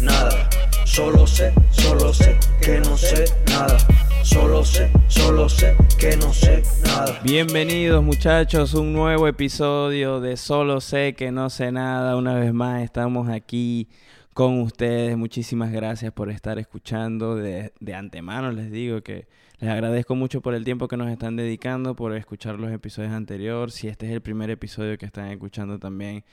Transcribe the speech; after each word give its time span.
nada. 0.00 0.48
Solo 0.84 1.26
sé, 1.26 1.52
solo 1.70 2.12
sé 2.12 2.36
que 2.60 2.80
no 2.80 2.96
sé 2.96 3.24
nada. 3.48 3.76
Solo 4.22 4.64
sé, 4.64 4.90
solo 5.08 5.48
sé 5.48 5.74
que 5.98 6.16
no 6.16 6.32
sé 6.32 6.62
nada. 6.84 7.20
Bienvenidos 7.24 8.02
muchachos, 8.02 8.74
un 8.74 8.92
nuevo 8.92 9.26
episodio 9.26 10.20
de 10.20 10.36
Solo 10.36 10.80
sé 10.80 11.14
que 11.14 11.30
no 11.30 11.50
sé 11.50 11.72
nada. 11.72 12.16
Una 12.16 12.34
vez 12.34 12.52
más 12.52 12.82
estamos 12.82 13.28
aquí 13.28 13.88
con 14.34 14.60
ustedes. 14.60 15.16
Muchísimas 15.16 15.72
gracias 15.72 16.12
por 16.12 16.30
estar 16.30 16.58
escuchando. 16.58 17.36
De, 17.36 17.72
de 17.80 17.94
antemano 17.94 18.52
les 18.52 18.70
digo 18.70 19.02
que 19.02 19.26
les 19.60 19.70
agradezco 19.70 20.14
mucho 20.14 20.40
por 20.40 20.54
el 20.54 20.64
tiempo 20.64 20.86
que 20.86 20.96
nos 20.96 21.10
están 21.10 21.34
dedicando, 21.34 21.96
por 21.96 22.14
escuchar 22.14 22.60
los 22.60 22.70
episodios 22.70 23.12
anteriores. 23.12 23.74
Si 23.74 23.88
este 23.88 24.06
es 24.06 24.12
el 24.12 24.20
primer 24.20 24.50
episodio 24.50 24.96
que 24.98 25.06
están 25.06 25.30
escuchando 25.30 25.80
también, 25.80 26.24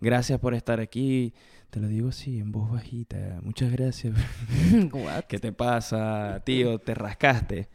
gracias 0.00 0.38
por 0.38 0.54
estar 0.54 0.80
aquí. 0.80 1.32
Te 1.74 1.80
lo 1.80 1.88
digo 1.88 2.10
así, 2.10 2.38
en 2.38 2.52
voz 2.52 2.70
bajita. 2.70 3.40
Muchas 3.42 3.72
gracias. 3.72 4.14
What? 4.92 5.24
¿Qué 5.24 5.40
te 5.40 5.50
pasa, 5.50 6.40
tío? 6.44 6.78
¿Te 6.78 6.94
rascaste? 6.94 7.68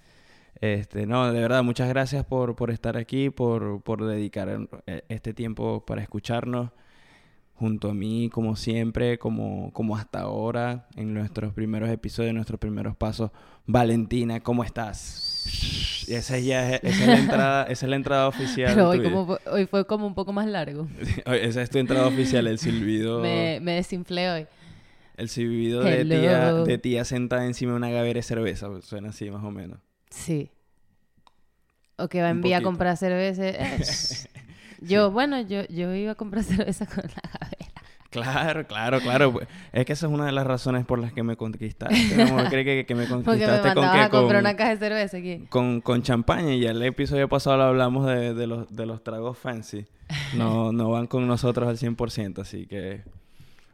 Este, 0.61 1.05
no, 1.05 1.33
de 1.33 1.41
verdad, 1.41 1.63
muchas 1.63 1.89
gracias 1.89 2.23
por, 2.23 2.55
por 2.55 2.71
estar 2.71 2.95
aquí, 2.95 3.29
por, 3.29 3.81
por 3.81 4.05
dedicar 4.05 4.69
eh, 4.87 5.03
este 5.09 5.33
tiempo 5.33 5.83
para 5.85 6.01
escucharnos 6.01 6.71
junto 7.59 7.89
a 7.89 7.93
mí, 7.93 8.29
como 8.29 8.55
siempre, 8.55 9.19
como, 9.19 9.71
como 9.73 9.97
hasta 9.97 10.21
ahora, 10.21 10.87
en 10.95 11.13
nuestros 11.13 11.53
primeros 11.53 11.89
episodios, 11.89 12.33
nuestros 12.33 12.59
primeros 12.59 12.95
pasos. 12.95 13.31
Valentina, 13.65 14.39
¿cómo 14.39 14.63
estás? 14.63 16.05
Y 16.07 16.13
esa, 16.13 16.39
ya 16.39 16.75
es, 16.75 16.83
esa 16.83 17.01
es 17.03 17.07
la 17.07 17.17
entrada, 17.19 17.63
esa 17.65 17.85
es 17.85 17.89
la 17.89 17.95
entrada 17.97 18.27
oficial. 18.29 18.73
Pero 18.73 18.89
hoy, 18.89 19.03
como, 19.03 19.25
fue- 19.25 19.39
hoy 19.51 19.65
fue 19.65 19.85
como 19.85 20.07
un 20.07 20.15
poco 20.15 20.31
más 20.31 20.47
largo. 20.47 20.87
esa 21.25 21.61
es 21.61 21.69
tu 21.69 21.77
entrada 21.77 22.07
oficial, 22.07 22.47
el 22.47 22.57
silbido. 22.59 23.19
Me, 23.19 23.59
me 23.61 23.73
desinflé 23.73 24.31
hoy. 24.31 24.47
El 25.17 25.27
silbido 25.27 25.81
de 25.81 26.05
tía, 26.05 26.53
de 26.53 26.77
tía 26.77 27.03
sentada 27.03 27.45
encima 27.45 27.73
de 27.73 27.77
una 27.77 27.89
gavera 27.89 28.19
de 28.19 28.23
cerveza. 28.23 28.67
Suena 28.81 29.09
así, 29.09 29.29
más 29.29 29.43
o 29.43 29.51
menos. 29.51 29.79
Sí. 30.09 30.49
O 31.97 32.07
que 32.07 32.21
va 32.21 32.29
a 32.29 32.31
Un 32.31 32.37
enviar 32.37 32.61
a 32.61 32.63
comprar 32.63 32.95
cerveza. 32.95 33.49
Eh, 33.49 33.79
Yo, 34.81 35.11
bueno, 35.11 35.41
yo, 35.41 35.65
yo 35.67 35.93
iba 35.93 36.13
a 36.13 36.15
comprar 36.15 36.41
cerveza 36.45 36.85
con 36.85 37.03
la 37.03 37.29
gavera. 37.39 37.58
Claro, 38.09 38.65
claro, 38.65 38.99
claro. 38.99 39.39
Es 39.71 39.85
que 39.85 39.93
esa 39.93 40.07
es 40.07 40.11
una 40.11 40.25
de 40.25 40.31
las 40.31 40.45
razones 40.47 40.85
por 40.85 40.99
las 40.99 41.13
que 41.13 41.23
me 41.23 41.35
conquistaste. 41.37 41.95
¿Cómo 42.27 42.43
cree 42.49 42.65
que, 42.65 42.85
que 42.85 42.95
me 42.95 43.07
conquistaste 43.07 43.73
con 43.73 43.83
a 43.85 44.09
comprar 44.09 44.09
Con, 44.09 44.35
una 44.37 44.55
caja 44.55 44.71
de 44.71 44.77
cerveza 44.77 45.17
aquí. 45.17 45.45
con, 45.49 45.81
con 45.81 46.01
champaña. 46.01 46.53
Y 46.53 46.65
el 46.65 46.81
episodio 46.81 47.29
pasado 47.29 47.57
lo 47.57 47.63
hablamos 47.63 48.07
de, 48.07 48.33
de 48.33 48.47
los, 48.47 48.73
de 48.75 48.85
los 48.85 49.03
tragos 49.03 49.37
fancy. 49.37 49.85
No, 50.35 50.71
no 50.73 50.89
van 50.89 51.07
con 51.07 51.27
nosotros 51.27 51.67
al 51.69 51.77
100%. 51.77 52.39
Así 52.39 52.65
que 52.65 53.03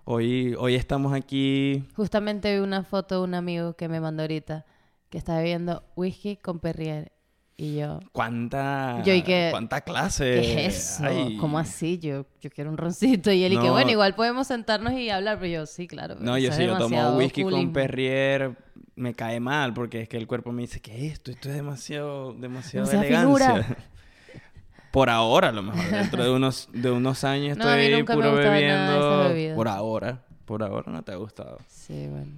hoy, 0.03 0.55
hoy 0.59 0.75
estamos 0.75 1.13
aquí. 1.13 1.83
Justamente 1.95 2.53
vi 2.53 2.59
una 2.61 2.83
foto 2.83 3.19
de 3.19 3.23
un 3.23 3.33
amigo 3.35 3.73
que 3.75 3.87
me 3.87 3.99
mandó 3.99 4.23
ahorita 4.23 4.65
que 5.09 5.17
estaba 5.17 5.39
bebiendo 5.39 5.83
whisky 5.95 6.35
con 6.35 6.59
Perrier. 6.59 7.11
Y 7.57 7.77
yo, 7.77 7.99
¿Cuánta, 8.11 9.01
Yo 9.05 9.13
y 9.13 9.21
que- 9.21 9.47
cuánta 9.51 9.79
clase? 9.81 10.41
¿qué 10.41 10.65
es 10.65 10.99
eso? 10.99 11.05
¿Cómo 11.39 11.57
así? 11.57 11.97
Yo, 11.99 12.25
yo 12.41 12.49
quiero 12.49 12.69
un 12.69 12.77
roncito. 12.77 13.31
Y 13.31 13.43
él, 13.45 13.53
y 13.53 13.57
que 13.57 13.67
No. 13.67 13.71
bueno, 13.71 13.91
igual 13.91 14.13
podemos 14.13 14.47
sentarnos 14.47 14.91
y 14.93 15.09
hablar. 15.09 15.39
Pero 15.39 15.61
yo, 15.61 15.65
sí, 15.65 15.87
claro. 15.87 16.15
No, 16.19 16.37
yo 16.37 16.49
es 16.49 16.55
sí, 16.55 16.65
yo 16.65 16.77
tomo 16.77 17.15
whisky 17.17 17.43
con. 17.43 17.71
Perrier, 17.71 18.57
me 18.97 19.13
cae 19.13 19.39
mal 19.39 19.73
porque 19.73 20.01
es 20.01 20.09
que 20.09 20.17
el 20.17 20.27
cuerpo 20.27 20.51
me 20.51 20.63
dice 20.63 20.81
que 20.81 21.07
esto, 21.07 21.31
esto 21.31 21.47
es 21.49 21.55
demasiado, 21.55 22.33
demasiado 22.33 22.87
Demasiada 22.87 23.21
elegancia. 23.23 23.63
figura. 23.63 23.77
Por 24.91 25.09
ahora, 25.09 25.49
a 25.49 25.51
lo 25.51 25.63
mejor. 25.63 25.89
Dentro 25.91 26.23
de 26.23 26.31
unos, 26.31 26.69
de 26.73 26.89
unos 26.91 27.23
años 27.23 27.57
No, 27.57 27.69
estoy 27.69 27.95
me 27.95 28.03
puro 28.05 28.33
bebiendo. 28.35 29.55
Por 29.55 29.67
ahora, 29.69 30.23
por 30.45 30.61
ahora 30.63 30.91
no 30.91 31.01
te 31.03 31.11
ha 31.13 31.15
gustado. 31.15 31.57
Sí, 31.67 32.07
bueno. 32.09 32.31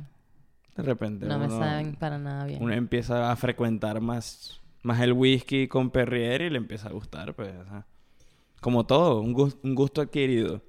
De 0.76 0.84
repente 0.84 1.26
No 1.26 1.40
me 1.40 1.46
uno, 1.48 1.58
saben 1.60 1.96
para 1.96 2.18
nada 2.20 2.46
bien. 2.46 2.62
uno 2.62 2.74
empieza 2.74 3.32
a 3.32 3.36
frecuentar 3.36 4.00
más, 4.00 4.60
más 4.88 5.02
el 5.02 5.14
whisky 5.14 5.68
con 5.68 5.92
Perrier 5.92 6.42
y 6.44 6.50
le 6.50 6.58
empieza 6.58 6.88
a 6.88 6.92
gustar, 6.94 7.34
pues. 7.36 7.52
Como 8.62 8.86
todo, 8.86 9.22
un, 9.22 9.34
gus- 9.34 9.58
un 9.64 9.76
gusto 9.76 10.02
adquirido. 10.02 10.62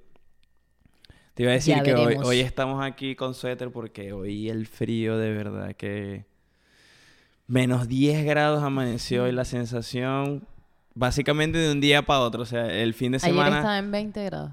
Te 1.34 1.44
iba 1.44 1.52
a 1.52 1.54
decir 1.54 1.76
Ya 1.76 1.82
que 1.84 1.94
hoy, 1.94 2.16
hoy 2.22 2.40
estamos 2.40 2.84
aquí 2.84 3.14
con 3.14 3.32
suéter 3.32 3.70
porque 3.70 4.12
hoy 4.12 4.48
el 4.50 4.66
frío 4.66 5.16
de 5.16 5.32
verdad 5.32 5.74
que... 5.76 6.26
Menos 7.46 7.88
10 7.88 8.26
grados 8.26 8.62
amaneció 8.62 9.26
y 9.28 9.32
la 9.32 9.46
sensación 9.46 10.46
básicamente 10.94 11.56
de 11.56 11.72
un 11.72 11.80
día 11.80 12.02
para 12.04 12.20
otro. 12.20 12.42
O 12.42 12.46
sea, 12.46 12.66
el 12.66 12.92
fin 12.92 13.12
de 13.12 13.16
Ayer 13.16 13.30
semana... 13.30 13.56
estaba 13.58 13.78
en 13.78 13.90
20 13.90 14.24
grados. 14.24 14.50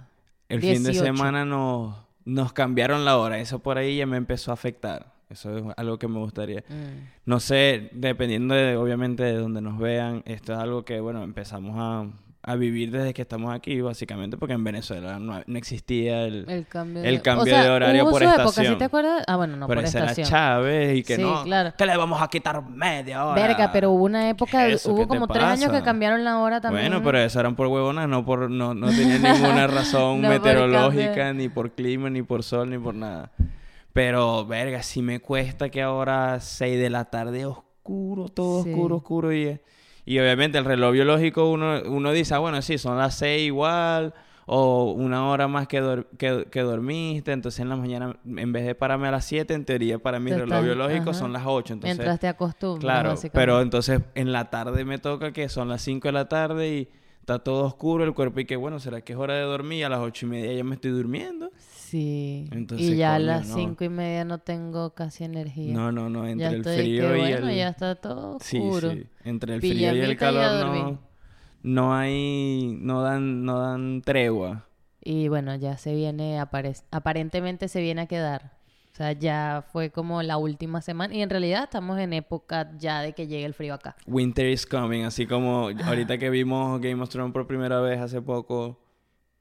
El 0.47 0.61
fin 0.61 0.83
de 0.83 0.91
18. 0.91 1.03
semana 1.03 1.43
nos, 1.43 1.95
nos 2.23 2.53
cambiaron 2.53 3.03
la 3.03 3.17
hora. 3.17 3.39
Eso 3.39 3.59
por 3.59 3.77
ahí 3.79 3.97
ya 3.97 4.05
me 4.05 4.15
empezó 4.15 4.51
a 4.51 4.53
afectar. 4.53 5.11
Eso 5.35 5.57
es 5.57 5.63
algo 5.75 5.99
que 5.99 6.07
me 6.07 6.19
gustaría. 6.19 6.61
Mm. 6.69 7.09
No 7.25 7.41
sé, 7.41 7.89
dependiendo 7.91 8.55
de, 8.55 8.77
obviamente 8.77 9.23
de 9.23 9.33
donde 9.33 9.59
nos 9.59 9.77
vean, 9.77 10.23
esto 10.25 10.53
es 10.53 10.59
algo 10.59 10.85
que, 10.85 11.01
bueno, 11.01 11.23
empezamos 11.23 11.75
a, 11.77 12.07
a 12.41 12.55
vivir 12.55 12.89
desde 12.89 13.13
que 13.13 13.21
estamos 13.21 13.53
aquí, 13.53 13.81
básicamente, 13.81 14.37
porque 14.37 14.53
en 14.53 14.63
Venezuela 14.63 15.19
no, 15.19 15.41
no 15.45 15.57
existía 15.57 16.21
el... 16.23 16.45
El 16.47 16.65
cambio, 16.67 17.03
El 17.03 17.15
de... 17.15 17.21
cambio 17.21 17.43
o 17.43 17.47
sea, 17.47 17.63
de 17.63 17.69
horario 17.69 18.03
hubo 18.03 18.11
por 18.11 18.21
su 18.21 18.29
época, 18.29 18.43
estación. 18.43 18.73
¿sí 18.73 18.79
te 18.79 18.85
acuerdas? 18.85 19.23
Ah, 19.27 19.35
bueno, 19.35 19.57
no, 19.57 19.67
pero 19.67 19.81
por 19.81 19.85
ese 19.85 19.97
era 19.97 20.05
estación. 20.05 20.29
Chávez 20.29 20.97
y 20.99 21.03
que 21.03 21.17
Sí, 21.17 21.21
no, 21.21 21.43
claro. 21.43 21.73
que 21.77 21.85
le 21.85 21.97
vamos 21.97 22.21
a 22.21 22.29
quitar 22.29 22.63
media 22.63 23.25
hora. 23.25 23.41
Verga, 23.41 23.71
pero 23.73 23.91
hubo 23.91 24.05
una 24.05 24.29
época, 24.29 24.67
hubo 24.85 25.05
como 25.05 25.27
tres 25.27 25.43
años 25.43 25.69
que 25.69 25.81
cambiaron 25.81 26.23
la 26.23 26.37
hora 26.39 26.61
también. 26.61 26.85
Bueno, 26.85 27.03
pero 27.03 27.19
eso 27.19 27.41
eran 27.41 27.57
por 27.57 27.67
huevonas, 27.67 28.07
no 28.07 28.23
por 28.23 28.49
no, 28.49 28.73
no 28.73 28.87
tenía 28.87 29.19
ninguna 29.33 29.67
razón 29.67 30.21
No 30.21 30.29
meteorológica, 30.29 31.33
ni 31.33 31.49
por 31.49 31.71
clima, 31.71 32.09
ni 32.09 32.21
por 32.21 32.43
sol, 32.43 32.69
ni 32.69 32.77
por 32.77 32.95
nada. 32.95 33.31
Pero, 33.95 34.45
verga, 34.45 34.83
sí 34.83 35.01
me 35.01 35.21
cuesta 35.21 35.69
que 35.69 35.81
ahora 35.81 36.41
6 36.41 36.77
de 36.77 36.89
la 36.89 37.05
tarde 37.05 37.45
oscuro, 37.45 38.27
todo 38.27 38.61
Sí. 38.61 38.71
oscuro, 38.71 38.97
oscuro. 38.97 39.33
Y, 39.33 39.57
y 40.03 40.19
obviamente 40.19 40.57
el 40.57 40.65
reloj 40.65 40.91
biológico 40.91 41.49
uno, 41.49 41.81
uno 41.87 42.11
dice, 42.11 42.35
ah, 42.35 42.39
bueno, 42.39 42.61
sí, 42.61 42.77
son 42.77 42.97
las 42.97 43.15
6 43.15 43.43
igual, 43.47 44.13
o 44.47 44.91
una 44.91 45.29
hora 45.29 45.47
más 45.47 45.69
que, 45.69 46.03
que, 46.17 46.45
que 46.51 46.59
dormiste. 46.59 47.31
Entonces 47.31 47.61
en 47.61 47.69
la 47.69 47.77
mañana, 47.77 48.19
en 48.25 48.51
vez 48.51 48.65
de 48.65 48.75
pararme 48.75 49.07
a 49.07 49.11
las 49.11 49.23
7, 49.23 49.53
en 49.53 49.63
teoría 49.63 49.97
para 49.97 50.19
mi 50.19 50.33
reloj 50.33 50.61
biológico 50.65 51.11
ajá. 51.11 51.19
son 51.19 51.31
las 51.31 51.43
8. 51.45 51.71
Entonces, 51.75 51.97
Mientras 51.97 52.19
te 52.19 52.27
acostumbras, 52.27 52.81
Claro, 52.81 53.15
pero 53.31 53.61
entonces 53.61 54.01
en 54.15 54.33
la 54.33 54.49
tarde 54.49 54.83
me 54.83 54.97
toca 54.97 55.31
que 55.31 55.47
son 55.47 55.69
las 55.69 55.81
5 55.81 56.09
de 56.09 56.11
la 56.11 56.27
tarde 56.27 56.67
y 56.69 56.89
está 57.21 57.39
todo 57.39 57.63
oscuro 57.63 58.03
el 58.03 58.13
cuerpo 58.13 58.41
y 58.41 58.45
que 58.45 58.57
bueno, 58.57 58.77
¿será 58.81 58.99
que 58.99 59.13
es 59.13 59.19
hora 59.19 59.35
de 59.35 59.43
dormir? 59.43 59.85
A 59.85 59.89
las 59.89 60.01
ocho 60.01 60.25
y 60.25 60.29
media 60.29 60.51
ya 60.51 60.65
me 60.65 60.75
estoy 60.75 60.91
durmiendo. 60.91 61.49
Sí. 61.95 62.49
Entonces, 62.51 62.89
y 62.89 62.95
ya 62.97 63.15
a 63.15 63.19
las 63.19 63.47
no. 63.47 63.55
cinco 63.55 63.85
y 63.85 63.89
media 63.89 64.25
no 64.25 64.39
tengo 64.39 64.93
casi 64.93 65.23
energía. 65.23 65.73
No, 65.73 65.93
no, 65.93 66.09
no, 66.09 66.27
entre 66.27 66.49
ya 66.49 66.49
el 66.51 66.63
frío 66.63 67.09
que, 67.13 67.17
y 67.17 67.21
bueno, 67.21 67.47
el... 67.47 67.55
ya 67.55 67.69
está 67.69 67.95
todo 67.95 68.35
oscuro. 68.35 68.91
sí, 68.91 69.05
entre 69.23 69.53
el 69.55 69.61
frío 69.61 69.95
y 69.95 69.99
el 70.01 70.11
y 70.11 70.15
calor 70.17 70.65
no, 70.65 70.99
no 71.63 71.95
hay, 71.95 72.75
no 72.81 73.01
dan, 73.01 73.45
no 73.45 73.59
dan 73.59 74.01
tregua. 74.01 74.65
Y 75.01 75.29
bueno, 75.29 75.55
ya 75.55 75.77
se 75.77 75.95
viene, 75.95 76.37
apare- 76.41 76.83
aparentemente 76.91 77.69
se 77.69 77.79
viene 77.79 78.01
a 78.01 78.07
quedar. 78.07 78.51
O 78.91 78.97
sea, 78.97 79.13
ya 79.13 79.63
fue 79.71 79.89
como 79.89 80.21
la 80.21 80.35
última 80.35 80.81
semana. 80.81 81.13
Y 81.15 81.21
en 81.21 81.29
realidad 81.29 81.63
estamos 81.63 81.97
en 81.99 82.11
época 82.11 82.71
ya 82.77 83.01
de 83.01 83.13
que 83.13 83.27
llegue 83.27 83.45
el 83.45 83.53
frío 83.53 83.73
acá. 83.73 83.95
Winter 84.05 84.47
is 84.49 84.65
coming, 84.65 85.03
así 85.03 85.25
como 85.27 85.69
ahorita 85.85 86.17
que 86.17 86.29
vimos 86.29 86.81
Game 86.81 87.01
of 87.01 87.09
Thrones 87.09 87.31
por 87.31 87.47
primera 87.47 87.79
vez 87.79 87.99
hace 88.01 88.21
poco, 88.21 88.81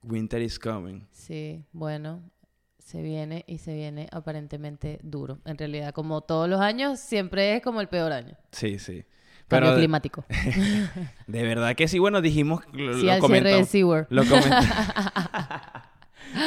Winter 0.05 0.41
is 0.41 0.57
coming. 0.59 1.07
Sí, 1.11 1.65
bueno, 1.73 2.23
se 2.85 3.03
viene 3.03 3.45
y 3.49 3.59
se 3.59 3.75
viene 3.75 4.09
aparentemente 4.13 5.01
duro. 5.03 5.41
En 5.45 5.59
realidad, 5.59 5.93
como 5.93 6.21
todos 6.21 6.49
los 6.49 6.61
años, 6.61 7.01
siempre 7.01 7.57
es 7.57 7.63
como 7.63 7.81
el 7.81 7.89
peor 7.89 8.13
año. 8.13 8.37
Sí, 8.53 8.79
sí. 8.79 9.05
Pero 9.49 9.75
climático. 9.75 10.25
de 11.27 11.43
verdad 11.43 11.75
que 11.75 11.89
sí, 11.89 11.99
bueno, 11.99 12.21
dijimos, 12.21 12.63
lo, 12.73 12.95
Sí, 12.95 13.03
lo 13.07 13.13
al 13.13 13.21
cierre 13.21 13.51
de 13.51 13.67
comentamos. 13.67 13.69
Lo, 14.11 14.23
coment- 14.25 15.83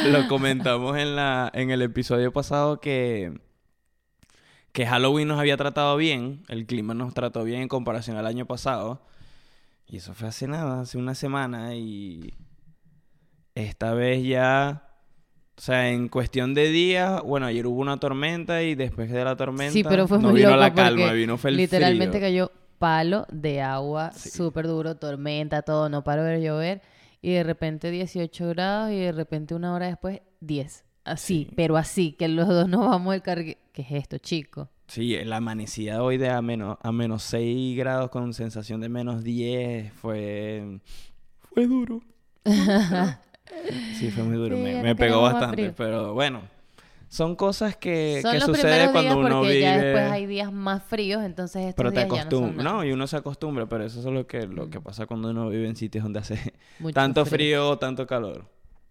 Lo 0.12 0.28
comentamos 0.28 0.98
en, 0.98 1.16
la, 1.16 1.52
en 1.54 1.72
el 1.72 1.82
episodio 1.82 2.32
pasado 2.34 2.80
que, 2.80 3.40
que 4.74 4.86
Halloween 4.86 5.28
nos 5.28 5.40
había 5.40 5.58
tratado 5.58 5.96
bien, 5.98 6.44
el 6.50 6.66
clima 6.66 6.94
nos 6.94 7.14
trató 7.14 7.44
bien 7.44 7.62
en 7.62 7.68
comparación 7.68 8.18
al 8.18 8.26
año 8.26 8.46
pasado. 8.46 9.06
Y 9.88 9.98
eso 9.98 10.14
fue 10.14 10.28
hace 10.28 10.48
nada, 10.48 10.82
hace 10.82 10.98
una 10.98 11.16
semana. 11.16 11.76
Y 11.76 12.34
esta 13.56 13.94
vez 13.94 14.24
ya, 14.26 14.87
o 15.58 15.62
sea, 15.62 15.90
en 15.90 16.08
cuestión 16.08 16.54
de 16.54 16.70
días, 16.70 17.22
bueno, 17.24 17.48
ayer 17.48 17.66
hubo 17.66 17.82
una 17.82 17.98
tormenta 17.98 18.62
y 18.64 18.76
después 18.76 19.10
de 19.12 19.24
la 19.24 19.36
tormenta 19.36 19.74
Sí, 19.74 19.84
pero 19.84 20.08
fue 20.08 20.20
no 20.20 20.30
muy 20.30 20.40
vino 20.42 20.50
loco 20.52 20.60
la 20.62 20.74
calma, 20.74 21.12
vino 21.14 21.38
fue 21.38 21.50
el 21.50 21.58
Literalmente 21.58 22.20
frío. 22.20 22.22
cayó 22.22 22.52
palo 22.78 23.26
de 23.32 23.62
agua 23.62 24.12
Sí. 24.14 24.30
súper 24.30 24.68
duro, 24.68 24.96
tormenta, 24.98 25.64
todo, 25.64 25.90
no 25.90 26.04
paró 26.04 26.24
de 26.24 26.42
llover. 26.42 26.82
Y 27.24 27.32
de 27.34 27.44
repente 27.44 27.90
18 27.90 28.50
grados 28.50 28.92
y 28.92 28.98
de 29.00 29.12
repente 29.12 29.56
una 29.56 29.74
hora 29.74 29.88
después 29.88 30.22
10. 30.42 30.86
Así, 31.04 31.46
Sí. 31.50 31.54
pero 31.56 31.76
así, 31.78 32.12
que 32.12 32.28
los 32.28 32.48
dos 32.48 32.70
nos 32.70 32.88
vamos 32.88 33.14
del 33.14 33.24
cargue. 33.24 33.58
¿Qué 33.74 33.82
es 33.82 33.92
esto, 33.94 34.18
chico? 34.20 34.70
Sí, 34.88 35.18
la 35.26 35.38
amanecida 35.38 36.04
hoy 36.04 36.18
de 36.18 36.30
a 36.30 36.42
menos, 36.42 36.78
a 36.82 36.92
menos 36.92 37.24
6 37.24 37.76
grados 37.78 38.10
con 38.12 38.34
sensación 38.34 38.80
de 38.80 38.90
menos 38.90 39.24
10 39.24 39.92
fue... 39.94 40.80
Fue 41.40 41.66
duro. 41.66 42.02
Sí, 43.94 44.12
fue 44.12 44.24
muy 44.24 44.38
duro. 44.38 44.56
Sí, 44.56 44.62
me 44.64 44.96
pegó 44.96 45.22
bastante. 45.22 45.56
frío. 45.56 45.74
Pero 45.76 46.14
bueno, 46.14 46.42
son 47.10 47.36
cosas 47.36 47.76
que, 47.78 48.20
Son 48.22 48.34
que 48.38 48.40
primeros 48.52 48.92
cuando 48.92 49.02
días 49.02 49.16
uno 49.16 49.42
vive. 49.42 49.60
ya 49.62 49.78
después 49.78 50.12
hay 50.12 50.26
días 50.26 50.52
más 50.52 50.84
fríos, 50.84 51.24
entonces 51.24 51.62
estos 51.62 51.76
pero 51.76 51.92
te 51.92 52.06
no 52.06 52.16
acostumbras, 52.16 52.64
no, 52.64 52.84
y 52.84 52.92
uno 52.92 53.08
se 53.08 53.18
acostumbra, 53.18 53.66
pero 53.68 53.86
eso 53.86 54.00
es 54.00 54.06
lo 54.06 54.28
que, 54.28 54.46
lo 54.46 54.70
que 54.70 54.80
Mm. 54.80 54.84
pasa 54.84 55.06
cuando 55.06 55.30
uno 55.30 55.50
vive 55.50 55.68
en 55.68 55.76
sitios 55.76 56.04
donde 56.04 56.20
hace 56.20 56.36
Mucho 56.80 56.94
tanto 56.94 57.26
frío 57.26 57.70
o 57.70 57.78
tanto 57.80 58.06
calor. 58.06 58.46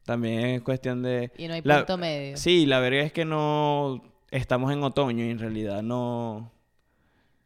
También 0.04 0.40
es 0.46 0.62
cuestión 0.62 1.02
de... 1.02 1.32
Y 1.36 1.48
no 1.48 1.54
hay 1.54 1.62
La- 1.64 1.78
punto 1.78 1.98
medio. 1.98 2.36
Sí, 2.36 2.64
la 2.64 2.78
verdad 2.80 3.00
es 3.00 3.12
que 3.12 3.24
no 3.24 4.02
estamos 4.30 4.72
en 4.72 4.82
otoño 4.82 5.24
y 5.24 5.30
en 5.30 5.38
realidad 5.38 5.82
no... 5.82 6.52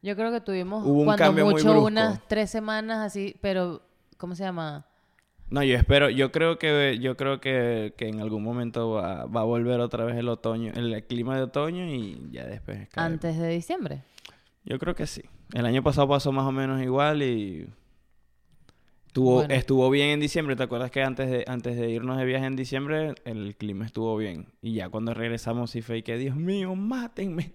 Yo 0.03 0.15
creo 0.17 0.31
que 0.31 0.41
tuvimos 0.41 0.85
Hubo 0.87 1.01
un 1.01 1.05
cuando 1.07 1.25
cambio 1.25 1.45
muy 1.45 1.55
mucho 1.55 1.71
brusco. 1.71 1.87
unas 1.89 2.27
tres 2.29 2.49
semanas 2.51 2.99
así, 3.05 3.35
pero 3.41 3.83
¿cómo 4.19 4.35
se 4.35 4.45
llama? 4.45 4.87
No, 5.51 5.65
yo 5.65 5.77
espero, 5.77 6.11
yo 6.11 6.31
creo 6.31 6.59
que 6.59 6.99
yo 7.01 7.17
creo 7.17 7.41
que, 7.41 7.93
que 7.97 8.09
en 8.09 8.21
algún 8.21 8.45
momento 8.45 8.91
va, 8.91 9.27
va 9.27 9.41
a 9.41 9.45
volver 9.45 9.81
otra 9.81 10.05
vez 10.05 10.17
el 10.17 10.29
otoño, 10.29 10.73
el 10.75 11.05
clima 11.07 11.37
de 11.37 11.43
otoño 11.43 11.87
y 11.87 12.29
ya 12.31 12.47
después. 12.47 12.89
Antes 12.95 13.37
de 13.37 13.49
diciembre. 13.49 14.03
Yo 14.65 14.79
creo 14.79 14.95
que 14.95 15.07
sí. 15.07 15.23
El 15.53 15.67
año 15.67 15.83
pasado 15.83 16.09
pasó 16.09 16.31
más 16.31 16.47
o 16.47 16.53
menos 16.53 16.81
igual 16.83 17.23
y 17.23 17.69
estuvo, 19.07 19.37
Bueno. 19.37 19.53
estuvo 19.55 19.91
bien 19.91 20.11
en 20.11 20.21
diciembre. 20.21 20.55
¿Te 20.55 20.63
acuerdas 20.63 20.93
que 20.93 21.03
antes 21.03 21.29
de, 21.29 21.45
antes 21.49 21.77
de 21.77 21.91
irnos 21.91 22.17
de 22.19 22.25
viaje 22.25 22.47
en 22.47 22.55
diciembre 22.55 23.15
el 23.25 23.57
clima 23.57 23.87
estuvo 23.87 24.17
bien? 24.17 24.53
Y 24.63 24.75
ya 24.75 24.89
cuando 24.89 25.15
regresamos 25.15 25.73
sí 25.73 25.83
fue 25.83 26.03
que, 26.05 26.17
Dios 26.17 26.37
mío, 26.37 26.77
mátenme. 26.77 27.55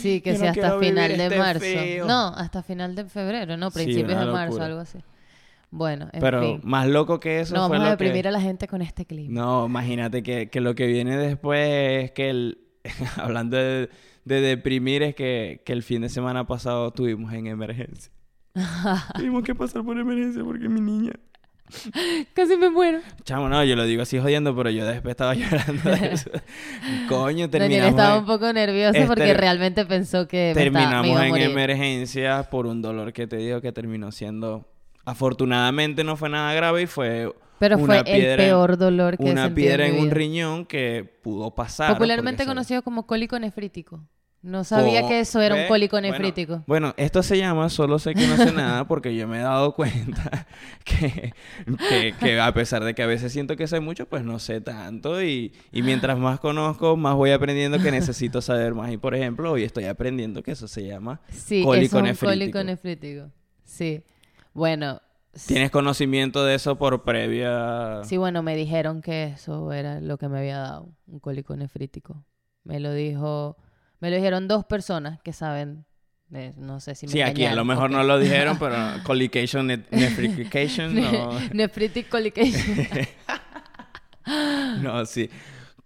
Sí, 0.00 0.20
que 0.20 0.32
Yo 0.32 0.38
sea 0.38 0.52
no 0.52 0.62
hasta 0.62 0.78
final 0.78 1.16
de 1.16 1.24
este 1.24 1.38
marzo. 1.38 2.06
No, 2.06 2.28
hasta 2.28 2.62
final 2.62 2.94
de 2.94 3.04
febrero, 3.04 3.56
no, 3.56 3.70
principios 3.70 4.18
de 4.18 4.26
marzo, 4.26 4.62
algo 4.62 4.80
así. 4.80 4.98
Bueno, 5.72 6.08
en 6.12 6.20
Pero 6.20 6.40
fin. 6.42 6.60
más 6.64 6.88
loco 6.88 7.20
que 7.20 7.40
eso 7.40 7.54
No 7.54 7.68
fue 7.68 7.76
vamos 7.78 7.88
a 7.88 7.90
lo 7.92 7.96
que... 7.96 8.04
deprimir 8.04 8.26
a 8.28 8.30
la 8.32 8.40
gente 8.40 8.66
con 8.66 8.82
este 8.82 9.06
clima. 9.06 9.32
No, 9.40 9.66
imagínate 9.66 10.22
que, 10.22 10.50
que 10.50 10.60
lo 10.60 10.74
que 10.74 10.86
viene 10.86 11.16
después 11.16 12.04
es 12.04 12.10
que 12.12 12.30
el... 12.30 12.58
hablando 13.16 13.56
de, 13.56 13.88
de 14.24 14.40
deprimir 14.40 15.02
es 15.02 15.14
que, 15.14 15.62
que 15.64 15.72
el 15.72 15.82
fin 15.82 16.02
de 16.02 16.08
semana 16.08 16.46
pasado 16.46 16.90
tuvimos 16.92 17.32
en 17.32 17.46
emergencia. 17.46 18.12
Tuvimos 19.14 19.44
que 19.44 19.54
pasar 19.54 19.84
por 19.84 19.96
emergencia 19.98 20.42
porque 20.44 20.68
mi 20.68 20.80
niña... 20.80 21.12
Casi 22.34 22.56
me 22.56 22.68
muero. 22.68 22.98
Chamo, 23.22 23.48
no, 23.48 23.62
yo 23.62 23.76
lo 23.76 23.84
digo 23.84 24.02
así 24.02 24.18
jodiendo, 24.18 24.56
pero 24.56 24.70
yo 24.70 24.84
después 24.84 25.12
estaba 25.12 25.34
llorando 25.34 25.88
de 25.88 26.12
eso. 26.14 26.30
Coño, 27.08 27.48
terminamos, 27.48 27.90
estaba 27.90 28.18
un 28.18 28.26
poco 28.26 28.52
nervioso 28.52 28.96
Este- 28.96 29.06
porque 29.06 29.34
realmente 29.34 29.84
pensó 29.86 30.26
que 30.26 30.52
me, 30.56 30.64
estaba- 30.64 30.64
me 30.64 30.70
terminamos 31.04 31.06
iba 31.06 31.20
a 31.20 31.28
en 31.28 31.50
emergencia 31.50 32.42
por 32.50 32.66
un 32.66 32.82
dolor 32.82 33.12
que 33.12 33.28
te 33.28 33.36
digo 33.36 33.60
que 33.60 33.70
terminó 33.70 34.10
siendo... 34.10 34.66
Afortunadamente 35.10 36.04
no 36.04 36.16
fue 36.16 36.28
nada 36.28 36.52
grave 36.54 36.82
y 36.82 36.86
fue 36.86 37.32
Pero 37.58 37.76
una 37.76 37.86
fue 37.86 37.98
el 37.98 38.04
piedra- 38.04 38.36
peor 38.44 38.76
dolor 38.78 39.18
que 39.18 39.24
una 39.24 39.52
piedra 39.54 39.86
en, 39.86 39.98
un 39.98 40.10
riñón 40.10 40.64
que 40.66 41.04
pudo 41.22 41.54
pasar. 41.54 41.92
Popularmente 41.94 42.46
conocido 42.46 42.82
como 42.82 43.06
cólico 43.06 43.38
nefrítico. 43.38 44.00
No 44.42 44.64
sabía 44.64 45.06
que 45.06 45.20
eso 45.20 45.38
era 45.42 45.54
un 45.54 45.66
cólico 45.68 46.00
nefrítico. 46.00 46.64
Bueno, 46.66 46.94
esto 46.96 47.22
se 47.22 47.36
llama 47.36 47.68
Solo 47.68 47.98
sé 47.98 48.14
que 48.14 48.26
no 48.26 48.38
sé 48.38 48.52
nada 48.52 48.86
porque 48.88 49.14
yo 49.14 49.28
me 49.28 49.36
he 49.38 49.42
dado 49.42 49.74
cuenta 49.74 50.46
que, 50.84 51.34
que, 51.90 52.14
que 52.18 52.40
a 52.40 52.54
pesar 52.54 52.82
de 52.82 52.94
que 52.94 53.02
a 53.02 53.06
veces 53.06 53.32
siento 53.32 53.54
que 53.56 53.66
sé 53.66 53.80
mucho, 53.80 54.08
pues 54.08 54.24
no 54.24 54.38
sé 54.38 54.62
tanto 54.62 55.22
y, 55.22 55.52
y 55.72 55.82
mientras 55.82 56.16
más 56.18 56.40
conozco, 56.40 56.96
más 56.96 57.16
voy 57.16 57.32
aprendiendo 57.32 57.78
que 57.80 57.90
necesito 57.90 58.40
saber 58.40 58.72
más. 58.72 58.90
Y 58.90 58.96
por 58.96 59.14
ejemplo, 59.14 59.52
hoy 59.52 59.64
estoy 59.64 59.84
aprendiendo 59.84 60.42
que 60.42 60.52
eso 60.52 60.68
se 60.68 60.86
llama 60.86 61.20
Sí, 61.28 61.62
cólico 61.62 61.84
eso 61.84 61.96
es 61.98 62.00
un 62.00 62.02
nefrítico. 62.04 62.30
cólico 62.32 62.64
nefrítico. 62.64 63.30
Sí. 63.64 64.02
Bueno. 64.52 65.00
¿Tienes 65.46 65.70
conocimiento 65.70 66.44
de 66.44 66.56
eso 66.56 66.76
por 66.76 67.04
previa...? 67.04 68.02
Sí, 68.04 68.16
bueno, 68.16 68.42
me 68.42 68.56
dijeron 68.56 69.00
que 69.00 69.24
eso 69.24 69.72
era 69.72 70.00
lo 70.00 70.18
que 70.18 70.28
me 70.28 70.38
había 70.38 70.58
dado, 70.58 70.92
un 71.06 71.20
cólico 71.20 71.54
nefrítico. 71.56 72.24
Me 72.64 72.80
lo 72.80 72.92
dijo, 72.92 73.56
me 74.00 74.10
lo 74.10 74.16
dijeron 74.16 74.48
dos 74.48 74.64
personas 74.64 75.20
que 75.22 75.32
saben, 75.32 75.86
no 76.56 76.80
sé 76.80 76.94
si 76.94 77.06
me 77.06 77.12
Sí, 77.12 77.20
aquí 77.22 77.44
a 77.44 77.54
lo 77.54 77.64
mejor 77.64 77.90
no 77.90 78.02
lo 78.02 78.18
dijeron, 78.18 78.58
pero 78.58 78.76
colication, 79.04 79.68
ne- 79.68 79.84
nephrication, 79.90 80.94
no. 80.96 81.30
Nephritic 81.52 82.08
colication. 82.08 82.86
No, 84.80 85.04
sí. 85.06 85.28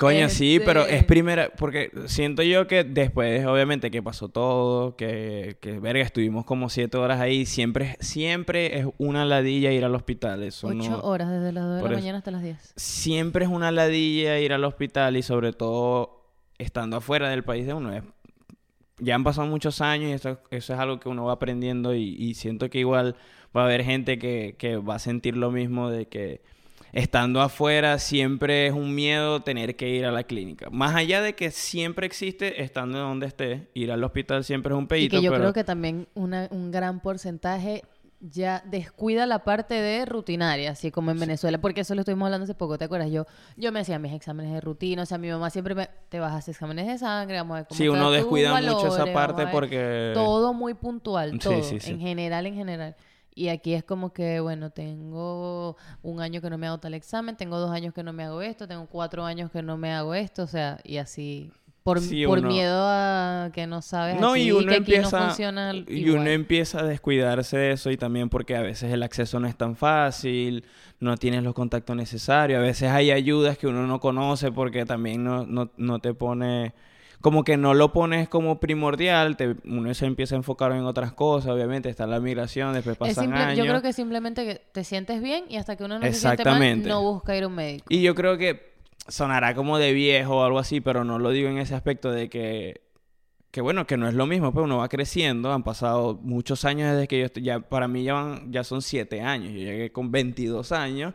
Coño, 0.04 0.28
sí, 0.28 0.60
pero 0.64 0.86
es 0.86 1.04
primera, 1.04 1.50
porque 1.56 1.90
siento 2.06 2.42
yo 2.42 2.66
que 2.66 2.84
después, 2.84 3.44
obviamente, 3.46 3.90
que 3.90 4.02
pasó 4.02 4.28
todo, 4.28 4.96
que, 4.96 5.56
que 5.60 5.78
verga, 5.80 6.02
estuvimos 6.04 6.44
como 6.44 6.68
siete 6.68 6.96
horas 6.96 7.20
ahí, 7.20 7.46
siempre, 7.46 7.96
siempre 8.00 8.78
es 8.78 8.86
una 8.98 9.24
ladilla 9.24 9.72
ir 9.72 9.84
al 9.84 9.94
hospital, 9.94 10.42
eso 10.42 10.68
Ocho 10.68 10.90
no- 10.90 11.00
horas 11.00 11.30
desde 11.30 11.52
las 11.52 11.64
2 11.64 11.74
de 11.76 11.80
por 11.80 11.90
la 11.90 11.96
eso. 11.96 12.02
mañana 12.02 12.18
hasta 12.18 12.30
las 12.30 12.42
10. 12.42 12.72
siempre 12.76 13.44
es 13.44 13.50
una 13.50 13.70
ladilla 13.70 14.38
ir 14.40 14.52
al 14.52 14.64
hospital 14.64 15.16
y 15.16 15.22
sobre 15.22 15.52
todo 15.52 16.22
estando 16.58 16.96
afuera 16.98 17.28
del 17.30 17.42
país 17.44 17.66
de 17.66 17.74
uno. 17.74 17.92
Es- 17.92 18.04
ya 19.00 19.16
han 19.16 19.24
pasado 19.24 19.48
muchos 19.48 19.80
años 19.80 20.10
y 20.10 20.12
eso, 20.12 20.38
eso 20.50 20.72
es 20.72 20.78
algo 20.78 21.00
que 21.00 21.08
uno 21.08 21.24
va 21.24 21.32
aprendiendo 21.32 21.94
y, 21.94 22.14
y 22.18 22.34
siento 22.34 22.70
que 22.70 22.78
igual 22.78 23.16
va 23.56 23.62
a 23.62 23.64
haber 23.64 23.82
gente 23.84 24.18
que, 24.20 24.54
que 24.56 24.76
va 24.76 24.94
a 24.94 24.98
sentir 25.00 25.36
lo 25.36 25.50
mismo 25.50 25.90
de 25.90 26.06
que 26.06 26.42
estando 26.94 27.42
afuera 27.42 27.98
siempre 27.98 28.68
es 28.68 28.72
un 28.72 28.94
miedo 28.94 29.42
tener 29.42 29.74
que 29.76 29.88
ir 29.90 30.06
a 30.06 30.12
la 30.12 30.22
clínica. 30.22 30.70
Más 30.70 30.94
allá 30.94 31.20
de 31.20 31.34
que 31.34 31.50
siempre 31.50 32.06
existe, 32.06 32.62
estando 32.62 32.98
donde 33.00 33.26
esté, 33.26 33.68
ir 33.74 33.90
al 33.90 34.02
hospital 34.04 34.44
siempre 34.44 34.72
es 34.72 34.78
un 34.78 34.84
Y 34.84 34.86
pedito, 34.86 35.16
que 35.16 35.22
yo 35.22 35.30
pero 35.32 35.42
creo 35.42 35.52
que 35.52 35.64
también 35.64 36.06
una- 36.14 36.48
un 36.52 36.70
gran 36.70 37.00
porcentaje 37.00 37.82
ya 38.20 38.62
descuida 38.64 39.26
la 39.26 39.40
parte 39.44 39.74
de 39.74 40.06
rutinaria, 40.06 40.70
así 40.70 40.90
como 40.90 41.10
en 41.10 41.18
Venezuela, 41.18 41.58
porque 41.60 41.82
eso 41.82 41.94
lo 41.94 42.00
estuvimos 42.02 42.24
hablando 42.26 42.44
hace 42.44 42.54
poco, 42.54 42.78
¿te 42.78 42.84
acuerdas? 42.86 43.10
Yo 43.10 43.26
yo 43.56 43.70
me 43.70 43.80
hacía 43.80 43.98
mis 43.98 44.14
exámenes 44.14 44.52
de 44.52 44.62
rutina, 44.62 45.02
o 45.02 45.06
sea, 45.06 45.18
mi 45.18 45.28
mamá 45.28 45.50
siempre 45.50 45.74
me, 45.74 45.90
te 46.08 46.20
vas 46.20 46.32
a 46.32 46.36
hacer 46.36 46.52
exámenes 46.52 46.86
de 46.86 46.96
sangre, 46.96 47.36
vamos 47.36 47.56
a 47.56 47.58
ver 47.58 47.66
cómo 47.68 47.76
sí, 47.76 47.88
uno 47.88 48.10
descuida 48.10 48.58
mucho 48.62 48.86
esa 48.86 49.12
parte 49.12 49.46
porque... 49.48 50.12
todo 50.14 50.54
muy 50.54 50.72
puntual, 50.72 51.38
todo, 51.38 51.62
sí, 51.62 51.80
sí. 51.80 51.90
en 51.90 52.00
general, 52.00 52.46
en 52.46 52.54
general. 52.54 52.96
Y 53.34 53.48
aquí 53.48 53.74
es 53.74 53.82
como 53.82 54.12
que, 54.12 54.38
bueno, 54.40 54.70
tengo 54.70 55.76
un 56.02 56.20
año 56.20 56.40
que 56.40 56.50
no 56.50 56.58
me 56.58 56.68
hago 56.68 56.78
tal 56.78 56.94
examen, 56.94 57.36
tengo 57.36 57.58
dos 57.58 57.70
años 57.72 57.92
que 57.92 58.02
no 58.04 58.12
me 58.12 58.22
hago 58.24 58.42
esto, 58.42 58.68
tengo 58.68 58.86
cuatro 58.86 59.24
años 59.24 59.50
que 59.50 59.62
no 59.62 59.76
me 59.76 59.92
hago 59.92 60.14
esto, 60.14 60.44
o 60.44 60.46
sea, 60.46 60.78
y 60.84 60.98
así, 60.98 61.50
por, 61.82 62.00
Sí, 62.00 62.24
por 62.24 62.38
uno- 62.38 62.48
miedo 62.48 62.84
a 62.86 63.50
que 63.52 63.66
no 63.66 63.82
sabes 63.82 64.20
No, 64.20 64.32
así, 64.32 64.44
y 64.44 64.52
uno 64.52 64.60
que 64.68 64.74
aquí 64.76 64.94
empieza 64.94 65.18
no 65.20 65.26
funciona 65.26 65.74
y 65.74 66.08
uno 66.10 66.26
empieza 66.26 66.78
a 66.80 66.82
descuidarse 66.84 67.58
de 67.58 67.72
eso 67.72 67.90
y 67.90 67.96
también 67.96 68.28
porque 68.30 68.56
a 68.56 68.62
veces 68.62 68.92
el 68.92 69.02
acceso 69.02 69.38
no 69.40 69.48
es 69.48 69.56
tan 69.56 69.74
fácil, 69.76 70.64
no 71.00 71.16
tienes 71.16 71.42
los 71.42 71.54
contactos 71.54 71.94
necesarios, 71.96 72.58
a 72.58 72.62
veces 72.62 72.90
hay 72.90 73.10
ayudas 73.10 73.58
que 73.58 73.66
uno 73.66 73.86
no 73.86 73.98
conoce 74.00 74.50
porque 74.52 74.86
también 74.86 75.24
no, 75.24 75.44
no, 75.44 75.72
no 75.76 75.98
te 75.98 76.14
pone, 76.14 76.72
como 77.24 77.42
que 77.42 77.56
no 77.56 77.72
lo 77.72 77.90
pones 77.90 78.28
como 78.28 78.60
primordial, 78.60 79.38
te- 79.38 79.56
uno 79.64 79.94
se 79.94 80.04
empieza 80.04 80.34
a 80.34 80.36
enfocar 80.36 80.72
en 80.72 80.84
otras 80.84 81.14
cosas, 81.14 81.52
obviamente 81.52 81.88
está 81.88 82.06
la 82.06 82.20
migración, 82.20 82.74
después 82.74 82.96
Es 82.96 82.98
pasan 82.98 83.24
simple- 83.24 83.40
años. 83.40 83.56
yo 83.56 83.64
creo 83.64 83.80
que 83.80 83.94
simplemente 83.94 84.44
que 84.44 84.56
te 84.72 84.84
sientes 84.84 85.22
bien 85.22 85.46
y 85.48 85.56
hasta 85.56 85.74
que 85.74 85.84
uno 85.84 85.98
no 85.98 86.04
se 86.04 86.12
siente 86.12 86.44
mal, 86.44 86.82
no 86.82 87.00
busca 87.00 87.34
ir 87.34 87.44
a 87.44 87.46
un 87.46 87.54
médico. 87.54 87.86
Y 87.88 88.02
yo 88.02 88.14
creo 88.14 88.36
que 88.36 88.74
sonará 89.08 89.54
como 89.54 89.78
de 89.78 89.94
viejo 89.94 90.36
o 90.36 90.44
algo 90.44 90.58
así, 90.58 90.82
pero 90.82 91.02
no 91.02 91.18
lo 91.18 91.30
digo 91.30 91.48
en 91.48 91.56
ese 91.56 91.74
aspecto 91.74 92.12
de 92.12 92.28
que, 92.28 92.82
que 93.50 93.62
bueno, 93.62 93.86
que 93.86 93.96
no 93.96 94.06
es 94.06 94.12
lo 94.12 94.26
mismo, 94.26 94.52
pues 94.52 94.62
uno 94.64 94.76
va 94.76 94.88
creciendo, 94.90 95.50
han 95.50 95.62
pasado 95.62 96.18
muchos 96.22 96.66
años 96.66 96.92
desde 96.92 97.08
que 97.08 97.20
yo 97.20 97.24
estoy, 97.24 97.42
ya 97.44 97.58
para 97.58 97.88
mí 97.88 98.04
ya, 98.04 98.12
van- 98.12 98.52
ya 98.52 98.64
son 98.64 98.82
siete 98.82 99.22
años, 99.22 99.50
yo 99.52 99.60
llegué 99.60 99.90
con 99.92 100.10
22 100.12 100.72
años. 100.72 101.14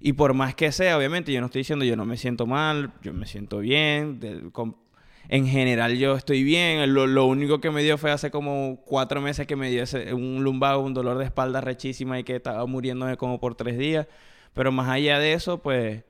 Y 0.00 0.14
por 0.14 0.34
más 0.34 0.56
que 0.56 0.72
sea, 0.72 0.98
obviamente, 0.98 1.30
yo 1.32 1.38
no 1.40 1.46
estoy 1.46 1.60
diciendo 1.60 1.84
yo 1.84 1.94
no 1.94 2.04
me 2.06 2.16
siento 2.16 2.44
mal, 2.44 2.92
yo 3.02 3.14
me 3.14 3.26
siento 3.26 3.58
bien, 3.60 4.18
del- 4.18 4.50
con- 4.50 4.82
en 5.28 5.46
general 5.46 5.96
yo 5.96 6.14
estoy 6.16 6.42
bien, 6.44 6.92
lo, 6.94 7.06
lo 7.06 7.26
único 7.26 7.60
que 7.60 7.70
me 7.70 7.82
dio 7.82 7.96
fue 7.98 8.10
hace 8.12 8.30
como 8.30 8.82
cuatro 8.84 9.20
meses 9.20 9.46
que 9.46 9.56
me 9.56 9.70
dio 9.70 9.82
ese- 9.82 10.12
un 10.14 10.42
lumbago, 10.44 10.82
un 10.82 10.94
dolor 10.94 11.18
de 11.18 11.24
espalda 11.24 11.60
rechísima 11.60 12.18
y 12.18 12.24
que 12.24 12.36
estaba 12.36 12.66
muriéndome 12.66 13.16
como 13.16 13.40
por 13.40 13.54
tres 13.54 13.78
días, 13.78 14.06
pero 14.52 14.70
más 14.72 14.88
allá 14.88 15.18
de 15.18 15.32
eso, 15.32 15.58
pues 15.62 16.04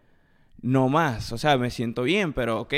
no 0.61 0.89
más, 0.89 1.33
o 1.33 1.39
sea, 1.39 1.57
me 1.59 1.71
siento 1.71 2.03
bien, 2.03 2.33
pero 2.33 2.61
ok, 2.63 2.75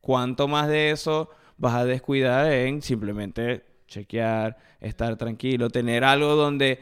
¿cuánto 0.00 0.48
más 0.48 0.68
de 0.68 0.90
eso 0.90 1.30
vas 1.56 1.74
a 1.74 1.84
descuidar 1.84 2.50
en 2.52 2.82
simplemente 2.82 3.64
chequear, 3.86 4.56
estar 4.80 5.16
tranquilo, 5.16 5.70
tener 5.70 6.04
algo 6.04 6.34
donde 6.34 6.80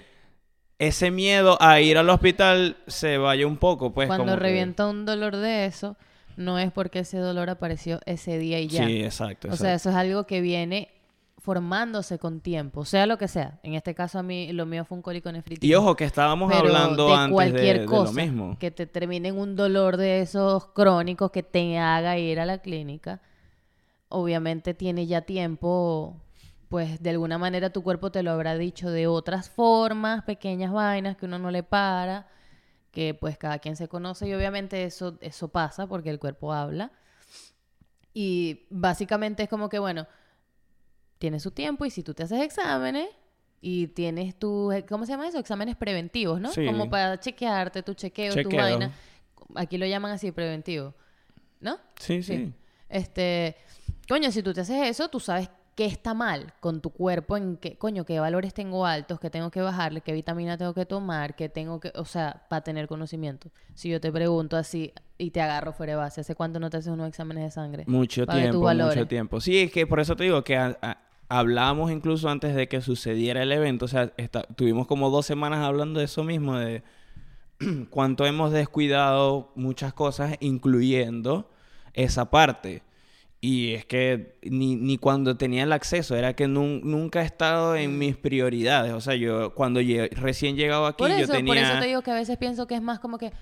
ese 0.78 1.11
miedo 1.11 1.58
a 1.61 1.80
ir 1.80 1.99
al 1.99 2.08
hospital 2.11 2.78
se 2.87 3.18
vaya 3.18 3.46
un 3.46 3.56
poco, 3.58 3.92
pues 3.92 4.06
Cuando 4.08 4.25
como 4.25 4.37
que- 4.37 4.42
revienta 4.42 4.87
un 4.88 5.04
dolor 5.04 5.37
de 5.37 5.66
eso, 5.66 5.96
no 6.36 6.58
es 6.58 6.72
porque 6.72 7.00
ese 7.00 7.18
dolor 7.18 7.50
apareció 7.50 8.00
ese 8.06 8.38
día 8.38 8.60
y 8.60 8.68
ya. 8.68 8.86
Sí, 8.86 9.02
exacto. 9.02 9.48
O 9.50 9.56
sea, 9.56 9.74
eso 9.74 9.90
es 9.90 9.96
algo 9.96 10.24
que 10.24 10.40
viene 10.40 10.88
formándose 11.42 12.20
con 12.20 12.40
tiempo, 12.40 12.84
sea 12.84 13.04
lo 13.06 13.18
que 13.18 13.26
sea. 13.26 13.58
En 13.64 13.74
este 13.74 13.94
caso 13.94 14.20
a 14.20 14.22
mí 14.22 14.52
lo 14.52 14.64
mío 14.64 14.84
fue 14.84 14.96
un 14.96 15.02
cólico 15.02 15.30
nefrítico. 15.32 15.66
Y 15.66 15.74
ojo, 15.74 15.96
que 15.96 16.04
estábamos 16.04 16.52
hablando 16.52 17.08
de 17.08 17.14
antes 17.14 17.28
de, 17.28 17.32
cualquier 17.32 17.80
de 17.80 17.86
cosa 17.86 18.12
lo 18.12 18.22
mismo. 18.22 18.56
que 18.60 18.70
te 18.70 18.86
termine 18.86 19.30
en 19.30 19.38
un 19.38 19.56
dolor 19.56 19.96
de 19.96 20.20
esos 20.20 20.66
crónicos 20.68 21.32
que 21.32 21.42
te 21.42 21.78
haga 21.78 22.16
ir 22.16 22.38
a 22.38 22.46
la 22.46 22.58
clínica, 22.58 23.20
obviamente 24.08 24.72
tiene 24.72 25.08
ya 25.08 25.22
tiempo, 25.22 26.16
pues 26.68 27.02
de 27.02 27.10
alguna 27.10 27.38
manera 27.38 27.70
tu 27.70 27.82
cuerpo 27.82 28.12
te 28.12 28.22
lo 28.22 28.30
habrá 28.30 28.56
dicho 28.56 28.88
de 28.90 29.08
otras 29.08 29.50
formas, 29.50 30.22
pequeñas 30.22 30.72
vainas 30.72 31.16
que 31.16 31.26
uno 31.26 31.40
no 31.40 31.50
le 31.50 31.64
para, 31.64 32.28
que 32.92 33.14
pues 33.14 33.37
cada 33.38 33.58
quien 33.58 33.75
se 33.75 33.88
conoce 33.88 34.28
y 34.28 34.34
obviamente 34.34 34.84
eso, 34.84 35.18
eso 35.20 35.49
pasa 35.49 35.88
porque 35.88 36.11
el 36.11 36.20
cuerpo 36.20 36.52
habla. 36.52 36.92
Y 38.14 38.66
básicamente 38.70 39.42
es 39.42 39.49
como 39.49 39.68
que, 39.68 39.78
bueno, 39.78 40.06
tienes 41.18 41.42
su 41.42 41.50
tiempo 41.50 41.84
y 41.87 41.90
si 41.90 42.02
tú 42.02 42.12
te 42.14 42.22
haces 42.22 42.42
exámenes 42.42 43.08
y 43.62 43.87
tienes 43.88 44.38
tus, 44.38 44.75
¿cómo 44.88 45.06
se 45.06 45.12
llama 45.12 45.26
eso? 45.26 45.38
Exámenes 45.38 45.76
preventivos, 45.76 46.38
¿no? 46.40 46.50
Sí. 46.52 46.66
Como 46.66 46.90
para 46.90 47.18
chequearte 47.18 47.82
tu 47.82 47.94
chequeo, 47.94 48.34
tu 48.34 48.42
Chequeo. 48.42 48.61
vaina. 48.61 48.92
Aquí 49.54 49.78
lo 49.78 49.87
llaman 49.87 50.12
así, 50.12 50.30
preventivo. 50.30 50.94
¿No? 51.61 51.78
Sí, 51.99 52.22
sí. 52.22 52.52
Este, 52.88 53.56
coño, 54.08 54.30
si 54.30 54.42
tú 54.42 54.52
te 54.52 54.61
haces 54.62 54.88
eso, 54.88 55.08
tú 55.08 55.18
sabes 55.20 55.49
qué 55.74 55.86
está 55.86 56.12
mal 56.14 56.52
con 56.60 56.80
tu 56.80 56.90
cuerpo, 56.90 57.36
en 57.36 57.56
qué, 57.56 57.76
coño, 57.78 58.04
qué 58.04 58.20
valores 58.20 58.52
tengo 58.52 58.84
altos, 58.84 59.18
qué 59.18 59.30
tengo 59.30 59.50
que 59.50 59.60
bajarle, 59.62 60.02
qué 60.02 60.12
vitamina 60.12 60.58
tengo 60.58 60.74
que 60.74 60.84
tomar, 60.86 61.34
qué 61.34 61.48
tengo 61.48 61.80
que, 61.80 61.92
o 61.94 62.04
sea, 62.04 62.44
para 62.50 62.62
tener 62.62 62.86
conocimiento. 62.88 63.50
Si 63.74 63.88
yo 63.88 64.00
te 64.00 64.12
pregunto 64.12 64.56
así 64.56 64.92
y 65.16 65.30
te 65.30 65.40
agarro 65.40 65.72
fuera 65.72 65.92
de 65.92 65.96
base, 65.96 66.20
¿hace 66.20 66.34
cuánto 66.34 66.60
no 66.60 66.68
te 66.68 66.76
haces 66.76 66.92
unos 66.92 67.08
exámenes 67.08 67.44
de 67.44 67.50
sangre? 67.50 67.84
Mucho 67.86 68.26
tiempo, 68.26 68.58
mucho 68.96 69.06
tiempo. 69.06 69.40
Sí, 69.40 69.58
es 69.60 69.72
que 69.72 69.86
por 69.86 69.98
eso 70.00 70.14
te 70.14 70.24
digo 70.24 70.44
que 70.44 70.56
a- 70.56 70.76
a- 70.82 70.98
hablamos 71.30 71.90
incluso 71.90 72.28
antes 72.28 72.54
de 72.54 72.68
que 72.68 72.82
sucediera 72.82 73.42
el 73.42 73.50
evento. 73.52 73.86
O 73.86 73.88
sea, 73.88 74.12
tuvimos 74.54 74.86
como 74.86 75.08
dos 75.08 75.24
semanas 75.24 75.60
hablando 75.64 76.00
de 76.00 76.04
eso 76.04 76.22
mismo, 76.22 76.58
de 76.58 76.82
cuánto 77.90 78.26
hemos 78.26 78.52
descuidado 78.52 79.52
muchas 79.54 79.94
cosas, 79.94 80.36
incluyendo 80.40 81.50
esa 81.94 82.30
parte. 82.30 82.82
Y 83.44 83.72
es 83.75 83.84
que 83.84 84.37
ni, 84.44 84.76
ni 84.76 84.99
cuando 84.99 85.37
tenía 85.37 85.64
el 85.64 85.72
acceso, 85.72 86.14
era 86.14 86.34
que 86.37 86.46
nun- 86.46 86.80
nunca 86.84 87.22
he 87.22 87.25
estado 87.25 87.75
en 87.75 87.99
mis 87.99 88.16
prioridades. 88.16 88.92
O 88.92 89.00
sea, 89.00 89.16
yo 89.16 89.52
cuando 89.54 89.80
recién 90.12 90.54
llegado 90.54 90.87
aquí, 90.87 90.99
Por 90.99 91.11
yo 91.11 91.26
tenía... 91.26 91.52
por 91.52 91.56
eso 91.56 91.80
te 91.80 91.87
digo 91.88 92.02
que 92.02 92.12
a 92.12 92.14
veces 92.14 92.37
pienso 92.37 92.68
que 92.68 92.76
es 92.76 92.82
más 92.82 93.00
como 93.00 93.18
que 93.18 93.32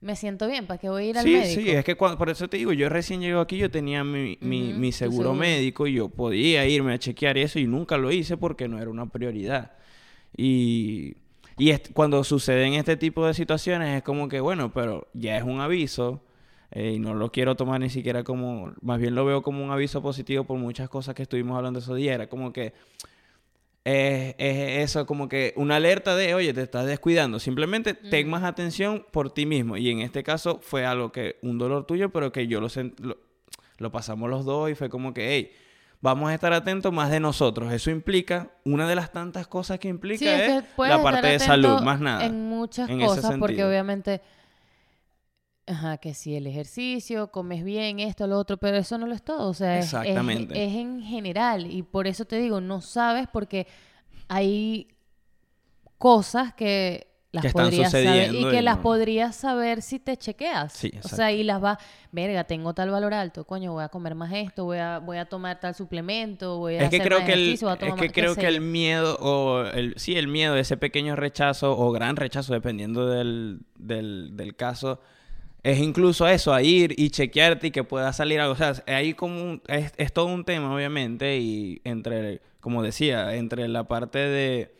me 0.00 0.16
siento 0.16 0.48
bien, 0.48 0.66
¿para 0.66 0.78
qué 0.78 0.88
voy 0.90 1.04
a 1.04 1.06
ir 1.10 1.18
al 1.18 1.24
Sí, 1.24 1.30
médico? 1.34 1.60
sí, 1.62 1.70
es 1.70 1.84
que 1.84 1.94
cuando- 1.94 2.18
por 2.18 2.30
eso 2.30 2.48
te 2.48 2.56
digo, 2.56 2.72
yo 2.72 2.88
recién 2.88 3.20
llego 3.20 3.38
aquí, 3.40 3.56
yo 3.56 3.70
tenía 3.70 4.02
mi, 4.02 4.36
mi, 4.40 4.90
seguro, 4.90 5.28
seguro. 5.28 5.34
médico 5.34 5.86
y 5.86 5.94
yo 5.94 6.08
podía 6.08 6.66
irme 6.66 6.92
a 6.92 6.98
chequear 6.98 7.38
eso 7.38 7.60
y 7.60 7.66
nunca 7.68 7.96
lo 7.96 8.10
hice 8.10 8.36
porque 8.36 8.66
no 8.66 8.78
era 8.80 8.90
una 8.90 9.06
prioridad. 9.06 9.70
Y, 10.36 11.14
y 11.58 11.72
cuando 11.92 12.24
suceden 12.24 12.74
este 12.74 12.96
tipo 12.96 13.24
de 13.24 13.34
situaciones 13.34 13.96
es 13.98 14.02
como 14.02 14.28
que, 14.28 14.40
bueno, 14.40 14.72
pero 14.72 15.06
ya 15.14 15.36
es 15.36 15.44
un 15.44 15.60
aviso 15.60 16.22
eh, 16.74 16.92
y 16.96 16.98
no 16.98 17.14
lo 17.14 17.30
quiero 17.30 17.54
tomar 17.54 17.80
ni 17.80 17.88
siquiera 17.88 18.24
como, 18.24 18.74
más 18.82 19.00
bien 19.00 19.14
lo 19.14 19.24
veo 19.24 19.42
como 19.42 19.64
un 19.64 19.70
aviso 19.70 20.02
positivo 20.02 20.44
por 20.44 20.58
muchas 20.58 20.88
cosas 20.88 21.14
que 21.14 21.22
estuvimos 21.22 21.56
hablando 21.56 21.78
esos 21.78 21.96
días. 21.96 22.16
Era 22.16 22.26
como 22.26 22.52
que 22.52 22.74
es, 23.84 24.34
es 24.38 24.90
eso 24.90 25.06
como 25.06 25.28
que 25.28 25.54
una 25.56 25.76
alerta 25.76 26.16
de, 26.16 26.34
oye, 26.34 26.52
te 26.52 26.62
estás 26.62 26.86
descuidando. 26.86 27.38
Simplemente 27.38 27.94
ten 27.94 28.28
más 28.28 28.42
atención 28.42 29.06
por 29.12 29.32
ti 29.32 29.46
mismo. 29.46 29.76
Y 29.76 29.88
en 29.90 30.00
este 30.00 30.24
caso 30.24 30.58
fue 30.62 30.84
algo 30.84 31.12
que, 31.12 31.36
un 31.42 31.58
dolor 31.58 31.86
tuyo, 31.86 32.10
pero 32.10 32.32
que 32.32 32.48
yo 32.48 32.60
lo, 32.60 32.68
lo, 32.98 33.18
lo 33.78 33.92
pasamos 33.92 34.28
los 34.28 34.44
dos 34.44 34.70
y 34.70 34.74
fue 34.74 34.88
como 34.88 35.14
que, 35.14 35.36
hey, 35.36 35.52
vamos 36.00 36.30
a 36.30 36.34
estar 36.34 36.52
atentos 36.52 36.92
más 36.92 37.10
de 37.10 37.20
nosotros. 37.20 37.72
Eso 37.72 37.90
implica, 37.90 38.50
una 38.64 38.88
de 38.88 38.94
las 38.94 39.12
tantas 39.12 39.46
cosas 39.46 39.78
que 39.78 39.88
implica 39.88 40.18
Sí, 40.18 40.28
es 40.28 40.40
es, 40.40 40.62
que 40.62 40.68
puedes 40.76 40.96
la 40.96 41.02
parte 41.02 41.26
de 41.28 41.38
salud, 41.38 41.80
más 41.80 42.00
nada. 42.00 42.24
En 42.26 42.48
muchas 42.48 42.90
en 42.90 43.00
cosas, 43.00 43.36
porque 43.38 43.64
obviamente, 43.64 44.20
ajá, 45.66 45.96
que 45.98 46.14
si 46.14 46.34
el 46.36 46.46
ejercicio, 46.46 47.28
comes 47.30 47.64
bien, 47.64 47.98
esto, 48.00 48.26
lo 48.26 48.38
otro, 48.38 48.56
pero 48.58 48.76
eso 48.76 48.98
no 48.98 49.06
lo 49.06 49.14
es 49.14 49.22
todo. 49.22 49.48
O 49.48 49.54
sea, 49.54 49.78
es- 49.78 49.86
es- 49.86 49.94
Exactamente. 49.94 50.62
Es, 50.64 50.74
en 50.74 51.02
general. 51.02 51.70
Y 51.70 51.82
por 51.82 52.06
eso 52.06 52.24
te 52.24 52.36
digo, 52.38 52.60
no 52.60 52.80
sabes 52.80 53.26
porque 53.32 53.66
hay 54.28 54.88
cosas 55.98 56.52
que 56.54 57.08
las 57.32 57.42
Que 57.42 57.48
están 57.48 57.64
podrías 57.64 57.90
saber 57.90 58.32
y 58.32 58.44
que 58.48 58.58
y 58.60 58.62
las 58.62 58.76
no- 58.76 58.82
podrías 58.82 59.34
saber 59.34 59.82
si 59.82 59.98
te 59.98 60.16
chequeas. 60.16 60.72
Sí, 60.72 60.92
o 61.02 61.08
sea, 61.08 61.32
y 61.32 61.42
las 61.42 61.60
vas, 61.60 61.78
verga, 62.12 62.44
tengo 62.44 62.74
tal 62.74 62.90
valor 62.90 63.12
alto, 63.12 63.44
coño, 63.44 63.72
voy 63.72 63.82
a 63.82 63.88
comer 63.88 64.14
más 64.14 64.32
esto, 64.32 64.64
voy 64.64 64.78
a, 64.78 65.00
voy 65.00 65.16
a 65.16 65.24
tomar 65.24 65.58
tal 65.58 65.74
suplemento, 65.74 66.58
voy 66.58 66.74
a 66.76 66.84
Es 66.84 66.90
que 66.90 66.96
hacer 66.96 67.08
creo 67.08 67.18
más 67.18 67.26
que 67.26 67.32
el, 67.32 67.40
ejercicio, 67.40 67.66
voy 67.66 67.72
a 67.72 67.74
es 67.88 67.94
que 67.94 68.00
más- 68.04 68.12
creo 68.12 68.36
que 68.36 68.46
el 68.46 68.60
miedo 68.60 69.16
o 69.20 69.64
el 69.64 69.94
sí 69.96 70.16
el 70.16 70.28
miedo 70.28 70.54
ese 70.56 70.76
pequeño 70.76 71.16
rechazo 71.16 71.76
o 71.76 71.90
gran 71.90 72.14
rechazo 72.14 72.52
dependiendo 72.52 73.08
del, 73.08 73.62
del, 73.76 74.36
del 74.36 74.54
caso 74.54 75.00
es 75.64 75.80
incluso 75.80 76.28
eso 76.28 76.54
a 76.54 76.62
ir 76.62 76.94
y 76.98 77.10
chequearte 77.10 77.68
y 77.68 77.72
que 77.72 77.84
pueda 77.84 78.12
salir 78.12 78.40
algo 78.40 78.52
o 78.54 78.56
sea 78.56 78.74
ahí 78.86 79.14
como 79.14 79.42
un- 79.42 79.62
es, 79.68 79.92
es 79.96 80.12
todo 80.12 80.26
un 80.26 80.44
tema 80.44 80.74
obviamente 80.74 81.38
y 81.38 81.80
entre 81.84 82.42
como 82.60 82.82
decía 82.84 83.34
entre 83.36 83.68
la 83.68 83.84
parte 83.88 84.18
de 84.20 84.72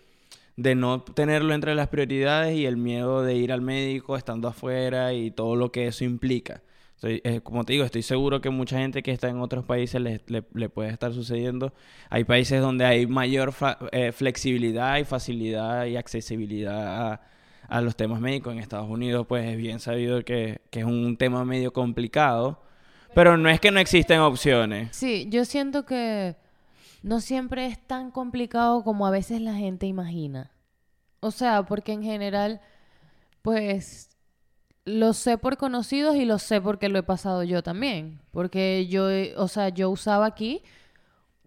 de 0.57 0.75
no 0.75 1.03
tenerlo 1.03 1.55
entre 1.55 1.75
las 1.75 1.89
prioridades 1.89 2.57
y 2.57 2.67
el 2.67 2.77
miedo 2.77 3.23
de 3.23 3.35
ir 3.37 3.53
al 3.53 3.61
médico 3.61 4.17
estando 4.17 4.49
afuera 4.49 5.13
y 5.13 5.31
todo 5.31 5.57
lo 5.57 5.73
que 5.73 5.87
eso 5.89 6.05
implica. 6.05 6.63
Estoy- 6.97 7.21
eh, 7.25 7.41
como 7.43 7.65
te 7.65 7.73
digo, 7.73 7.85
estoy 7.85 8.03
seguro 8.03 8.41
que 8.41 8.51
mucha 8.51 8.79
gente 8.79 9.03
que 9.03 9.11
está 9.11 9.29
en 9.29 9.41
otros 9.41 9.65
países 9.65 10.01
le, 10.01 10.21
le- 10.29 10.69
puede 10.69 10.91
estar 10.91 11.13
sucediendo. 11.13 11.73
Hay 12.09 12.25
países 12.25 12.61
donde 12.61 12.85
hay 12.85 13.07
mayor 13.07 13.53
eh, 13.93 14.13
flexibilidad 14.13 14.99
y 14.99 15.05
facilidad 15.05 15.87
y 15.87 15.97
accesibilidad 15.97 17.13
a, 17.13 17.21
a 17.69 17.81
los 17.81 17.97
temas 17.97 18.21
médicos. 18.21 18.53
En 18.53 18.59
Estados 18.59 18.89
Unidos, 18.89 19.27
pues 19.29 19.47
es 19.47 19.57
bien 19.57 19.81
sabido 19.81 20.25
que, 20.25 20.61
que 20.71 20.81
es 20.81 20.87
un 20.87 21.17
tema 21.17 21.45
medio 21.45 21.73
complicado. 21.73 22.63
Pero 23.15 23.37
no 23.37 23.49
es 23.49 23.61
que 23.61 23.71
no 23.71 23.79
existen 23.79 24.21
opciones. 24.21 24.95
Sí, 24.97 25.29
yo 25.31 25.45
siento 25.45 25.85
que 25.87 26.37
no 27.03 27.21
siempre 27.21 27.67
es 27.67 27.79
tan 27.87 28.11
complicado 28.11 28.83
como 28.83 29.07
a 29.07 29.11
veces 29.11 29.41
la 29.41 29.55
gente 29.55 29.87
imagina. 29.87 30.51
O 31.21 31.31
sea, 31.31 31.63
porque 31.65 31.93
en 31.93 32.03
general, 32.03 32.61
pues, 33.43 34.11
lo 34.85 35.13
sé 35.13 35.39
por 35.39 35.57
conocidos 35.57 36.17
y 36.17 36.25
lo 36.25 36.39
sé 36.39 36.61
porque 36.61 36.89
lo 36.89 36.99
he 36.99 37.03
pasado 37.03 37.43
yo 37.43 37.63
también. 37.63 38.21
Porque 38.33 38.87
yo, 38.89 39.07
o 39.37 39.49
sea, 39.49 39.69
yo 39.69 39.91
usaba 39.91 40.27
aquí 40.27 40.63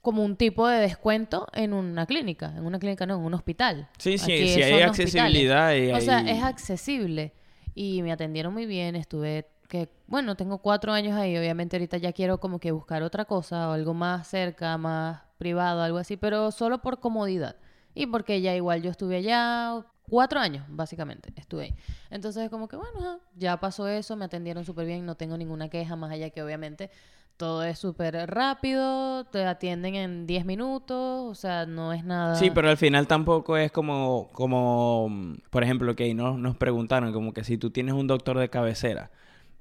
como 0.08 0.24
un 0.24 0.38
tipo 0.38 0.66
de 0.70 0.80
descuento 0.80 1.48
en 1.52 1.74
una 1.74 2.06
clínica. 2.06 2.54
En 2.56 2.66
una 2.66 2.80
clínica 2.80 3.06
no, 3.06 3.16
en 3.16 3.24
un 3.26 3.34
hospital. 3.34 3.90
Sí, 3.98 4.18
sí, 4.18 4.24
Aquí 4.32 4.48
si 4.48 4.62
hay 4.62 4.82
accesibilidad 4.84 5.74
y 5.76 5.92
o 5.92 6.00
sea, 6.00 6.20
hay- 6.20 6.30
es 6.38 6.44
accesible. 6.44 7.34
Y 7.76 8.02
me 8.04 8.14
atendieron 8.14 8.54
muy 8.54 8.66
bien, 8.66 8.96
estuve 8.96 9.50
que, 9.68 9.90
bueno, 10.08 10.38
tengo 10.38 10.60
cuatro 10.60 10.94
años 10.94 11.14
ahí, 11.18 11.36
obviamente 11.38 11.76
ahorita 11.76 11.98
ya 11.98 12.14
quiero 12.14 12.40
como 12.40 12.58
que 12.58 12.72
buscar 12.72 13.04
otra 13.04 13.26
cosa 13.26 13.68
o 13.68 13.74
algo 13.74 13.94
más 13.94 14.30
cerca, 14.30 14.78
más 14.78 15.24
privado, 15.38 15.82
algo 15.82 15.98
así, 15.98 16.16
pero 16.16 16.52
solo 16.52 16.82
por 16.82 17.02
comodidad. 17.02 17.58
Y 17.94 18.06
porque 18.06 18.40
ya 18.40 18.56
igual 18.56 18.82
yo 18.82 18.90
estuve 18.92 19.18
allá 19.18 19.86
cuatro 20.04 20.40
años, 20.40 20.64
básicamente, 20.70 21.34
estuve 21.36 21.64
ahí. 21.64 21.76
Entonces 22.10 22.50
como 22.50 22.70
que, 22.70 22.78
bueno, 22.78 23.20
ya 23.36 23.60
pasó 23.60 23.90
eso, 23.90 24.16
me 24.16 24.24
atendieron 24.24 24.64
súper 24.64 24.86
bien, 24.86 25.06
no 25.06 25.16
tengo 25.16 25.38
ninguna 25.38 25.68
queja, 25.68 25.98
más 25.98 26.12
allá 26.12 26.30
que 26.30 26.42
obviamente 26.42 26.90
todo 27.38 27.64
es 27.64 27.78
súper 27.78 28.16
rápido, 28.30 29.24
te 29.26 29.46
atienden 29.46 29.96
en 29.96 30.28
10 30.28 30.46
minutos, 30.46 31.32
o 31.32 31.36
sea, 31.36 31.66
no 31.66 31.94
es 31.94 32.04
nada... 32.04 32.36
Sí, 32.36 32.50
pero 32.50 32.70
al 32.70 32.78
final 32.78 33.08
tampoco 33.08 33.58
es 33.58 33.72
como, 33.72 34.30
como 34.34 35.08
mm, 35.10 35.36
por 35.52 35.64
ejemplo, 35.64 35.96
que 35.96 36.06
ahí 36.06 36.14
nos, 36.14 36.38
nos 36.40 36.58
preguntaron, 36.58 37.14
como 37.14 37.34
que 37.34 37.44
si 37.44 37.58
tú 37.58 37.70
tienes 37.70 37.94
un 37.94 38.08
doctor 38.08 38.40
de 38.40 38.50
cabecera. 38.50 39.12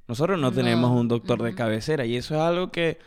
Nosotros 0.09 0.39
no, 0.39 0.51
No, 0.51 0.57
tenemos 0.57 0.91
un 0.91 1.09
doctor 1.09 1.43
de 1.43 1.55
cabecera 1.55 2.07
y 2.07 2.17
eso 2.17 2.37
es 2.37 2.41
algo 2.41 2.71
que, 2.71 2.99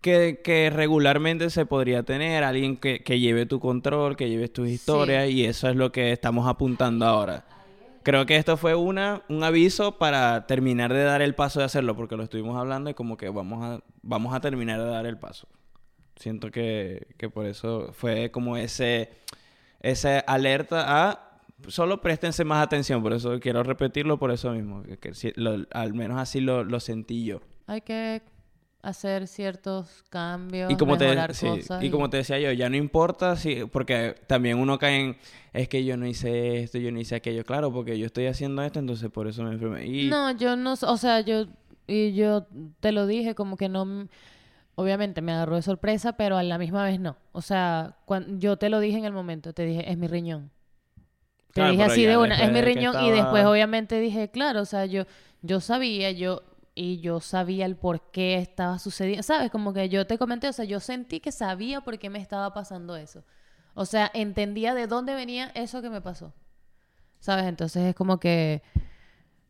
que, 0.00 0.40
que 0.44 0.70
regularmente 0.70 1.50
se 1.50 1.66
podría 1.66 2.04
tener, 2.04 2.44
alguien 2.44 2.76
que, 2.76 3.02
que 3.02 3.18
lleve 3.18 3.46
tu 3.46 3.58
control, 3.58 4.16
que 4.16 4.28
lleve 4.28 4.48
tus 4.48 4.68
historias 4.68 5.28
y 5.28 5.44
eso 5.44 5.68
es 5.68 5.76
lo 5.76 5.90
que 5.90 6.12
estamos 6.12 6.46
apuntando 6.46 7.04
ahora. 7.06 7.44
Creo 8.02 8.26
que 8.26 8.36
esto 8.36 8.56
fue 8.56 8.74
una, 8.74 9.22
un 9.28 9.42
aviso 9.44 9.98
para 9.98 10.46
terminar 10.46 10.92
de 10.92 11.02
dar 11.02 11.22
el 11.22 11.34
paso 11.34 11.60
de 11.60 11.66
hacerlo, 11.66 11.96
porque 11.96 12.16
lo 12.16 12.22
estuvimos 12.22 12.58
hablando 12.58 12.90
y 12.90 12.94
como 12.94 13.16
que 13.16 13.28
vamos 13.28 13.64
a, 13.64 13.82
vamos 14.02 14.34
a 14.34 14.40
terminar 14.40 14.80
de 14.80 14.86
dar 14.86 15.06
el 15.06 15.18
paso. 15.18 15.48
Siento 16.16 16.50
que, 16.50 17.08
que 17.16 17.28
por 17.30 17.46
eso 17.46 17.90
fue 17.92 18.30
como 18.30 18.56
ese, 18.56 19.10
ese 19.80 20.24
alerta 20.26 21.10
a 21.10 21.28
solo 21.66 22.00
préstense 22.00 22.44
más 22.44 22.62
atención, 22.64 23.02
por 23.02 23.12
eso 23.12 23.38
quiero 23.40 23.62
repetirlo 23.62 24.18
por 24.18 24.30
eso 24.30 24.52
mismo, 24.52 24.82
que, 24.82 25.12
al 25.70 25.94
menos 25.94 26.18
así 26.18 26.40
lo, 26.40 26.64
lo 26.64 26.80
sentí 26.80 27.24
yo. 27.24 27.40
Hay 27.66 27.80
que 27.80 28.22
hacer 28.82 29.26
ciertos 29.26 30.04
cambios, 30.10 30.72
Y 30.72 30.76
como, 30.76 30.96
te, 30.96 31.04
mejorar 31.04 31.34
sí, 31.34 31.46
cosas. 31.46 31.84
y 31.84 31.90
como 31.90 32.08
te 32.10 32.18
decía 32.18 32.38
yo, 32.38 32.52
ya 32.52 32.68
no 32.68 32.76
importa 32.76 33.36
si, 33.36 33.64
porque 33.66 34.14
también 34.26 34.58
uno 34.58 34.78
cae 34.78 35.00
en, 35.00 35.16
es 35.52 35.68
que 35.68 35.84
yo 35.84 35.96
no 35.96 36.06
hice 36.06 36.62
esto, 36.62 36.78
yo 36.78 36.92
no 36.92 37.00
hice 37.00 37.16
aquello, 37.16 37.44
claro, 37.44 37.72
porque 37.72 37.98
yo 37.98 38.06
estoy 38.06 38.26
haciendo 38.26 38.62
esto, 38.62 38.78
entonces 38.78 39.10
por 39.10 39.26
eso 39.26 39.42
me 39.42 39.52
enfermé. 39.52 39.86
Y, 39.86 40.08
No, 40.08 40.30
yo 40.32 40.56
no, 40.56 40.74
o 40.74 40.96
sea, 40.96 41.20
yo 41.20 41.46
y 41.86 42.14
yo 42.14 42.46
te 42.80 42.92
lo 42.92 43.06
dije 43.06 43.34
como 43.34 43.56
que 43.56 43.68
no 43.68 44.08
obviamente 44.74 45.22
me 45.22 45.32
agarró 45.32 45.56
de 45.56 45.62
sorpresa, 45.62 46.12
pero 46.16 46.36
a 46.36 46.42
la 46.42 46.58
misma 46.58 46.84
vez 46.84 47.00
no. 47.00 47.16
O 47.32 47.42
sea, 47.42 47.96
cuan- 48.04 48.38
yo 48.40 48.56
te 48.58 48.68
lo 48.68 48.78
dije 48.78 48.98
en 48.98 49.04
el 49.06 49.12
momento, 49.12 49.52
te 49.52 49.64
dije, 49.64 49.90
es 49.90 49.98
mi 49.98 50.06
riñón. 50.06 50.50
Te 51.48 51.54
Claro, 51.54 51.72
dije 51.72 51.82
así 51.84 52.06
de 52.06 52.16
una, 52.16 52.40
es 52.44 52.52
mi 52.52 52.60
riñón 52.60 52.94
y 53.04 53.10
después 53.10 53.44
obviamente 53.44 53.98
dije, 54.00 54.30
claro, 54.30 54.60
o 54.60 54.64
sea, 54.66 54.86
yo 54.86 55.04
yo 55.42 55.60
sabía, 55.60 56.10
yo 56.12 56.42
y 56.80 57.00
yo 57.00 57.18
sabía 57.20 57.66
el 57.66 57.74
por 57.76 58.10
qué 58.12 58.36
estaba 58.38 58.78
sucediendo, 58.78 59.22
¿sabes? 59.24 59.50
Como 59.50 59.72
que 59.72 59.88
yo 59.88 60.06
te 60.06 60.16
comenté, 60.16 60.48
o 60.48 60.52
sea, 60.52 60.64
yo 60.64 60.78
sentí 60.80 61.18
que 61.20 61.32
sabía 61.32 61.80
por 61.80 61.98
qué 61.98 62.08
me 62.08 62.20
estaba 62.20 62.54
pasando 62.54 62.94
eso. 62.96 63.24
O 63.74 63.84
sea, 63.84 64.10
entendía 64.14 64.74
de 64.74 64.86
dónde 64.86 65.14
venía 65.14 65.50
eso 65.54 65.82
que 65.82 65.90
me 65.90 66.00
pasó. 66.00 66.32
¿Sabes? 67.20 67.46
Entonces 67.46 67.82
es 67.84 67.94
como 67.96 68.18
que 68.20 68.62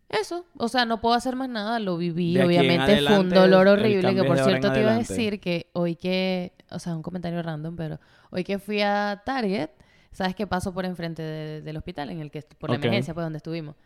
Eso, 0.08 0.46
o 0.56 0.68
sea, 0.68 0.86
no 0.86 1.02
puedo 1.02 1.14
hacer 1.14 1.36
más 1.36 1.50
nada, 1.50 1.78
lo 1.80 1.98
viví, 1.98 2.32
obviamente 2.46 2.92
fue 3.08 3.18
un 3.20 3.28
dolor 3.42 3.68
horrible, 3.68 4.08
que 4.14 4.20
por 4.24 4.36
cierto 4.44 4.68
te 4.72 4.80
iba 4.80 4.90
a 4.92 4.94
decir 5.16 5.38
que 5.40 5.70
hoy 5.74 5.96
que, 5.96 6.54
o 6.70 6.78
sea, 6.78 6.96
un 6.96 7.02
comentario 7.02 7.42
random, 7.42 7.76
pero 7.76 8.00
hoy 8.30 8.42
que 8.42 8.58
fui 8.58 8.80
a 8.80 9.20
Target, 9.26 9.68
¿sabes 10.12 10.34
qué 10.34 10.46
paso 10.46 10.72
por 10.72 10.86
enfrente 10.86 11.20
de- 11.22 11.60
del 11.60 11.76
hospital 11.76 12.08
en 12.08 12.20
el 12.20 12.30
que, 12.30 12.40
por 12.40 12.70
la 12.70 12.76
emergencia, 12.86 13.12
pues 13.12 13.26
donde 13.26 13.36
estuvimos? 13.36 13.76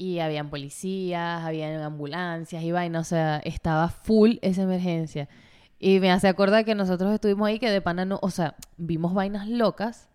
Y 0.00 0.20
habían 0.20 0.48
policías, 0.48 1.42
habían 1.44 1.82
ambulancias 1.82 2.62
y 2.62 2.70
vaina, 2.70 3.00
o 3.00 3.04
sea, 3.04 3.38
estaba 3.44 3.88
full 3.88 4.36
esa 4.42 4.62
emergencia. 4.62 5.28
Y 5.80 5.98
me 5.98 6.12
hace 6.12 6.28
acordar 6.28 6.64
que 6.64 6.76
nosotros 6.76 7.12
estuvimos 7.12 7.48
ahí 7.48 7.58
que 7.58 7.68
de 7.68 7.80
pana 7.80 8.04
no, 8.04 8.20
o 8.22 8.30
sea, 8.30 8.54
vimos 8.76 9.12
vainas 9.12 9.48
locas, 9.48 10.08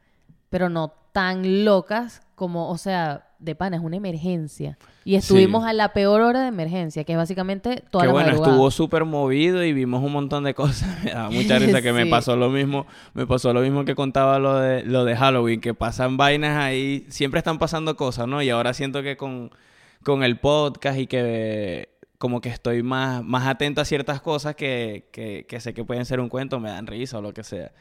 pero 0.50 0.70
no 0.70 0.94
tan 1.12 1.66
locas 1.66 2.22
como, 2.36 2.70
o 2.70 2.78
sea, 2.78 3.28
de 3.40 3.56
pana, 3.56 3.75
es 3.75 3.84
una 3.84 3.98
emergencia. 3.98 4.78
Y 5.04 5.16
estuvimos 5.16 5.63
Sí. 5.63 5.70
a 5.72 5.74
la 5.74 5.92
peor 5.92 6.22
hora 6.22 6.44
de 6.44 6.48
emergencia, 6.48 7.04
que 7.04 7.12
es 7.12 7.18
básicamente 7.18 7.84
toda 7.92 8.04
que 8.04 8.08
la 8.08 8.13
bueno, 8.13 8.28
madrugada. 8.30 8.54
estuvo 8.54 8.72
súper 8.72 9.04
movido 9.04 9.66
y 9.66 9.74
vimos 9.74 10.02
un 10.02 10.13
montón 10.13 10.46
de 10.46 10.54
cosas. 10.54 10.88
Me 11.04 11.12
daba 11.12 11.30
mucha 11.30 11.60
risa 11.60 11.82
que 11.82 11.92
me 11.92 12.06
pasó 12.10 12.38
lo 12.38 12.50
mismo. 12.50 12.88
Me 13.13 13.28
pasó 13.28 13.52
lo 13.54 13.60
mismo 13.60 13.84
que 13.84 13.96
contaba 13.96 14.40
lo 14.40 14.60
de, 14.60 14.84
lo 14.84 15.04
de 15.04 15.18
Halloween, 15.18 15.60
que 15.60 15.74
pasan 15.74 16.16
vainas 16.16 16.58
ahí. 16.58 17.06
Siempre 17.10 17.40
están 17.40 17.60
pasando 17.60 17.98
cosas, 17.98 18.28
¿no? 18.30 18.42
Y 18.42 18.50
ahora 18.50 18.74
siento 18.74 19.04
que 19.04 19.18
con, 19.18 19.52
con 20.03 20.24
el 20.24 20.39
podcast 20.39 21.00
y 21.00 21.07
que 21.07 21.89
como 22.17 22.39
que 22.39 22.50
estoy 22.50 22.83
más, 22.83 23.24
más 23.24 23.48
atento 23.48 23.81
a 23.81 23.86
ciertas 23.86 24.22
cosas 24.22 24.55
que, 24.55 25.10
que, 25.12 25.45
que 25.48 25.60
sé 25.60 25.74
que 25.74 25.83
pueden 25.83 26.05
ser 26.05 26.19
un 26.19 26.29
cuento, 26.29 26.60
me 26.60 26.69
dan 26.69 26.88
risa 26.88 27.17
o 27.17 27.22
lo 27.22 27.33
que 27.33 27.43
sea. 27.43 27.72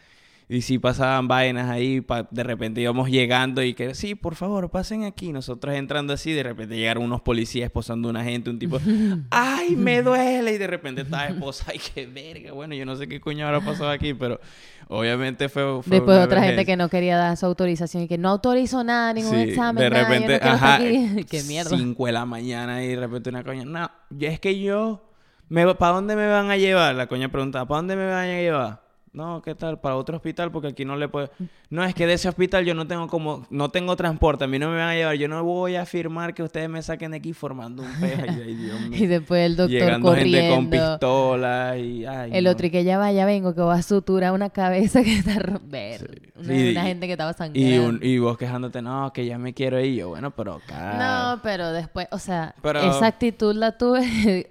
Y 0.49 0.63
si 0.63 0.79
pasaban 0.79 1.29
vainas 1.29 1.71
ahí, 1.71 2.01
pa- 2.01 2.29
de 2.31 2.43
repente 2.43 2.81
íbamos 2.81 3.09
llegando 3.09 3.63
y 3.63 3.73
que, 3.75 3.95
sí, 3.95 4.15
por 4.15 4.35
favor, 4.35 4.69
pasen 4.71 5.05
aquí. 5.05 5.33
Nosotros 5.33 5.75
entrando 5.75 6.13
así, 6.13 6.33
de 6.33 6.43
repente 6.43 6.77
llegaron 6.77 7.05
unos 7.05 7.23
policías 7.23 7.67
esposando 7.67 8.09
a 8.09 8.11
una 8.11 8.25
gente, 8.25 8.51
un 8.51 8.59
tipo, 8.59 8.79
¡ay, 9.31 9.77
me 9.77 10.03
duele! 10.03 10.53
Y 10.53 10.59
de 10.59 10.67
repente 10.67 11.03
estaba 11.03 11.29
esposa, 11.29 11.67
¡ay, 11.69 11.81
qué 11.95 12.07
verga! 12.07 12.53
Bueno, 12.53 12.75
yo 12.75 12.85
no 12.85 12.97
sé 12.97 13.09
qué 13.09 13.21
coño 13.21 13.47
habrá 13.47 13.61
pasado 13.61 13.89
aquí, 13.91 14.13
pero 14.15 14.41
obviamente 14.89 15.49
fue. 15.49 15.83
fue 15.83 15.97
Después 15.99 16.19
otra 16.19 16.43
gente 16.43 16.67
que 16.67 16.77
no 16.77 16.89
quería 16.89 17.17
dar 17.17 17.37
su 17.37 17.47
autorización 17.47 18.03
y 18.03 18.09
que 18.09 18.19
no 18.19 18.29
autorizo 18.29 18.85
nada, 18.85 19.13
ningún 19.15 19.35
Sí, 19.37 19.43
examen, 19.51 19.83
de 19.83 19.91
nada, 19.91 20.03
yo 20.03 20.21
no 20.21 20.27
repente, 20.27 20.49
ajá. 20.49 20.79
Qué 21.31 21.43
mierda. 21.45 21.77
5 21.77 22.07
de 22.07 22.13
la 22.13 22.27
mañana 22.27 22.85
y 22.85 22.89
de 22.89 22.97
repente 22.97 23.31
una 23.31 23.43
coña, 23.45 23.65
no, 23.65 23.91
es 24.21 24.39
que 24.41 24.61
yo, 24.61 25.09
me, 25.49 25.73
¿para 25.75 25.95
dónde 25.95 26.15
me 26.17 26.27
van 26.27 26.51
a 26.51 26.57
llevar? 26.57 26.95
La 26.95 27.07
coña 27.07 27.31
preguntaba, 27.31 27.67
¿para 27.67 27.79
dónde 27.79 27.97
me 27.97 28.07
van 28.07 28.29
a 28.29 28.41
llevar? 28.41 28.83
No, 29.15 29.43
¿qué 29.43 29.55
tal? 29.55 29.79
Para 29.79 29.97
otro 29.97 30.17
hospital 30.17 30.51
porque 30.51 30.69
aquí 30.69 30.87
no 30.87 30.97
le 30.97 31.07
puedo... 31.07 31.29
No, 31.69 31.85
es 31.85 31.95
que 31.95 32.07
de 32.07 32.15
ese 32.15 32.31
hospital 32.31 32.65
yo 32.65 32.73
no 32.75 32.87
tengo 32.87 33.09
como... 33.09 33.47
No 33.51 33.69
tengo 33.69 33.95
transporte, 33.95 34.45
a 34.45 34.47
mí 34.47 34.59
no 34.59 34.71
me 34.71 34.79
van 34.79 34.89
a 34.89 34.95
llevar. 34.95 35.17
Yo 35.17 35.29
no 35.29 35.45
voy 35.45 35.75
a 35.77 35.83
afirmar 35.83 36.33
que 36.33 36.43
ustedes 36.43 36.71
me 36.71 36.81
saquen 36.81 37.11
de 37.11 37.19
aquí 37.19 37.35
formando 37.35 37.83
un 37.83 37.93
pez. 38.01 38.19
Ay, 38.19 38.43
ay, 38.47 38.55
Dios 38.55 38.81
mío. 38.89 38.99
Y 38.99 39.07
después 39.07 39.45
el 39.45 39.57
doctor 39.57 39.71
Llegando 39.71 40.15
gente 40.15 40.49
con 40.49 40.65
corriendo. 40.65 40.93
pistolas 40.95 41.79
y... 41.79 42.07
Ay, 42.07 42.31
El 42.33 42.45
no. 42.45 42.51
otro 42.53 42.67
y 42.67 42.71
que 42.71 42.85
ya 42.85 42.97
vaya, 42.97 43.27
vengo, 43.27 43.55
que 43.55 43.61
va 43.61 43.75
a 43.75 43.83
suturar 43.83 44.33
una 44.33 44.49
cabeza 44.49 45.03
que 45.03 45.15
está 45.19 45.35
ro- 45.39 45.61
ver, 45.63 46.33
Una, 46.37 46.47
Sí, 46.49 46.71
una 46.71 46.83
y- 46.85 46.87
gente 46.87 47.05
que 47.07 47.13
estaba 47.13 47.33
Y, 47.33 47.35
sangrando. 47.35 47.89
un- 47.91 48.01
y 48.03 48.17
vos 48.19 48.39
quejándote, 48.39 48.81
no, 48.81 49.13
que 49.13 49.27
ya 49.27 49.37
me 49.37 49.53
quiero 49.53 49.79
ir. 49.79 49.95
Yo, 49.95 50.09
bueno, 50.09 50.31
pero 50.31 50.55
acá... 50.55 51.35
No, 51.35 51.43
pero 51.43 51.71
después, 51.73 52.09
o 52.13 52.19
sea, 52.19 52.55
Pero- 52.63 52.81
esa 52.81 53.09
actitud 53.09 53.55
la 53.55 53.77
tuve 53.77 54.49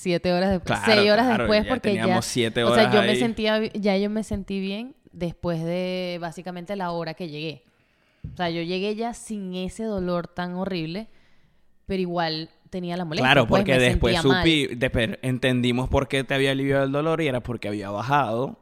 siete 0.00 0.32
horas 0.32 0.50
después, 0.50 0.80
Claro, 0.80 0.94
seis 0.94 1.10
horas 1.12 1.26
claro, 1.26 1.44
después, 1.44 1.62
ya 1.62 1.68
porque 1.68 1.94
ya, 1.94 2.22
siete 2.22 2.64
o 2.64 2.74
sea, 2.74 2.84
horas 2.88 2.94
yo 2.94 3.02
me 3.02 3.16
sentía, 3.16 3.66
ya 3.74 3.98
yo 3.98 4.08
me 4.08 4.24
sentí 4.24 4.58
bien 4.58 4.94
después 5.12 5.62
de 5.62 6.16
básicamente 6.20 6.74
la 6.74 6.90
hora 6.90 7.12
que 7.12 7.28
llegué. 7.28 7.64
O 8.32 8.36
sea, 8.36 8.48
yo 8.48 8.62
llegué 8.62 8.96
ya 8.96 9.12
sin 9.12 9.54
ese 9.54 9.84
dolor 9.84 10.26
tan 10.26 10.54
horrible, 10.54 11.08
pero 11.84 12.00
igual 12.00 12.48
tenía 12.70 12.96
la 12.96 13.04
molestia. 13.04 13.26
Claro, 13.26 13.46
pues, 13.46 13.60
porque 13.60 13.78
después 13.78 14.18
supi, 14.20 14.68
después 14.74 15.18
entendimos 15.20 15.90
por 15.90 16.08
qué 16.08 16.24
te 16.24 16.32
había 16.32 16.52
aliviado 16.52 16.84
el 16.84 16.92
dolor 16.92 17.20
y 17.20 17.28
era 17.28 17.42
porque 17.42 17.68
había 17.68 17.90
bajado, 17.90 18.58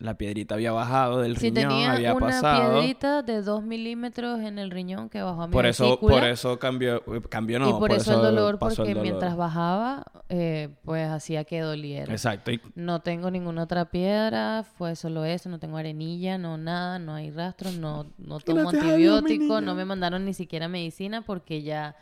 la 0.00 0.14
piedrita 0.14 0.54
había 0.56 0.72
bajado 0.72 1.20
del 1.20 1.36
Si 1.36 1.50
riñón, 1.50 1.68
tenía 1.68 1.92
había 1.92 2.14
una 2.14 2.26
pasado. 2.26 2.72
piedrita 2.80 3.22
de 3.22 3.42
dos 3.42 3.62
milímetros 3.62 4.40
en 4.40 4.58
el 4.58 4.70
riñón 4.70 5.08
que 5.10 5.20
bajó 5.22 5.42
a 5.42 5.46
mi 5.46 5.52
Por 5.52 5.66
eso, 5.66 5.84
vesícula. 5.84 6.14
por 6.16 6.24
eso 6.28 6.58
cambió, 6.58 6.96
eh, 7.14 7.20
cambió 7.28 7.58
no, 7.58 7.68
y 7.68 7.72
por, 7.74 7.92
eso, 7.92 8.14
el 8.14 8.22
dolor, 8.22 8.58
porque 8.58 8.80
el 8.82 8.88
dolor. 8.88 9.02
mientras 9.02 9.36
bajaba, 9.36 10.04
eh, 10.30 10.70
pues 10.84 11.06
hacía 11.08 11.44
que 11.44 11.60
doliera. 11.60 12.10
Exacto. 12.12 12.50
y- 12.50 12.60
No 12.74 13.00
tengo 13.02 13.30
ninguna 13.30 13.62
otra 13.64 13.90
piedra, 13.90 14.64
fue 14.78 14.96
solo 14.96 15.24
eso, 15.26 15.48
no 15.50 15.58
tengo 15.58 15.76
arenilla, 15.76 16.38
no 16.38 16.56
nada, 16.56 16.98
no 16.98 17.14
hay 17.14 17.30
rastro, 17.30 17.70
no, 17.70 18.06
no 18.18 18.40
tomo 18.40 18.72
Dios, 18.72 18.82
antibiótico, 18.82 19.60
no 19.60 19.74
me 19.74 19.84
mandaron 19.84 20.24
ni 20.24 20.34
siquiera 20.34 20.66
medicina 20.66 21.22
porque 21.22 21.62
ya... 21.62 21.94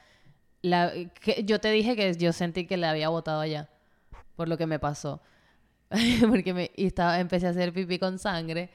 La, 0.63 0.91
que, 1.21 1.45
yo 1.45 1.61
te 1.61 1.71
dije 1.71 1.95
que 1.97 2.15
yo 2.15 2.33
sentí 2.33 2.67
que 2.67 2.77
la 2.77 2.91
había 2.91 3.09
botado 3.09 3.41
allá, 3.41 3.69
por 4.37 4.49
lo 4.49 4.57
que 4.57 4.67
me 4.67 4.79
pasó. 4.79 5.21
porque 6.29 6.55
me, 6.55 6.71
y 6.77 6.87
estaba, 6.87 7.21
empecé 7.21 7.47
a 7.47 7.51
hacer 7.51 7.73
pipí 7.73 7.99
con 7.99 8.19
sangre, 8.19 8.71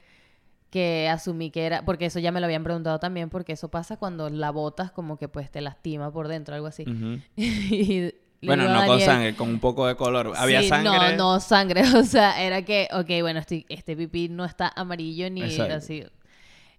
que 0.70 1.08
asumí 1.08 1.50
que 1.50 1.66
era, 1.66 1.84
porque 1.84 2.06
eso 2.06 2.18
ya 2.18 2.32
me 2.32 2.40
lo 2.40 2.46
habían 2.46 2.64
preguntado 2.64 2.98
también, 2.98 3.30
porque 3.30 3.52
eso 3.52 3.68
pasa 3.68 3.96
cuando 3.96 4.28
la 4.28 4.50
botas 4.50 4.90
como 4.90 5.16
que 5.16 5.28
pues 5.28 5.50
te 5.50 5.60
lastima 5.60 6.12
por 6.12 6.28
dentro, 6.28 6.54
algo 6.54 6.66
así. 6.66 6.84
Y 7.36 8.46
Bueno, 8.46 8.68
no 8.68 8.86
con 8.86 9.00
sangre, 9.00 9.34
con 9.34 9.48
un 9.48 9.58
poco 9.60 9.86
de 9.86 9.94
color. 9.94 10.32
Había 10.36 10.60
Sí, 10.60 10.68
sangre. 10.68 11.16
No, 11.16 11.34
no 11.34 11.40
sangre. 11.40 11.82
O 11.96 12.02
sea, 12.02 12.42
era 12.42 12.62
que, 12.62 12.88
ok, 12.92 13.08
bueno, 13.22 13.40
estoy, 13.40 13.64
este 13.68 13.96
pipí 13.96 14.28
no 14.28 14.44
está 14.44 14.70
amarillo 14.76 15.30
ni 15.30 15.42
Exacto. 15.42 15.74
así. 15.74 16.04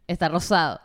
Está 0.08 0.30
rosado. 0.30 0.80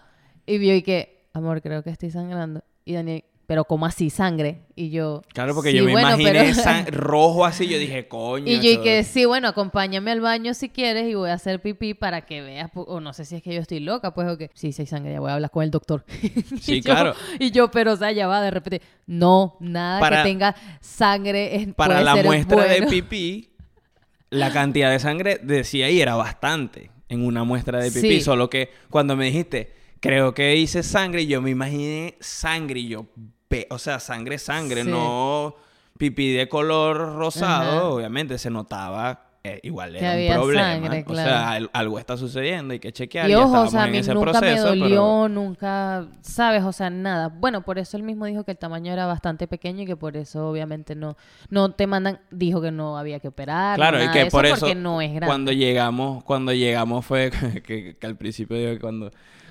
Y 0.46 0.56
vio 0.58 0.74
y 0.74 0.82
que, 0.82 1.28
amor, 1.34 1.60
creo 1.60 1.82
que 1.82 1.90
estoy 1.90 2.10
sangrando. 2.10 2.62
Y 2.86 2.94
Daniel, 2.94 3.24
pero 3.50 3.64
¿cómo 3.64 3.84
así 3.84 4.10
sangre? 4.10 4.60
Y 4.76 4.90
yo. 4.90 5.22
Claro, 5.34 5.56
porque 5.56 5.72
"Sí, 5.72 5.78
yo 5.78 5.84
me 5.84 5.90
bueno, 5.90 6.10
imaginé 6.10 6.30
pero-" 6.30 6.54
san- 6.54 6.86
rojo 6.92 7.44
así, 7.44 7.66
yo 7.66 7.80
dije, 7.80 8.06
coño. 8.06 8.46
Y 8.46 8.60
yo 8.60 8.70
y 8.70 8.76
que 8.80 9.02
sí, 9.02 9.24
bueno, 9.24 9.48
acompáñame 9.48 10.12
al 10.12 10.20
baño 10.20 10.54
si 10.54 10.68
quieres 10.68 11.08
y 11.10 11.14
voy 11.16 11.30
a 11.30 11.32
hacer 11.34 11.60
pipí 11.60 11.94
para 11.94 12.20
que 12.26 12.42
veas, 12.42 12.70
o 12.74 13.00
no 13.00 13.12
sé 13.12 13.24
si 13.24 13.34
es 13.34 13.42
que 13.42 13.52
yo 13.52 13.60
estoy 13.60 13.80
loca, 13.80 14.14
pues 14.14 14.28
o 14.28 14.38
que 14.38 14.52
sí, 14.54 14.70
sí 14.70 14.82
hay 14.82 14.86
sangre, 14.86 15.14
ya 15.14 15.18
voy 15.18 15.30
a 15.30 15.34
hablar 15.34 15.50
con 15.50 15.64
el 15.64 15.72
doctor. 15.72 16.04
Sí, 16.60 16.74
Y 16.76 16.80
yo- 16.80 16.92
claro. 16.94 17.14
Y 17.40 17.50
yo, 17.50 17.72
pero 17.72 17.94
o 17.94 17.96
sea, 17.96 18.12
ya 18.12 18.28
va, 18.28 18.40
de 18.40 18.52
repente, 18.52 18.82
no, 19.08 19.56
nada 19.58 19.98
Para- 19.98 20.22
que 20.22 20.28
tenga 20.28 20.54
sangre 20.80 21.56
es, 21.56 21.74
Para 21.74 22.02
la 22.02 22.14
muestra 22.22 22.62
de 22.66 22.82
pipí, 22.86 23.50
la 24.30 24.52
cantidad 24.52 24.92
de 24.92 25.00
sangre 25.00 25.40
decía 25.42 25.86
ahí 25.86 26.00
era 26.00 26.14
bastante 26.14 26.92
en 27.08 27.26
una 27.26 27.42
muestra 27.42 27.80
de 27.80 27.90
pipí. 27.90 28.00
Sí. 28.18 28.20
Solo 28.20 28.48
que 28.48 28.70
cuando 28.90 29.16
me 29.16 29.24
dijiste, 29.24 29.72
creo 29.98 30.34
que 30.34 30.54
hice 30.56 30.84
sangre, 30.84 31.26
yo 31.26 31.42
me 31.42 31.50
imaginé 31.50 32.14
sangre 32.20 32.78
y 32.80 32.88
yo, 32.88 33.06
o 33.70 33.78
sea, 33.78 33.98
sangre, 34.00 34.38
sangre, 34.38 34.84
Sí. 34.84 34.90
no 34.90 35.54
pipí 35.98 36.32
de 36.32 36.48
color 36.48 37.16
rosado. 37.16 37.70
Ajá. 37.78 37.84
Obviamente 37.88 38.38
se 38.38 38.50
notaba. 38.50 39.26
eh, 39.42 39.58
igual 39.62 39.92
Que 39.96 40.04
era 40.04 40.38
un 40.38 40.42
problema. 40.42 40.64
sangre, 40.66 41.04
O 41.08 41.14
sea, 41.14 41.52
al- 41.52 41.70
algo 41.72 41.98
está 41.98 42.18
sucediendo, 42.18 42.72
hay 42.72 42.78
que 42.78 42.92
chequear. 42.92 43.30
Y 43.30 43.34
ojo, 43.34 43.62
o 43.62 43.66
sea, 43.68 43.84
a 43.84 43.86
mí 43.86 43.98
nunca 44.02 44.20
proceso, 44.20 44.44
me 44.44 44.60
dolió, 44.60 44.86
pero- 44.88 45.28
nunca, 45.30 46.04
¿sabes? 46.20 46.62
O 46.62 46.72
sea, 46.72 46.90
nada. 46.90 47.28
Bueno, 47.28 47.62
por 47.62 47.78
eso 47.78 47.96
él 47.96 48.02
mismo 48.02 48.26
dijo 48.26 48.44
que 48.44 48.50
el 48.50 48.58
tamaño 48.58 48.92
era 48.92 49.06
bastante 49.06 49.46
pequeño 49.48 49.84
y 49.84 49.86
que 49.86 49.96
por 49.96 50.14
eso 50.18 50.46
obviamente 50.50 50.94
no 50.94 51.16
no 51.48 51.70
te 51.72 51.86
mandan, 51.86 52.20
dijo 52.30 52.60
que 52.60 52.70
no 52.70 52.98
había 52.98 53.18
que 53.18 53.28
operar, 53.28 53.76
Claro, 53.76 54.04
y 54.04 54.08
que 54.10 54.24
de 54.24 54.30
por 54.30 54.44
eso 54.44 54.74
no 54.74 55.00
es 55.00 55.08
grande. 55.10 55.26
cuando 55.28 55.52
llegamos, 55.52 56.22
cuando 56.24 56.52
llegamos 56.52 57.06
fue 57.06 57.30
que, 57.66 57.96
que 57.98 58.06
al 58.06 58.16
principio 58.16 58.58
digo 58.58 58.72
que 58.72 58.78
cuando 58.80 59.10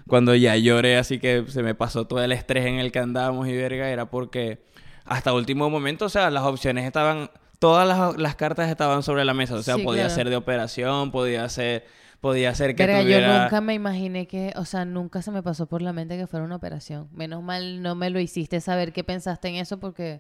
cuando 0.10 0.36
ya 0.36 0.58
lloré 0.58 0.98
así 0.98 1.20
que 1.20 1.46
se 1.48 1.64
me 1.64 1.76
pasó 1.76 2.06
todo 2.06 2.22
el 2.24 2.32
estrés 2.34 2.66
en 2.66 2.76
el 2.80 2.92
que 2.92 3.00
andábamos 3.00 3.48
y 3.48 3.56
verga 3.56 3.90
era 3.90 4.10
porque 4.10 4.60
hasta 5.06 5.34
último 5.34 5.70
momento, 5.70 6.06
o 6.06 6.10
sea, 6.10 6.30
las 6.30 6.44
opciones 6.44 6.86
estaban 6.86 7.30
todas 7.60 7.88
las, 7.88 8.18
las 8.18 8.36
cartas 8.36 8.70
estaban 8.70 9.04
sobre 9.04 9.26
la 9.26 9.34
mesa, 9.34 9.56
o 9.56 9.64
sea, 9.64 9.76
Sí, 9.76 9.84
podía 9.84 10.04
claro. 10.04 10.16
ser 10.16 10.30
de 10.30 10.36
operación, 10.36 11.12
podía 11.12 11.48
ser 11.50 11.86
podía 12.22 12.54
ser 12.54 12.76
que 12.76 12.84
tuviera 12.86 13.02
yo 13.38 13.44
nunca 13.44 13.62
me 13.62 13.74
imaginé 13.74 14.28
que, 14.28 14.52
o 14.58 14.66
sea, 14.66 14.84
nunca 14.84 15.22
se 15.22 15.32
me 15.32 15.42
pasó 15.42 15.68
por 15.68 15.82
la 15.82 15.94
mente 15.94 16.18
que 16.18 16.28
fuera 16.28 16.46
una 16.46 16.58
operación. 16.58 17.08
Menos 17.14 17.42
mal 17.42 17.82
no 17.82 17.96
me 17.96 18.10
lo 18.10 18.20
hiciste 18.20 18.60
saber 18.60 18.92
qué 18.92 19.06
pensaste 19.06 19.48
en 19.48 19.56
eso 19.56 19.80
porque 19.80 20.20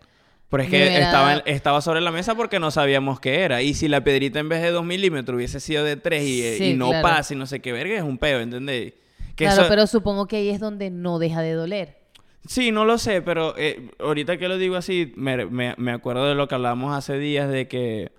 Pero 0.49 0.63
es 0.63 0.69
que 0.69 0.97
estaba, 0.97 1.33
estaba 1.45 1.81
sobre 1.81 1.99
la 1.99 2.11
mesa 2.11 2.35
porque 2.35 2.57
no 2.57 2.71
sabíamos 2.71 3.19
qué 3.19 3.41
era. 3.41 3.61
Y 3.61 3.73
si 3.73 3.89
la 3.89 4.01
piedrita 4.01 4.39
en 4.39 4.47
vez 4.47 4.61
de 4.61 4.71
2 4.71 4.85
milímetros 4.85 5.35
hubiese 5.35 5.59
sido 5.59 5.83
de 5.83 5.97
3 5.97 6.23
y, 6.23 6.57
Sí, 6.57 6.63
y 6.71 6.73
no 6.75 6.89
claro. 6.89 7.03
pasa 7.03 7.33
y 7.33 7.37
no 7.37 7.45
sé 7.45 7.59
qué 7.59 7.73
verga, 7.73 7.95
es 7.97 8.03
un 8.03 8.17
peo, 8.17 8.39
¿entendés? 8.39 8.93
Que 9.39 9.45
Claro, 9.45 9.61
eso- 9.61 9.69
pero 9.69 9.87
supongo 9.87 10.27
que 10.27 10.35
ahí 10.35 10.49
es 10.49 10.59
donde 10.59 10.89
no 10.89 11.17
deja 11.17 11.41
de 11.41 11.53
doler. 11.53 11.97
Sí, 12.45 12.71
no 12.71 12.83
lo 12.83 12.97
sé, 12.97 13.21
pero 13.21 13.53
eh, 13.57 13.89
ahorita 13.99 14.37
que 14.37 14.49
lo 14.49 14.57
digo 14.57 14.75
así, 14.75 15.13
me, 15.15 15.45
me- 15.45 15.75
me 15.77 15.91
acuerdo 15.93 16.27
de 16.27 16.35
lo 16.35 16.47
que 16.49 16.55
hablábamos 16.55 16.93
hace 16.93 17.17
días 17.17 17.49
de 17.49 17.67
que 17.69 18.11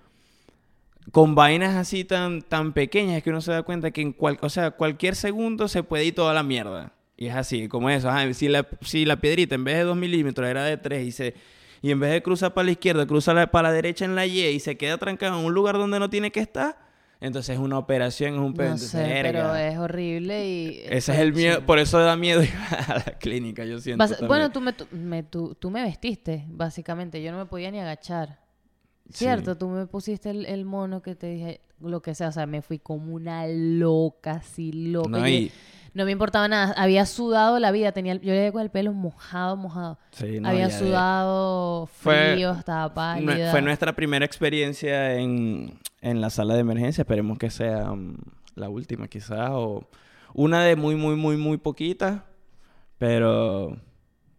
con 1.12 1.34
vainas 1.34 1.74
así 1.76 2.04
tan, 2.04 2.40
tan 2.42 2.72
pequeñas 2.72 3.16
es 3.18 3.22
que 3.22 3.30
uno 3.30 3.40
se 3.40 3.52
da 3.52 3.62
cuenta 3.62 3.90
que 3.90 4.00
en 4.00 4.12
cual, 4.12 4.38
o 4.42 4.48
sea, 4.48 4.70
cualquier 4.70 5.14
segundo 5.16 5.68
se 5.68 5.82
puede 5.82 6.04
ir 6.06 6.14
toda 6.14 6.32
la 6.34 6.42
mierda. 6.42 6.92
Y 7.16 7.26
es 7.26 7.34
así, 7.34 7.68
como 7.68 7.90
eso. 7.90 8.08
Ajá, 8.08 8.32
si, 8.32 8.48
la, 8.48 8.66
si 8.82 9.04
la 9.04 9.20
piedrita 9.20 9.54
en 9.54 9.64
vez 9.64 9.76
de 9.76 9.82
2 9.84 9.96
milímetros 9.96 10.48
era 10.48 10.64
de 10.64 10.76
3 10.78 11.06
y, 11.06 11.12
se, 11.12 11.34
y 11.82 11.90
en 11.90 12.00
vez 12.00 12.12
de 12.12 12.22
cruzar 12.22 12.54
para 12.54 12.64
la 12.66 12.70
izquierda, 12.72 13.06
cruza 13.06 13.34
la- 13.34 13.50
para 13.50 13.68
la 13.68 13.74
derecha 13.74 14.04
en 14.06 14.14
la 14.14 14.24
Y 14.26 14.40
y 14.42 14.60
se 14.60 14.76
queda 14.78 14.96
trancada 14.96 15.38
en 15.38 15.44
un 15.44 15.52
lugar 15.52 15.74
donde 15.76 15.98
no 15.98 16.08
tiene 16.08 16.30
que 16.30 16.40
estar, 16.40 16.78
Entonces 17.20 17.54
es 17.56 17.60
una 17.60 17.76
operación, 17.78 18.34
es 18.34 18.40
un 18.40 18.54
pedo. 18.54 18.70
No 18.70 18.78
sé, 18.78 19.20
pero 19.22 19.54
es 19.54 19.76
horrible 19.76 20.48
y... 20.48 20.80
Ese 20.86 21.12
es 21.12 21.18
el 21.18 21.34
miedo, 21.34 21.64
por 21.66 21.78
eso 21.78 21.98
da 21.98 22.16
miedo 22.16 22.42
ir 22.44 22.50
a 22.88 22.94
la 23.06 23.18
clínica, 23.18 23.64
yo 23.66 23.78
siento. 23.78 24.02
Bas- 24.02 24.10
también. 24.12 24.28
bueno, 24.28 24.50
tú 24.52 24.60
me, 24.62 24.72
tú, 24.72 24.86
me- 24.90 25.22
tú- 25.22 25.54
tú 25.54 25.70
me 25.70 25.82
vestiste, 25.82 26.44
básicamente. 26.48 27.22
Yo 27.22 27.30
no 27.30 27.36
me 27.38 27.44
podía 27.46 27.70
ni 27.70 27.78
agachar. 27.78 28.40
Sí. 29.10 29.24
Cierto, 29.24 29.58
tú 29.58 29.68
me 29.68 29.86
pusiste 29.86 30.30
el, 30.30 30.46
el 30.46 30.64
mono 30.64 31.02
que 31.02 31.14
te 31.14 31.26
dije, 31.26 31.60
lo 31.80 32.00
que 32.00 32.14
sea. 32.14 32.28
O 32.28 32.32
sea, 32.32 32.46
me 32.46 32.62
fui 32.62 32.78
como 32.78 33.12
una 33.12 33.46
loca, 33.46 34.32
así 34.36 34.72
loca. 34.72 35.08
No, 35.10 35.28
y- 35.28 35.52
no 35.94 36.04
me 36.04 36.12
importaba 36.12 36.46
nada. 36.48 36.74
Había 36.76 37.04
sudado 37.06 37.58
la 37.58 37.70
vida. 37.72 37.92
Tenía, 37.92 38.12
el- 38.12 38.20
yo 38.20 38.32
llegué 38.32 38.52
con 38.52 38.62
el 38.62 38.70
pelo 38.70 38.92
mojado, 38.92 39.56
mojado. 39.56 39.98
Sí, 40.12 40.40
no, 40.40 40.48
Había 40.48 40.70
sudado 40.70 41.86
Fue- 41.86 42.32
frío, 42.34 42.52
estaba 42.52 42.92
pálida. 42.94 43.50
Fue 43.50 43.62
nuestra 43.62 43.94
primera 43.94 44.24
experiencia 44.24 45.14
en, 45.16 45.78
en 46.00 46.20
la 46.20 46.30
sala 46.30 46.54
de 46.54 46.60
emergencia. 46.60 47.02
Esperemos 47.02 47.38
que 47.38 47.50
sea 47.50 47.92
mm, 47.92 48.16
la 48.54 48.68
última, 48.68 49.08
quizás. 49.08 49.50
O 49.52 49.88
una 50.34 50.62
de 50.64 50.76
muy, 50.76 50.94
muy, 50.96 51.16
muy, 51.16 51.36
muy 51.36 51.56
poquitas. 51.56 52.22
Pero, 52.98 53.76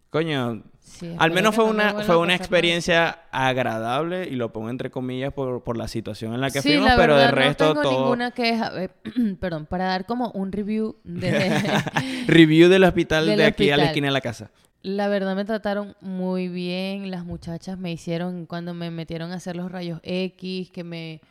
coño, 0.09 0.63
Sí, 0.83 1.15
al 1.17 1.31
menos 1.31 1.55
fue 1.55 1.65
no 1.65 1.73
me 1.73 1.75
una, 1.75 2.03
fue 2.03 2.17
una 2.17 2.27
nada. 2.27 2.35
experiencia 2.35 3.19
agradable. 3.31 4.27
Y 4.27 4.35
lo 4.35 4.51
pongo 4.51 4.69
entre 4.69 4.91
comillas 4.91 5.31
por, 5.33 5.63
por 5.63 5.77
la 5.77 5.87
situación 5.87 6.33
en 6.33 6.41
la 6.41 6.49
que 6.51 6.61
sí, 6.61 6.69
fuimos. 6.69 6.89
la 6.89 6.95
pero 6.97 7.15
de 7.17 7.31
resto, 7.31 7.65
no 7.73 7.81
tengo 7.81 7.83
todo. 7.83 8.01
ninguna 8.01 8.31
queja. 8.31 8.71
eh, 8.83 8.89
perdón, 9.39 9.65
para 9.65 9.85
dar 9.85 10.05
como 10.05 10.31
un 10.31 10.51
review 10.51 10.97
de... 11.03 11.61
Review 12.27 12.69
del 12.69 12.83
hospital 12.83 13.25
Del 13.25 13.37
de 13.37 13.45
aquí 13.45 13.69
a 13.71 13.77
la 13.77 13.85
esquina 13.85 14.07
de 14.07 14.13
la 14.13 14.21
casa. 14.21 14.51
La 14.83 15.07
verdad 15.07 15.35
me 15.35 15.45
trataron 15.45 15.95
muy 16.01 16.47
bien. 16.47 17.09
Las 17.11 17.25
muchachas 17.25 17.77
me 17.77 17.91
hicieron 17.91 18.45
cuando 18.47 18.73
me 18.73 18.89
metieron 18.91 19.31
a 19.31 19.35
hacer 19.35 19.55
los 19.55 19.71
rayos 19.71 19.99
X, 20.03 20.71
que 20.71 20.83
me... 20.83 21.21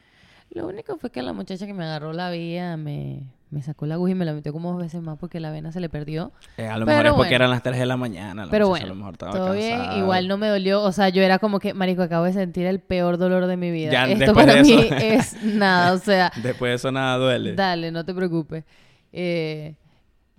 Lo 0.50 0.66
único 0.66 0.96
fue 0.98 1.10
que 1.10 1.22
la 1.22 1.32
muchacha 1.32 1.66
que 1.66 1.74
me 1.74 1.84
agarró 1.84 2.12
la 2.12 2.30
vía 2.30 2.76
me, 2.76 3.22
me 3.50 3.62
sacó 3.62 3.86
la 3.86 3.94
aguja 3.94 4.12
y 4.12 4.14
me 4.14 4.24
la 4.24 4.32
metió 4.32 4.52
como 4.52 4.72
dos 4.72 4.80
veces 4.80 5.00
más 5.00 5.16
porque 5.18 5.38
la 5.38 5.50
vena 5.50 5.70
se 5.70 5.80
le 5.80 5.88
perdió. 5.88 6.32
Eh, 6.56 6.66
a 6.66 6.76
lo 6.76 6.86
Pero 6.86 6.98
mejor 6.98 7.06
es 7.06 7.12
porque 7.14 7.34
eran 7.34 7.50
las 7.50 7.62
3 7.62 7.78
de 7.78 7.86
la 7.86 7.96
mañana. 7.96 8.44
la 8.46 8.50
Pero 8.50 8.68
bueno, 8.68 8.86
a 8.86 8.88
lo 8.88 8.94
mejor 8.94 9.14
estaba 9.14 9.32
todo 9.32 9.52
bien. 9.52 9.80
Igual 9.98 10.28
no 10.28 10.38
me 10.38 10.48
dolió. 10.48 10.82
O 10.82 10.92
sea, 10.92 11.08
yo 11.08 11.22
era 11.22 11.38
como 11.38 11.58
que, 11.58 11.74
marico, 11.74 12.02
acabo 12.02 12.24
de 12.24 12.32
sentir 12.32 12.66
el 12.66 12.80
peor 12.80 13.18
dolor 13.18 13.46
de 13.46 13.56
mi 13.56 13.70
vida. 13.70 13.90
Ya, 13.90 14.04
Esto 14.06 14.34
para 14.34 14.54
de 14.54 14.62
mí 14.62 14.72
eso. 14.72 14.94
es 15.00 15.42
nada. 15.42 15.92
O 15.92 15.98
sea, 15.98 16.32
Después 16.42 16.70
de 16.70 16.74
eso 16.76 16.92
nada 16.92 17.16
duele. 17.16 17.54
Dale, 17.54 17.90
no 17.90 18.04
te 18.04 18.14
preocupes. 18.14 18.64
Eh, 19.12 19.74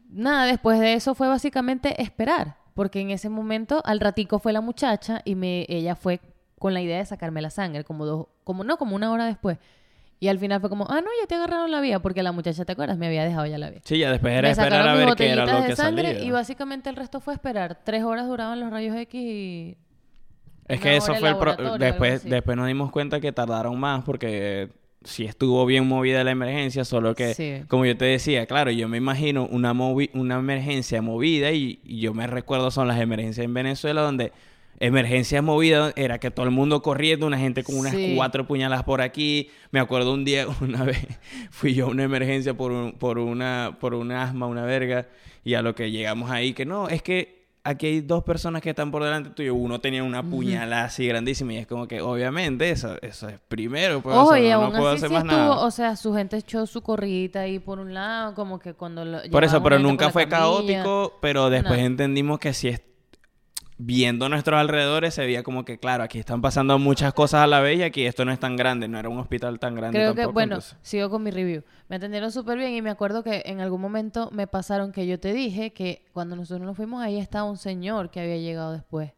nada, 0.09 0.45
después 0.45 0.79
de 0.79 0.93
eso 0.93 1.15
fue 1.15 1.27
básicamente 1.27 2.01
esperar, 2.01 2.57
porque 2.73 3.01
en 3.01 3.11
ese 3.11 3.29
momento 3.29 3.81
al 3.85 3.99
ratico 3.99 4.39
fue 4.39 4.53
la 4.53 4.61
muchacha 4.61 5.21
y 5.25 5.35
me, 5.35 5.65
ella 5.69 5.95
fue 5.95 6.21
con 6.59 6.73
la 6.73 6.81
idea 6.81 6.99
de 6.99 7.05
sacarme 7.05 7.41
la 7.41 7.49
sangre, 7.49 7.83
como 7.83 8.05
dos, 8.05 8.27
como 8.43 8.63
no, 8.63 8.77
como 8.77 8.95
una 8.95 9.11
hora 9.11 9.25
después. 9.25 9.57
Y 10.21 10.27
al 10.27 10.37
final 10.37 10.61
fue 10.61 10.69
como, 10.69 10.85
ah, 10.87 11.01
no, 11.01 11.07
ya 11.19 11.25
te 11.27 11.33
agarraron 11.33 11.71
la 11.71 11.81
vía, 11.81 11.99
porque 11.99 12.21
la 12.21 12.31
muchacha, 12.31 12.63
¿te 12.63 12.71
acuerdas? 12.73 12.95
Me 12.97 13.07
había 13.07 13.25
dejado 13.25 13.47
ya 13.47 13.57
la 13.57 13.71
vía. 13.71 13.81
Sí, 13.83 13.97
ya 13.97 14.11
después 14.11 14.31
era 14.33 14.47
me 14.49 14.51
esperar 14.51 14.87
a 14.87 14.93
ver 14.93 15.15
qué 15.15 15.31
era 15.31 15.45
lo 15.47 15.61
de 15.61 15.67
que 15.69 15.75
sangre 15.75 16.13
salía. 16.13 16.23
y 16.23 16.29
básicamente 16.31 16.89
el 16.91 16.95
resto 16.95 17.19
fue 17.19 17.33
esperar. 17.33 17.79
Tres 17.83 18.03
horas 18.03 18.27
duraban 18.27 18.59
los 18.59 18.69
rayos 18.69 18.95
X 18.95 19.19
y... 19.19 19.77
Es 20.67 20.79
que 20.79 20.95
eso 20.95 21.15
fue 21.15 21.29
el 21.29 21.37
pro- 21.37 21.77
después 21.79 22.23
después 22.23 22.55
nos 22.55 22.67
dimos 22.67 22.91
cuenta 22.91 23.19
que 23.19 23.31
tardaron 23.31 23.77
más 23.79 24.03
porque 24.03 24.69
sí 25.03 25.25
estuvo 25.25 25.65
bien 25.65 25.87
movida 25.87 26.23
la 26.23 26.29
emergencia, 26.31 26.85
solo 26.85 27.15
que 27.15 27.33
Sí. 27.33 27.63
como 27.67 27.85
yo 27.87 27.97
te 27.97 28.05
decía, 28.05 28.45
claro, 28.45 28.69
yo 28.69 28.87
me 28.87 28.97
imagino 28.97 29.47
una 29.47 29.73
movi- 29.73 30.11
una 30.13 30.35
emergencia 30.37 31.01
movida 31.01 31.51
y, 31.51 31.79
y 31.83 31.99
yo 31.99 32.13
me 32.13 32.27
recuerdo 32.27 32.69
son 32.69 32.87
las 32.87 32.99
emergencias 33.01 33.43
en 33.43 33.53
Venezuela 33.55 34.01
donde 34.01 34.31
emergencias 34.79 35.43
movidas 35.43 35.93
era 35.95 36.19
que 36.19 36.31
todo 36.31 36.45
el 36.45 36.51
mundo 36.51 36.81
corriendo, 36.81 37.27
una 37.27 37.37
gente 37.37 37.63
con 37.63 37.77
unas 37.77 37.93
Sí. 37.93 38.13
cuatro 38.15 38.47
puñalas 38.47 38.83
por 38.83 39.01
aquí. 39.01 39.49
Me 39.71 39.79
acuerdo 39.79 40.13
un 40.13 40.25
día, 40.25 40.45
una 40.61 40.83
vez, 40.83 41.05
fui 41.51 41.73
yo 41.73 41.85
a 41.85 41.89
una 41.89 42.03
emergencia 42.03 42.53
por, 42.53 42.71
un- 42.71 42.93
por, 42.93 43.19
una, 43.19 43.77
por 43.79 43.93
un 43.93 44.11
asma, 44.11 44.47
una 44.47 44.63
verga, 44.65 45.07
y 45.43 45.53
a 45.55 45.61
lo 45.61 45.75
que 45.75 45.91
llegamos 45.91 46.31
ahí, 46.31 46.53
que 46.53 46.65
no, 46.65 46.87
es 46.87 47.01
que 47.03 47.41
aquí 47.63 47.85
hay 47.85 48.01
dos 48.01 48.23
personas 48.23 48.59
que 48.63 48.71
están 48.71 48.89
por 48.89 49.03
delante 49.03 49.29
tuyo, 49.31 49.53
uno 49.53 49.79
tenía 49.79 50.03
una 50.03 50.23
puñalada 50.23 50.85
así 50.85 51.05
grandísima, 51.05 51.53
y 51.53 51.57
es 51.57 51.67
como 51.67 51.87
que 51.87 52.01
obviamente 52.01 52.69
eso, 52.71 52.95
eso 53.03 53.29
es 53.29 53.39
primero, 53.47 54.01
pues, 54.01 54.15
o 54.15 54.33
sea, 54.33 54.41
no, 54.41 54.47
no 54.49 54.65
aún 54.65 54.71
puedo 54.77 54.87
así 54.89 54.97
hacer 54.97 55.09
sí 55.09 55.13
más 55.13 55.23
estuvo, 55.25 55.37
nada. 55.39 55.59
o 55.59 55.69
sea, 55.71 55.95
su 55.95 56.13
gente 56.15 56.37
echó 56.37 56.65
su 56.65 56.81
corridita 56.81 57.41
ahí 57.41 57.59
por 57.59 57.77
un 57.79 57.93
lado, 57.93 58.33
como 58.33 58.57
que 58.57 58.73
cuando 58.73 59.05
lo 59.05 59.19
Por 59.29 59.43
eso, 59.43 59.61
pero 59.61 59.77
nunca 59.77 60.09
fue 60.09 60.27
camilla. 60.27 60.81
caótico, 60.81 61.19
pero 61.21 61.51
después 61.51 61.79
No. 61.79 61.85
entendimos 61.85 62.39
que 62.39 62.53
si 62.53 62.67
es 62.69 62.81
viendo 63.83 64.29
nuestros 64.29 64.59
alrededores 64.59 65.15
se 65.15 65.25
veía 65.25 65.41
como 65.41 65.65
que 65.65 65.79
claro, 65.79 66.03
aquí 66.03 66.19
están 66.19 66.39
pasando 66.41 66.77
muchas 66.77 67.13
cosas 67.13 67.41
a 67.43 67.47
la 67.47 67.61
vez 67.61 67.79
y 67.79 67.83
aquí 67.83 68.05
esto 68.05 68.25
no 68.25 68.31
es 68.31 68.39
tan 68.39 68.55
grande, 68.55 68.87
no 68.87 68.99
era 68.99 69.09
un 69.09 69.17
hospital 69.17 69.57
tan 69.59 69.73
grande 69.73 69.97
Creo 69.97 70.13
que, 70.13 70.27
bueno, 70.27 70.55
entonces- 70.55 70.77
sigo 70.83 71.09
con 71.09 71.23
mi 71.23 71.31
review. 71.31 71.63
Me 71.89 71.95
atendieron 71.95 72.31
súper 72.31 72.59
bien 72.59 72.73
y 72.73 72.81
me 72.83 72.91
acuerdo 72.91 73.23
que 73.23 73.41
en 73.45 73.59
algún 73.59 73.81
momento 73.81 74.29
me 74.31 74.45
pasaron 74.45 74.91
que 74.91 75.07
yo 75.07 75.19
te 75.19 75.33
dije 75.33 75.73
que 75.73 76.05
cuando 76.13 76.35
nosotros 76.35 76.65
nos 76.65 76.77
fuimos 76.77 77.01
ahí 77.01 77.17
estaba 77.17 77.49
un 77.49 77.57
señor 77.57 78.11
que 78.11 78.19
había 78.21 78.37
llegado 78.37 78.71
después. 78.71 79.11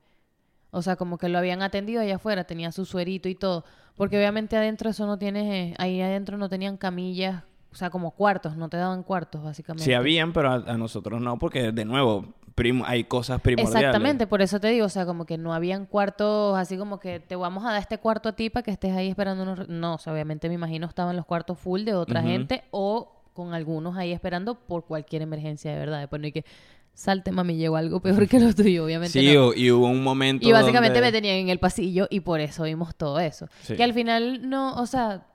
O 0.71 0.81
sea, 0.81 0.95
como 0.95 1.17
que 1.17 1.27
lo 1.29 1.37
habían 1.37 1.61
atendido 1.61 2.01
allá 2.01 2.15
afuera, 2.15 2.45
tenía 2.45 2.71
su 2.71 2.85
suerito 2.85 3.27
y 3.29 3.35
todo. 3.35 3.65
Porque 3.95 4.17
obviamente 4.17 4.55
adentro 4.57 4.89
eso 4.89 5.05
no 5.05 5.17
tienes, 5.19 5.75
ahí 5.77 6.01
adentro 6.01 6.37
no 6.37 6.49
tenían 6.49 6.77
camillas, 6.77 7.43
o 7.71 7.75
sea, 7.75 7.89
como 7.91 8.11
cuartos, 8.11 8.55
no 8.57 8.69
te 8.69 8.77
daban 8.77 9.03
cuartos, 9.03 9.43
básicamente. 9.43 9.83
Sí 9.83 9.93
habían, 9.93 10.31
pero 10.33 10.49
a, 10.51 10.55
a 10.55 10.77
nosotros 10.77 11.21
no, 11.21 11.37
porque 11.37 11.71
de 11.71 11.85
nuevo, 11.85 12.33
prim- 12.55 12.83
hay 12.85 13.03
cosas 13.05 13.41
primordiales. 13.41 13.75
Exactamente, 13.75 14.27
por 14.27 14.41
eso 14.41 14.59
te 14.59 14.67
digo, 14.69 14.85
o 14.85 14.89
sea, 14.89 15.05
como 15.05 15.25
que 15.25 15.37
no 15.37 15.53
habían 15.53 15.85
cuartos 15.85 16.57
así 16.57 16.77
como 16.77 16.99
que 16.99 17.19
te 17.19 17.35
vamos 17.35 17.65
a 17.65 17.71
dar 17.71 17.81
este 17.81 17.97
cuarto 17.97 18.29
a 18.29 18.33
ti 18.35 18.49
para 18.49 18.63
que 18.63 18.71
estés 18.71 18.95
ahí 18.95 19.09
esperando 19.09 19.43
unos... 19.43 19.67
No, 19.69 19.95
o 19.95 19.97
sea, 19.97 20.13
obviamente 20.13 20.47
me 20.49 20.55
imagino 20.55 20.87
estaban 20.87 21.15
los 21.15 21.25
cuartos 21.25 21.57
full 21.59 21.83
de 21.83 21.93
otra 21.95 22.21
gente 22.21 22.63
o 22.71 23.11
con 23.33 23.53
algunos 23.53 23.97
ahí 23.97 24.11
esperando 24.11 24.55
por 24.55 24.85
cualquier 24.85 25.21
emergencia 25.23 25.71
de 25.71 25.79
verdad. 25.79 25.99
Después 25.99 26.19
no 26.21 26.25
hay 26.25 26.31
que 26.31 26.45
salte 26.93 27.31
mami, 27.31 27.55
llegó 27.57 27.75
algo 27.77 27.99
peor 28.01 28.27
que 28.27 28.39
lo 28.39 28.53
tuyo, 28.55 28.85
obviamente 28.85 29.19
Sí, 29.19 29.33
no. 29.33 29.53
y 29.53 29.71
hubo 29.71 29.87
un 29.87 30.03
momento 30.03 30.47
Y 30.47 30.51
básicamente 30.51 30.99
donde- 30.99 31.07
me 31.07 31.11
tenían 31.11 31.37
en 31.37 31.49
el 31.49 31.57
pasillo 31.59 32.07
y 32.11 32.19
por 32.19 32.39
eso 32.39 32.63
vimos 32.63 32.95
todo 32.95 33.19
eso. 33.19 33.47
Sí. 33.63 33.75
Que 33.75 33.83
al 33.83 33.93
final 33.93 34.47
no, 34.47 34.75
o 34.75 34.85
sea, 34.85 35.25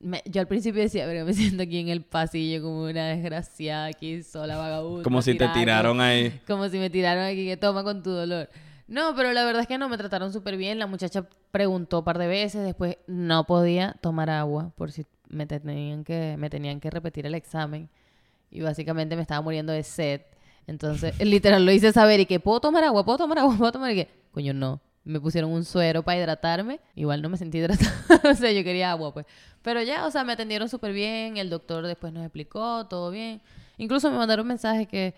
me- 0.00 0.22
yo 0.26 0.40
al 0.40 0.46
principio 0.48 0.82
decía, 0.82 1.04
pero 1.06 1.24
me 1.24 1.32
siento 1.34 1.62
aquí 1.62 1.78
en 1.80 1.88
el 1.88 2.02
pasillo 2.02 2.62
como 2.62 2.84
una 2.84 3.08
desgraciada 3.08 3.86
aquí 3.86 4.22
sola 4.22 4.56
vagabunda. 4.56 5.02
Como 5.04 5.22
si 5.22 5.32
te 5.32 5.38
tirando". 5.38 5.58
tiraron 5.58 6.00
ahí. 6.00 6.40
Como 6.46 6.68
si 6.68 6.78
me 6.78 6.90
tiraron 6.90 7.24
aquí 7.24 7.46
que 7.46 7.56
toma 7.56 7.82
con 7.84 8.02
tu 8.02 8.10
dolor. 8.10 8.48
No, 8.86 9.14
pero 9.14 9.32
la 9.34 9.44
verdad 9.44 9.62
es 9.62 9.68
que 9.68 9.76
no, 9.76 9.88
me 9.88 9.98
trataron 9.98 10.32
súper 10.32 10.56
bien. 10.56 10.78
La 10.78 10.86
muchacha 10.86 11.26
preguntó 11.50 11.98
un 11.98 12.04
par 12.04 12.16
de 12.18 12.26
veces, 12.26 12.64
después 12.64 12.96
no 13.06 13.44
podía 13.44 13.96
tomar 14.00 14.30
agua 14.30 14.72
por 14.76 14.92
si 14.92 15.04
me 15.28 15.46
tenían 15.46 16.04
que, 16.04 16.36
me 16.38 16.48
tenían 16.48 16.80
que 16.80 16.90
repetir 16.90 17.26
el 17.26 17.34
examen. 17.34 17.90
Y 18.50 18.62
básicamente 18.62 19.14
me 19.14 19.20
estaba 19.22 19.42
muriendo 19.42 19.74
de 19.74 19.82
sed. 19.82 20.22
Entonces, 20.66 21.18
literal, 21.22 21.66
lo 21.66 21.72
hice 21.72 21.92
saber 21.92 22.20
y 22.20 22.26
que 22.26 22.40
puedo 22.40 22.60
tomar 22.60 22.82
agua, 22.84 23.04
puedo 23.04 23.18
tomar 23.18 23.38
agua, 23.40 23.56
puedo 23.58 23.72
tomar 23.72 23.90
y 23.92 23.94
que, 23.96 24.08
coño, 24.32 24.54
no. 24.54 24.80
Me 25.08 25.20
pusieron 25.20 25.50
un 25.50 25.64
suero 25.64 26.02
para 26.02 26.18
hidratarme. 26.18 26.80
Igual 26.94 27.22
no 27.22 27.28
me 27.30 27.36
sentí 27.38 27.58
hidratada. 27.58 27.92
o 28.30 28.34
sea, 28.34 28.52
yo 28.52 28.62
quería 28.62 28.90
agua, 28.90 29.12
pues. 29.14 29.24
Pero 29.62 29.82
ya, 29.82 30.06
o 30.06 30.10
sea, 30.10 30.22
me 30.22 30.34
atendieron 30.34 30.68
súper 30.68 30.92
bien. 30.92 31.36
El 31.38 31.48
doctor 31.48 31.86
después 31.86 32.12
nos 32.12 32.22
explicó, 32.24 32.86
todo 32.86 33.10
bien. 33.10 33.40
Incluso 33.78 34.10
me 34.10 34.18
mandaron 34.18 34.44
un 34.44 34.48
mensaje 34.48 34.86
que 34.86 35.14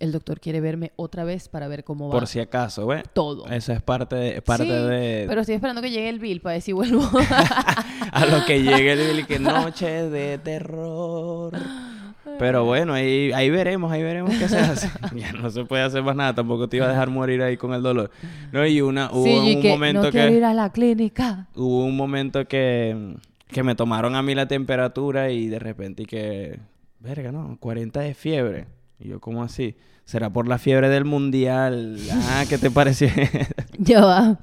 el 0.00 0.10
doctor 0.10 0.40
quiere 0.40 0.60
verme 0.60 0.92
otra 0.96 1.24
vez 1.24 1.48
para 1.48 1.68
ver 1.68 1.84
cómo 1.84 2.08
va 2.08 2.12
Por 2.12 2.26
si 2.26 2.40
acaso, 2.40 2.86
¿ves? 2.86 3.04
todo. 3.12 3.46
Eso 3.48 3.72
es 3.72 3.82
parte 3.82 4.16
de... 4.16 4.42
Parte 4.42 4.64
Sí, 4.64 4.70
de... 4.70 5.24
Pero 5.28 5.40
estoy 5.42 5.54
esperando 5.54 5.82
que 5.82 5.90
llegue 5.90 6.08
el 6.08 6.18
bill 6.18 6.40
para 6.40 6.54
ver 6.54 6.62
si 6.62 6.72
vuelvo. 6.72 7.02
a 8.12 8.26
lo 8.26 8.44
que 8.46 8.62
llegue 8.62 8.92
el 8.92 9.06
Billy, 9.08 9.24
que 9.24 9.38
noche 9.38 10.08
de 10.08 10.38
terror. 10.38 11.52
Pero 12.38 12.64
bueno, 12.64 12.94
ahí, 12.94 13.32
ahí 13.32 13.50
veremos, 13.50 13.92
ahí 13.92 14.02
veremos 14.02 14.34
qué 14.36 14.48
se 14.48 14.58
hace. 14.58 14.90
ya 15.14 15.32
no 15.32 15.50
se 15.50 15.64
puede 15.64 15.82
hacer 15.82 16.02
más 16.02 16.16
nada, 16.16 16.34
tampoco 16.34 16.68
te 16.68 16.78
iba 16.78 16.86
a 16.86 16.88
dejar 16.88 17.10
morir 17.10 17.42
ahí 17.42 17.56
con 17.56 17.72
el 17.74 17.82
dolor. 17.82 18.10
No, 18.52 18.66
y 18.66 18.80
una, 18.80 19.10
hubo 19.12 19.24
sí, 19.24 19.30
y 19.30 19.56
un 19.56 19.62
que 19.62 19.68
momento 19.70 20.02
no 20.02 20.10
quiero 20.10 20.30
que... 20.30 20.36
ir 20.36 20.44
a 20.44 20.54
la 20.54 20.70
clínica. 20.70 21.48
Hubo 21.54 21.84
un 21.84 21.96
momento 21.96 22.46
que, 22.46 23.16
que 23.48 23.62
me 23.62 23.74
tomaron 23.74 24.16
a 24.16 24.22
mí 24.22 24.34
la 24.34 24.48
temperatura 24.48 25.30
y 25.30 25.48
de 25.48 25.58
repente 25.58 26.02
y 26.04 26.06
que... 26.06 26.58
Verga, 27.00 27.32
no, 27.32 27.58
40 27.60 28.00
de 28.00 28.14
fiebre. 28.14 28.66
Y 28.98 29.08
yo, 29.08 29.20
¿cómo 29.20 29.42
así? 29.42 29.76
¿Será 30.04 30.30
por 30.30 30.48
la 30.48 30.58
fiebre 30.58 30.88
del 30.88 31.04
mundial? 31.04 31.98
Ah, 32.12 32.44
¿qué 32.48 32.58
te 32.58 32.70
pareció? 32.70 33.08
Yo 33.78 34.08
ah, 34.08 34.38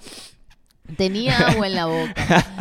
tenía 0.97 1.37
agua 1.37 1.67
en 1.67 1.75
la 1.75 1.85
boca. 1.85 2.45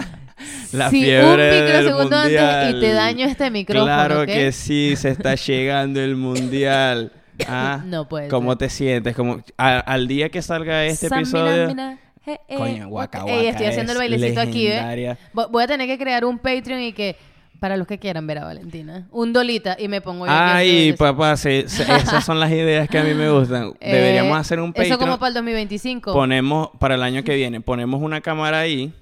La 0.73 0.91
si 0.91 1.03
fiebre 1.03 1.31
un 1.31 1.37
del 1.39 1.65
microsegundo 1.65 2.17
antes 2.17 2.75
y 2.77 2.81
te 2.81 2.93
daño 2.93 3.27
este 3.27 3.51
micrófono, 3.51 3.85
Claro 3.87 4.27
que 4.27 4.53
sí, 4.53 4.95
se 4.97 5.11
está 5.11 5.35
llegando 5.35 6.01
el 6.01 6.17
mundial. 6.17 7.13
Ah, 7.49 7.83
No 7.87 8.07
puede 8.07 8.29
¿Cómo 8.29 8.51
ser. 8.51 8.59
te 8.59 8.69
sientes? 8.69 9.17
Como 9.17 9.43
al 9.57 10.07
día 10.07 10.29
que 10.29 10.43
salga 10.43 10.85
este 10.85 11.07
episodio. 11.07 11.69
mina, 11.69 11.99
eh, 12.27 12.39
eh, 12.49 12.55
Coño, 12.57 12.89
Waka 12.89 13.25
estoy 13.27 13.65
haciendo 13.67 13.93
el 13.93 13.99
bailecito 13.99 14.41
aquí. 14.43 14.67
¿eh? 14.67 15.17
Vo- 15.33 15.49
Voy 15.51 15.65
a 15.65 15.67
tener 15.67 15.87
que 15.87 15.97
crear 15.97 16.27
un 16.27 16.39
Patreon 16.39 16.81
y 16.83 16.93
que 16.93 17.17
para 17.59 17.79
los 17.79 17.87
que 17.87 17.99
quieran 17.99 18.27
ver 18.27 18.39
a 18.39 18.45
Valentina, 18.45 19.07
un 19.11 19.33
dolita 19.33 19.75
y 19.79 19.89
me 19.89 20.03
pongo 20.03 20.27
yo 20.27 20.33
Ay, 20.35 20.93
papá, 20.99 21.35
sí, 21.39 21.65
sí, 21.67 21.83
esas 21.83 22.25
son 22.25 22.39
las 22.41 22.51
ideas 22.51 22.89
que 22.91 22.99
a 22.99 23.05
mí 23.05 23.15
me 23.15 23.31
gustan. 23.31 23.73
Eh, 23.81 23.91
Deberíamos 23.95 24.37
hacer 24.39 24.61
un 24.61 24.73
Patreon. 24.75 24.93
Eso 24.93 24.99
como 24.99 25.19
para 25.19 25.29
el 25.29 25.35
2025. 25.35 26.13
Ponemos, 26.13 26.69
para 26.79 26.95
el 26.97 27.03
año 27.03 27.23
que 27.25 27.37
viene, 27.37 27.63
ponemos 27.63 28.03
una 28.03 28.21
cámara 28.21 28.61
ahí 28.61 28.93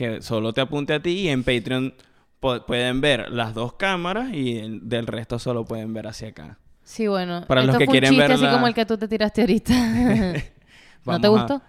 que 0.00 0.22
solo 0.22 0.54
te 0.54 0.62
apunte 0.62 0.94
a 0.94 1.00
ti 1.02 1.10
y 1.10 1.28
en 1.28 1.44
Patreon 1.44 1.92
pueden 2.40 3.02
ver 3.02 3.28
las 3.30 3.52
dos 3.52 3.74
cámaras 3.74 4.32
y 4.32 4.56
el- 4.56 4.88
del 4.88 5.06
resto 5.06 5.38
solo 5.38 5.66
pueden 5.66 5.92
ver 5.92 6.06
hacia 6.06 6.28
acá. 6.28 6.58
Sí, 6.82 7.06
bueno. 7.06 7.44
Para 7.46 7.64
los 7.64 7.76
que 7.76 7.84
fue 7.84 7.92
quieren 7.92 8.08
un 8.08 8.16
chiste 8.16 8.28
ver 8.34 8.46
así 8.46 8.54
como 8.54 8.66
el 8.66 8.72
que 8.72 8.86
tú 8.86 8.96
te 8.96 9.06
tiraste 9.08 9.42
ahorita. 9.42 9.74
¿No 11.04 11.20
te 11.20 11.26
a- 11.26 11.30
gustó? 11.30 11.62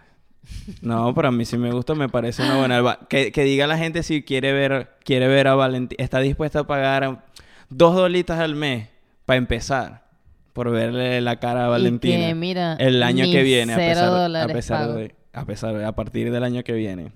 No, 0.81 1.13
pero 1.13 1.27
a 1.27 1.31
mí 1.31 1.43
sí 1.43 1.57
me 1.57 1.71
gusta, 1.71 1.93
me 1.93 2.07
parece 2.07 2.41
una 2.41 2.57
buena. 2.57 2.99
Que, 3.09 3.33
que 3.33 3.43
diga 3.43 3.67
la 3.67 3.77
gente 3.77 4.01
si 4.01 4.23
quiere 4.23 4.53
ver, 4.53 4.91
quiere 5.03 5.27
ver 5.27 5.49
a 5.49 5.55
Valentín, 5.55 5.97
está 5.99 6.19
dispuesta 6.19 6.59
a 6.59 6.63
pagar 6.67 7.25
dos 7.69 7.93
dolitas 7.93 8.39
al 8.39 8.55
mes 8.55 8.87
para 9.25 9.37
empezar, 9.39 10.05
por 10.53 10.71
verle 10.71 11.19
la 11.19 11.35
cara 11.35 11.65
a 11.65 11.67
Valentina. 11.67 12.17
Y 12.17 12.27
que, 12.29 12.35
mira, 12.35 12.75
el 12.79 13.03
año 13.03 13.25
que 13.25 13.43
viene, 13.43 13.73
a 13.73 13.77
pesar, 13.77 14.07
a 14.13 14.27
de, 14.29 15.15
a 15.33 15.45
pesar 15.45 15.75
de, 15.75 15.85
a 15.85 15.91
partir 15.91 16.31
del 16.31 16.43
año 16.45 16.63
que 16.63 16.73
viene. 16.73 17.11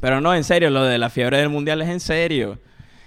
Pero 0.00 0.20
no, 0.20 0.34
en 0.34 0.44
serio, 0.44 0.70
lo 0.70 0.84
de 0.84 0.98
la 0.98 1.10
fiebre 1.10 1.38
del 1.38 1.48
mundial 1.48 1.82
es 1.82 1.88
en 1.88 2.00
serio. 2.00 2.58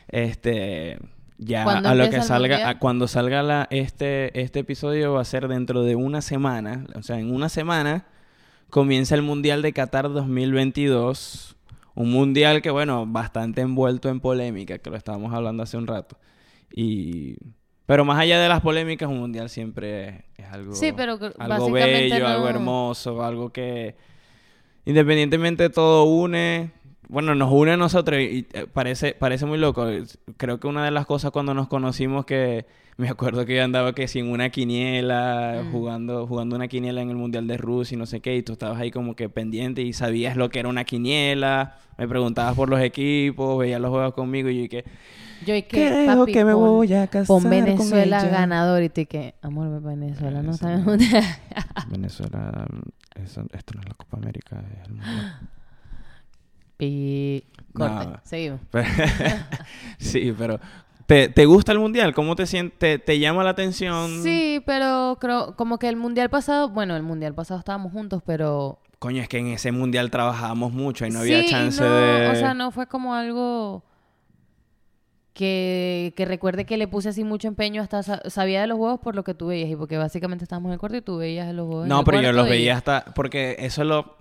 Este, 0.08 1.00
ya 1.38 1.64
¿Cuándo 1.64 1.90
a 1.90 1.96
lo 1.96 2.10
que 2.10 2.22
salga, 2.22 2.70
a- 2.70 2.80
cuando 2.80 3.08
salga 3.08 3.44
la, 3.44 3.68
este, 3.72 4.40
este 4.42 4.60
episodio 4.60 5.14
va 5.14 5.22
a 5.22 5.26
ser 5.26 5.48
dentro 5.48 5.84
de 5.84 5.96
una 5.96 6.22
semana, 6.22 6.86
o 6.96 7.02
sea, 7.02 7.20
en 7.20 7.34
una 7.34 7.50
semana 7.50 8.06
comienza 8.70 9.16
el 9.16 9.22
mundial 9.22 9.62
de 9.62 9.74
Qatar 9.74 10.12
2022. 10.12 11.56
Un 11.94 12.10
mundial 12.12 12.62
que, 12.62 12.70
bueno, 12.70 13.06
bastante 13.06 13.62
envuelto 13.62 14.08
en 14.10 14.22
polémica, 14.22 14.78
que 14.78 14.90
lo 14.90 14.96
estábamos 14.96 15.34
hablando 15.34 15.64
hace 15.64 15.78
un 15.78 15.88
rato. 15.88 16.18
Y... 16.74 17.36
Pero 17.86 18.06
más 18.06 18.18
allá 18.20 18.40
de 18.40 18.48
las 18.48 18.62
polémicas, 18.62 19.10
un 19.10 19.20
mundial 19.20 19.50
siempre 19.50 20.24
es, 20.38 20.46
algo, 20.50 20.74
Sí, 20.74 20.94
pero 20.96 21.20
que 21.20 21.34
algo 21.38 21.70
bello, 21.70 22.26
algo 22.26 22.48
hermoso, 22.48 23.22
algo 23.22 23.50
que 23.52 23.96
independientemente 24.86 25.70
todo 25.70 26.06
une. 26.06 26.72
Bueno, 27.12 27.36
nos 27.36 27.52
une 27.52 27.74
a 27.74 27.78
nosotros 27.78 28.20
y 28.22 28.48
eh, 28.54 28.68
parece, 28.72 29.14
parece 29.14 29.46
muy 29.46 29.58
loco. 29.58 29.86
Creo 30.38 30.60
que 30.62 30.68
una 30.68 30.86
de 30.86 30.92
las 30.92 31.06
cosas 31.06 31.32
cuando 31.32 31.54
nos 31.54 31.68
conocimos 31.68 32.26
que 32.26 32.66
me 32.98 33.10
acuerdo 33.10 33.46
que 33.46 33.56
yo 33.58 33.64
andaba 33.64 33.94
que 33.94 34.08
sin 34.08 34.28
una 34.32 34.50
quiniela, 34.50 35.62
Mm. 35.66 35.72
jugando, 35.74 36.26
jugando 36.28 36.56
una 36.56 36.68
quiniela 36.70 37.02
en 37.02 37.10
el 37.10 37.18
Mundial 37.18 37.48
de 37.48 37.58
Rusia 37.58 37.96
y 37.96 37.98
no 38.00 38.06
sé 38.06 38.22
qué, 38.22 38.36
y 38.38 38.44
tú 38.44 38.54
estabas 38.54 38.80
ahí 38.80 38.92
como 38.92 39.16
que 39.16 39.28
pendiente 39.28 39.82
y 39.82 39.92
sabías 39.94 40.38
lo 40.38 40.50
que 40.50 40.60
era 40.60 40.70
una 40.70 40.86
quiniela, 40.86 41.76
me 41.98 42.08
preguntabas 42.08 42.56
por 42.56 42.70
los 42.70 42.80
equipos, 42.80 43.58
veías 43.60 43.82
los 43.82 43.90
juegos 43.92 44.14
conmigo 44.14 44.50
y 44.50 44.58
yo 44.60 44.64
y 44.64 44.70
que 44.70 44.86
Yo 45.46 45.56
y 45.56 45.64
que, 45.64 45.88
creo 45.88 46.20
papi, 46.20 46.32
que 46.32 46.46
me 46.46 46.54
pon- 46.54 46.62
voy 46.64 46.94
a 46.94 47.08
casar 47.08 47.28
con 47.28 47.50
Venezuela 47.50 48.20
ella. 48.22 48.30
ganador 48.30 48.84
y 48.84 48.90
tú 48.90 49.02
que, 49.10 49.34
amor, 49.42 49.82
Venezuela 49.82 50.42
no 50.44 50.52
está 50.52 50.72
en 50.74 50.80
el 50.80 50.86
Venezuela. 50.86 51.20
mundial. 51.20 51.90
Venezuela, 51.90 52.68
eso- 53.16 53.46
esto 53.52 53.74
no 53.76 53.82
es 53.82 53.88
la 53.90 53.94
Copa 53.96 54.18
América, 54.18 54.64
es 54.80 54.88
el 54.88 54.94
Mundial. 54.94 55.40
Y 56.84 57.44
corte, 57.74 58.06
No. 58.08 58.20
seguimos. 58.24 58.60
Sí, 60.00 60.34
pero 60.38 60.60
¿te, 61.06 61.30
te 61.30 61.46
gusta 61.46 61.72
el 61.74 61.80
mundial? 61.80 62.14
¿Cómo 62.16 62.36
te 62.36 62.48
sientes? 62.48 62.80
¿Te, 62.80 62.98
te 62.98 63.20
llama 63.20 63.44
la 63.44 63.52
atención? 63.52 64.24
Sí, 64.24 64.64
pero 64.66 65.18
creo 65.22 65.56
como 65.56 65.78
que 65.78 65.88
el 65.90 65.96
mundial 65.96 66.30
pasado, 66.32 66.70
bueno, 66.70 66.96
el 66.96 67.04
mundial 67.04 67.36
pasado 67.36 67.60
estábamos 67.60 67.92
juntos, 67.92 68.24
pero 68.26 68.80
Coño, 68.98 69.22
es 69.22 69.30
que 69.30 69.38
en 69.38 69.48
ese 69.48 69.72
mundial 69.72 70.10
trabajábamos 70.10 70.74
mucho 70.74 71.06
y 71.06 71.12
no 71.12 71.20
había 71.20 71.46
chance 71.46 71.82
no, 71.84 71.90
de. 71.94 72.30
O 72.30 72.36
sea, 72.36 72.54
no 72.56 72.72
fue 72.72 72.88
como 72.88 73.14
algo 73.14 73.84
que, 75.34 76.14
que 76.18 76.26
recuerde 76.26 76.66
que 76.66 76.78
le 76.78 76.88
puse 76.88 77.10
así 77.10 77.24
mucho 77.24 77.48
empeño 77.48 77.82
hasta 77.82 78.04
sa- 78.04 78.22
sabía 78.30 78.62
de 78.62 78.68
los 78.68 78.78
juegos 78.78 79.00
por 79.00 79.16
lo 79.16 79.24
que 79.24 79.34
tú 79.34 79.48
veías 79.48 79.70
y 79.70 79.76
porque 79.76 79.98
básicamente 79.98 80.44
estábamos 80.44 80.70
en 80.70 80.74
el 80.74 80.80
cuarto 80.80 80.98
y 80.98 81.02
tú 81.02 81.18
veías 81.18 81.54
los 81.54 81.66
juegos. 81.68 81.86
en 81.86 81.90
No, 81.90 82.00
el 82.00 82.06
pero 82.06 82.22
yo 82.22 82.32
los 82.34 82.48
y- 82.48 82.50
veía 82.50 82.76
hasta. 82.78 83.06
Porque 83.16 83.56
eso 83.60 83.82
es 83.84 83.88
lo, 83.88 84.18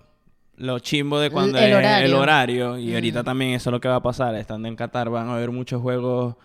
lo 0.61 0.79
chimbo 0.79 1.19
de 1.19 1.29
cuando 1.29 1.57
El 1.57 1.73
horario. 1.73 2.05
el 2.05 2.13
horario. 2.13 2.77
Y 2.77 2.93
ahorita 2.93 3.23
también 3.23 3.51
eso 3.51 3.69
es 3.69 3.71
lo 3.71 3.81
que 3.81 3.87
va 3.87 3.95
a 3.95 4.03
pasar. 4.03 4.35
Estando 4.35 4.67
en 4.67 4.75
Qatar 4.75 5.09
van 5.09 5.27
a 5.29 5.33
haber 5.33 5.51
muchos 5.51 5.81
juegos 5.81 6.35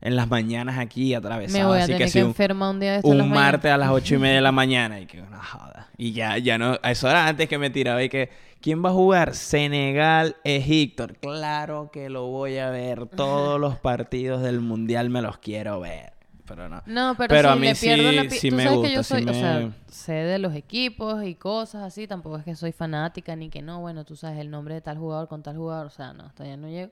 en 0.00 0.16
las 0.16 0.28
mañanas 0.28 0.78
aquí 0.78 1.14
atravesados. 1.14 1.58
Me 1.60 1.66
voy 1.66 1.78
a 1.78 1.82
así 1.84 1.92
tener 1.92 1.98
que 1.98 2.04
que, 2.04 2.10
si 2.10 2.22
un, 2.22 2.80
día 2.80 2.92
de 2.94 3.00
un 3.04 3.18
mañanas. 3.18 3.34
martes 3.34 3.70
a 3.70 3.76
las 3.76 3.90
ocho 3.90 4.14
y 4.16 4.18
media 4.18 4.36
de 4.36 4.40
la 4.42 4.52
mañana. 4.52 5.00
Y 5.00 5.06
que 5.06 5.22
una 5.22 5.42
joda. 5.42 5.88
Y 5.96 6.12
ya, 6.12 6.36
ya 6.38 6.58
no. 6.58 6.78
Eso 6.82 7.08
era 7.08 7.28
antes 7.28 7.48
que 7.48 7.58
me 7.58 7.70
tiraba. 7.70 8.02
Y 8.02 8.08
que. 8.08 8.50
¿Quién 8.60 8.84
va 8.84 8.90
a 8.90 8.92
jugar? 8.92 9.34
Senegal, 9.34 10.36
Egipto. 10.44 11.06
Claro 11.20 11.90
que 11.90 12.10
lo 12.10 12.26
voy 12.26 12.58
a 12.58 12.68
ver. 12.68 13.06
Todos 13.06 13.58
los 13.58 13.78
partidos 13.78 14.42
del 14.42 14.60
mundial 14.60 15.08
me 15.08 15.22
los 15.22 15.38
quiero 15.38 15.80
ver. 15.80 16.12
Pero 16.50 16.68
no. 16.68 16.82
No, 16.86 17.14
pero, 17.16 17.28
Pero 17.28 17.48
si 17.48 17.52
a 17.52 17.56
mí 17.56 17.66
le 17.68 17.74
pierdo 17.74 18.10
sí- 18.10 18.16
la 18.16 18.30
sí 18.30 18.50
Tú 18.50 18.56
me 18.56 18.62
sabes 18.64 18.78
gusta, 18.78 18.88
que 18.90 18.94
yo 18.96 19.02
sí 19.02 19.08
soy, 19.14 19.22
o 19.28 19.34
sea, 19.34 19.58
me- 19.60 19.72
sé 19.88 20.12
de 20.12 20.38
los 20.38 20.54
equipos 20.54 21.24
y 21.24 21.34
cosas 21.34 21.82
así, 21.84 22.06
tampoco 22.06 22.36
es 22.38 22.44
que 22.44 22.54
soy 22.56 22.72
fanática 22.72 23.34
ni 23.36 23.48
que 23.50 23.62
no, 23.62 23.80
bueno, 23.80 24.04
tú 24.04 24.16
sabes 24.16 24.38
el 24.38 24.50
nombre 24.50 24.74
de 24.74 24.80
tal 24.80 24.98
jugador 24.98 25.28
con 25.28 25.42
tal 25.42 25.56
jugador, 25.56 25.86
o 25.86 25.90
sea, 25.90 26.12
no, 26.12 26.30
allá 26.38 26.56
no 26.56 26.68
llego. 26.68 26.90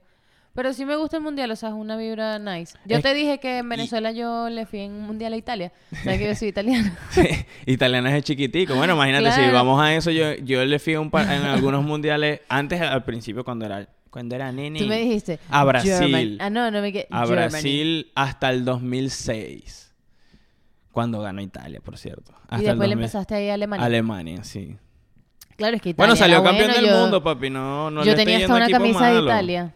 Pero 0.55 0.73
sí 0.73 0.85
me 0.85 0.97
gusta 0.97 1.19
el 1.19 1.23
mundial, 1.23 1.51
o 1.53 1.57
sea, 1.57 1.69
es 1.69 1.75
una 1.77 1.97
vibra 1.97 2.39
nice. 2.41 2.77
Yo 2.85 2.97
Es- 2.97 3.03
te 3.03 3.15
dije 3.15 3.39
que 3.39 3.59
en 3.59 3.69
Venezuela 3.69 4.11
yo 4.13 4.49
le 4.49 4.67
fui 4.67 4.81
en 4.81 4.93
un 4.93 5.03
mundial 5.03 5.33
a 5.35 5.37
Italia. 5.37 5.73
¿Sabes 6.03 6.19
que 6.19 6.27
yo 6.27 6.35
soy 6.35 6.49
italiana? 6.49 6.99
Italiana 7.67 8.17
es 8.17 8.25
chiquitico. 8.25 8.75
Bueno, 8.75 8.95
imagínate, 8.95 9.31
si 9.31 9.39
Claro. 9.41 9.53
vamos 9.55 9.81
a 9.81 9.95
eso, 9.95 10.11
yo, 10.11 10.35
yo 10.43 10.65
le 10.65 10.79
fui 10.79 10.97
un 10.97 11.11
par- 11.11 11.31
en 11.31 11.43
algunos 11.45 11.85
mundiales, 11.85 12.41
antes 12.49 12.81
al 12.81 13.05
principio 13.05 13.45
cuando 13.45 13.67
era, 13.67 13.87
cuando 14.19 14.35
era 14.35 14.51
nene. 14.51 14.81
Tú 14.81 14.87
me 14.87 14.99
dijiste. 14.99 15.39
A 15.49 15.63
Brasil. 15.65 15.93
German- 15.93 16.39
Ah, 16.41 16.51
no, 16.51 16.73
no 16.73 16.81
me 16.83 16.93
quedé. 16.93 17.07
a 17.09 17.25
Brasil 17.25 18.11
hasta 18.17 18.51
el 18.51 18.65
2006. 18.65 19.95
Cuando 20.91 21.21
ganó 21.21 21.41
Italia, 21.41 21.81
por 21.81 21.97
cierto. 21.97 22.33
Hasta 22.49 22.57
Y 22.57 22.61
el 22.61 22.65
después 22.65 22.89
le 22.89 22.95
2000. 22.97 23.05
empezaste 23.05 23.35
ahí 23.37 23.49
a 23.51 23.55
Alemania. 23.55 23.87
Alemania, 23.87 24.43
sí. 24.43 24.77
Claro, 25.57 25.77
es 25.77 25.83
que 25.83 25.91
Italia 25.91 26.07
bueno, 26.15 26.17
salió 26.17 26.43
campeón 26.43 26.73
del 26.73 26.87
yo- 26.87 26.99
mundo, 26.99 27.23
papi. 27.23 27.49
No, 27.51 27.91
no 27.93 28.05
yo 28.05 28.11
le 28.11 28.17
tenía 28.17 28.39
hasta 28.39 28.57
una 28.57 28.69
camisa 28.69 29.07
de. 29.09 29.21
Italia. 29.23 29.75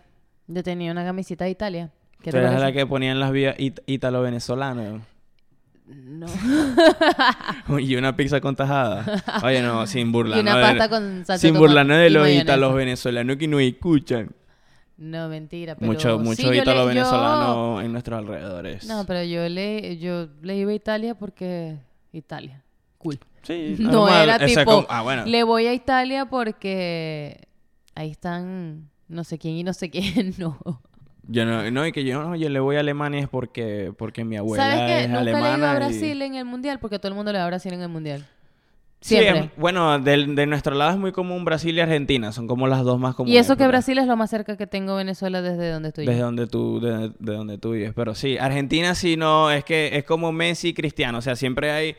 Yo 0.49 0.63
tenía 0.65 0.91
una 0.91 1.05
camisita 1.05 1.45
de 1.45 1.51
Italia. 1.51 1.91
¿Qué 2.21 2.31
Tú 2.33 2.37
te 2.37 2.43
eres 2.45 2.61
la 2.61 2.73
que 2.73 2.85
ponían 2.85 3.21
las 3.21 3.31
vías 3.31 3.55
it- 3.59 3.81
ítalo-venezolano. 3.87 5.03
No. 5.95 6.27
y 7.79 7.97
una 7.97 8.17
pizza 8.17 8.41
con 8.41 8.55
tajada. 8.57 9.23
Oye, 9.43 9.63
no, 9.63 9.87
sin 9.87 10.09
y 10.09 10.11
burlarnos. 10.13 10.43
una 10.43 10.57
de- 10.57 10.63
pasta 10.79 10.89
con 10.89 11.25
salsa 11.25 11.39
sin 11.39 11.57
burlarnos 11.59 11.99
de 11.99 12.07
y 12.07 12.11
los 12.11 12.29
ítalos 12.29 12.75
venezolanos 12.75 13.37
que 13.37 13.49
nos 13.49 13.61
escuchan. 13.63 14.31
No, 14.99 15.29
mentira, 15.29 15.75
pero... 15.75 15.91
Mucho, 15.91 16.19
sí, 16.19 16.25
mucho 16.25 16.51
le- 16.51 16.59
ítalo 16.59 16.81
yo- 16.83 16.87
venezolano 16.87 17.81
en 17.81 17.93
nuestros 17.93 18.19
alrededores. 18.19 18.87
No, 18.87 19.05
pero 19.07 19.23
yo 19.25 19.49
le, 19.49 19.99
yo 19.99 20.29
le 20.43 20.57
iba 20.57 20.71
a 20.71 20.75
Italia 20.75 21.15
porque... 21.15 21.77
Italia. 22.13 22.63
Cool. 22.99 23.19
Sí, 23.43 23.75
No 23.81 23.91
normal. 23.93 24.23
era 24.29 24.39
tipo... 24.47 24.87
ah, 24.89 25.03
bueno. 25.03 25.25
Le 25.27 25.43
voy 25.45 25.67
a 25.67 25.73
Italia 25.75 26.27
porque... 26.27 27.49
Ahí 27.95 28.11
están 28.11 28.89
no 29.09 29.25
sé 29.25 29.39
quién 29.39 29.57
y 29.57 29.65
no 29.65 29.73
sé 29.75 29.91
quién, 29.91 30.35
no. 30.39 30.59
Yo 31.29 31.45
no, 31.47 31.71
no, 31.71 31.87
y 31.87 31.93
que 31.93 32.05
yo 32.05 32.21
no, 32.23 32.35
yo 32.37 32.49
le 32.49 32.59
voy 32.61 32.77
a 32.77 32.81
Alemania 32.81 33.21
es 33.21 33.29
porque, 33.29 33.93
porque 33.97 34.25
mi 34.25 34.37
abuela 34.37 34.65
¿Sabes 34.65 34.81
qué? 34.87 35.01
es 35.05 35.09
Nunca 35.09 35.23
le 35.23 35.31
he 35.31 35.35
ido 35.35 35.45
alemana. 35.45 35.71
a 35.71 35.75
y- 35.75 35.77
Brasil 35.77 36.23
en 36.23 36.35
el 36.35 36.45
Mundial 36.45 36.79
porque 36.81 36.99
todo 36.99 37.09
el 37.09 37.15
mundo 37.15 37.33
le 37.33 37.39
va 37.39 37.45
a 37.45 37.47
Brasil 37.49 37.73
en 37.73 37.81
el 37.83 37.89
Mundial. 37.89 38.27
Sí, 39.01 39.17
Siempre. 39.17 39.39
em, 39.39 39.49
bueno, 39.57 39.99
del- 39.99 40.35
de, 40.37 40.47
nuestro 40.47 40.77
lado 40.77 40.93
es 40.93 40.97
muy 40.97 41.11
común 41.11 41.45
Brasil 41.45 41.77
y 41.77 41.81
Argentina. 41.81 42.31
Son 42.31 42.47
como 42.47 42.69
las 42.69 42.83
dos 42.85 43.01
más 43.01 43.15
comunes. 43.17 43.35
y 43.35 43.39
eso 43.39 43.57
que 43.57 43.67
Brasil 43.67 43.99
es 43.99 44.07
lo 44.07 44.17
más 44.17 44.31
cerca 44.31 44.57
que 44.57 44.69
tengo 44.69 44.93
a 44.93 44.97
Venezuela 44.97 45.43
desde 45.43 45.71
donde 45.71 45.89
estoy 45.89 46.07
Desde 46.07 46.21
yo. 46.21 46.25
donde 46.27 46.47
tú, 46.47 46.81
de, 46.81 47.09
de 47.19 47.33
donde 47.33 47.59
tú 47.59 47.73
vives. 47.73 47.93
Pero 47.97 48.15
sí, 48.15 48.39
Argentina 48.39 48.95
sí 48.95 49.17
no, 49.17 49.51
es 49.51 49.65
que 49.65 49.97
es 49.97 50.05
como 50.05 50.31
Messi 50.31 50.69
y 50.69 50.75
Cristiano. 50.75 51.19
O 51.19 51.23
sea, 51.23 51.35
siempre 51.35 51.73
hay. 51.73 51.97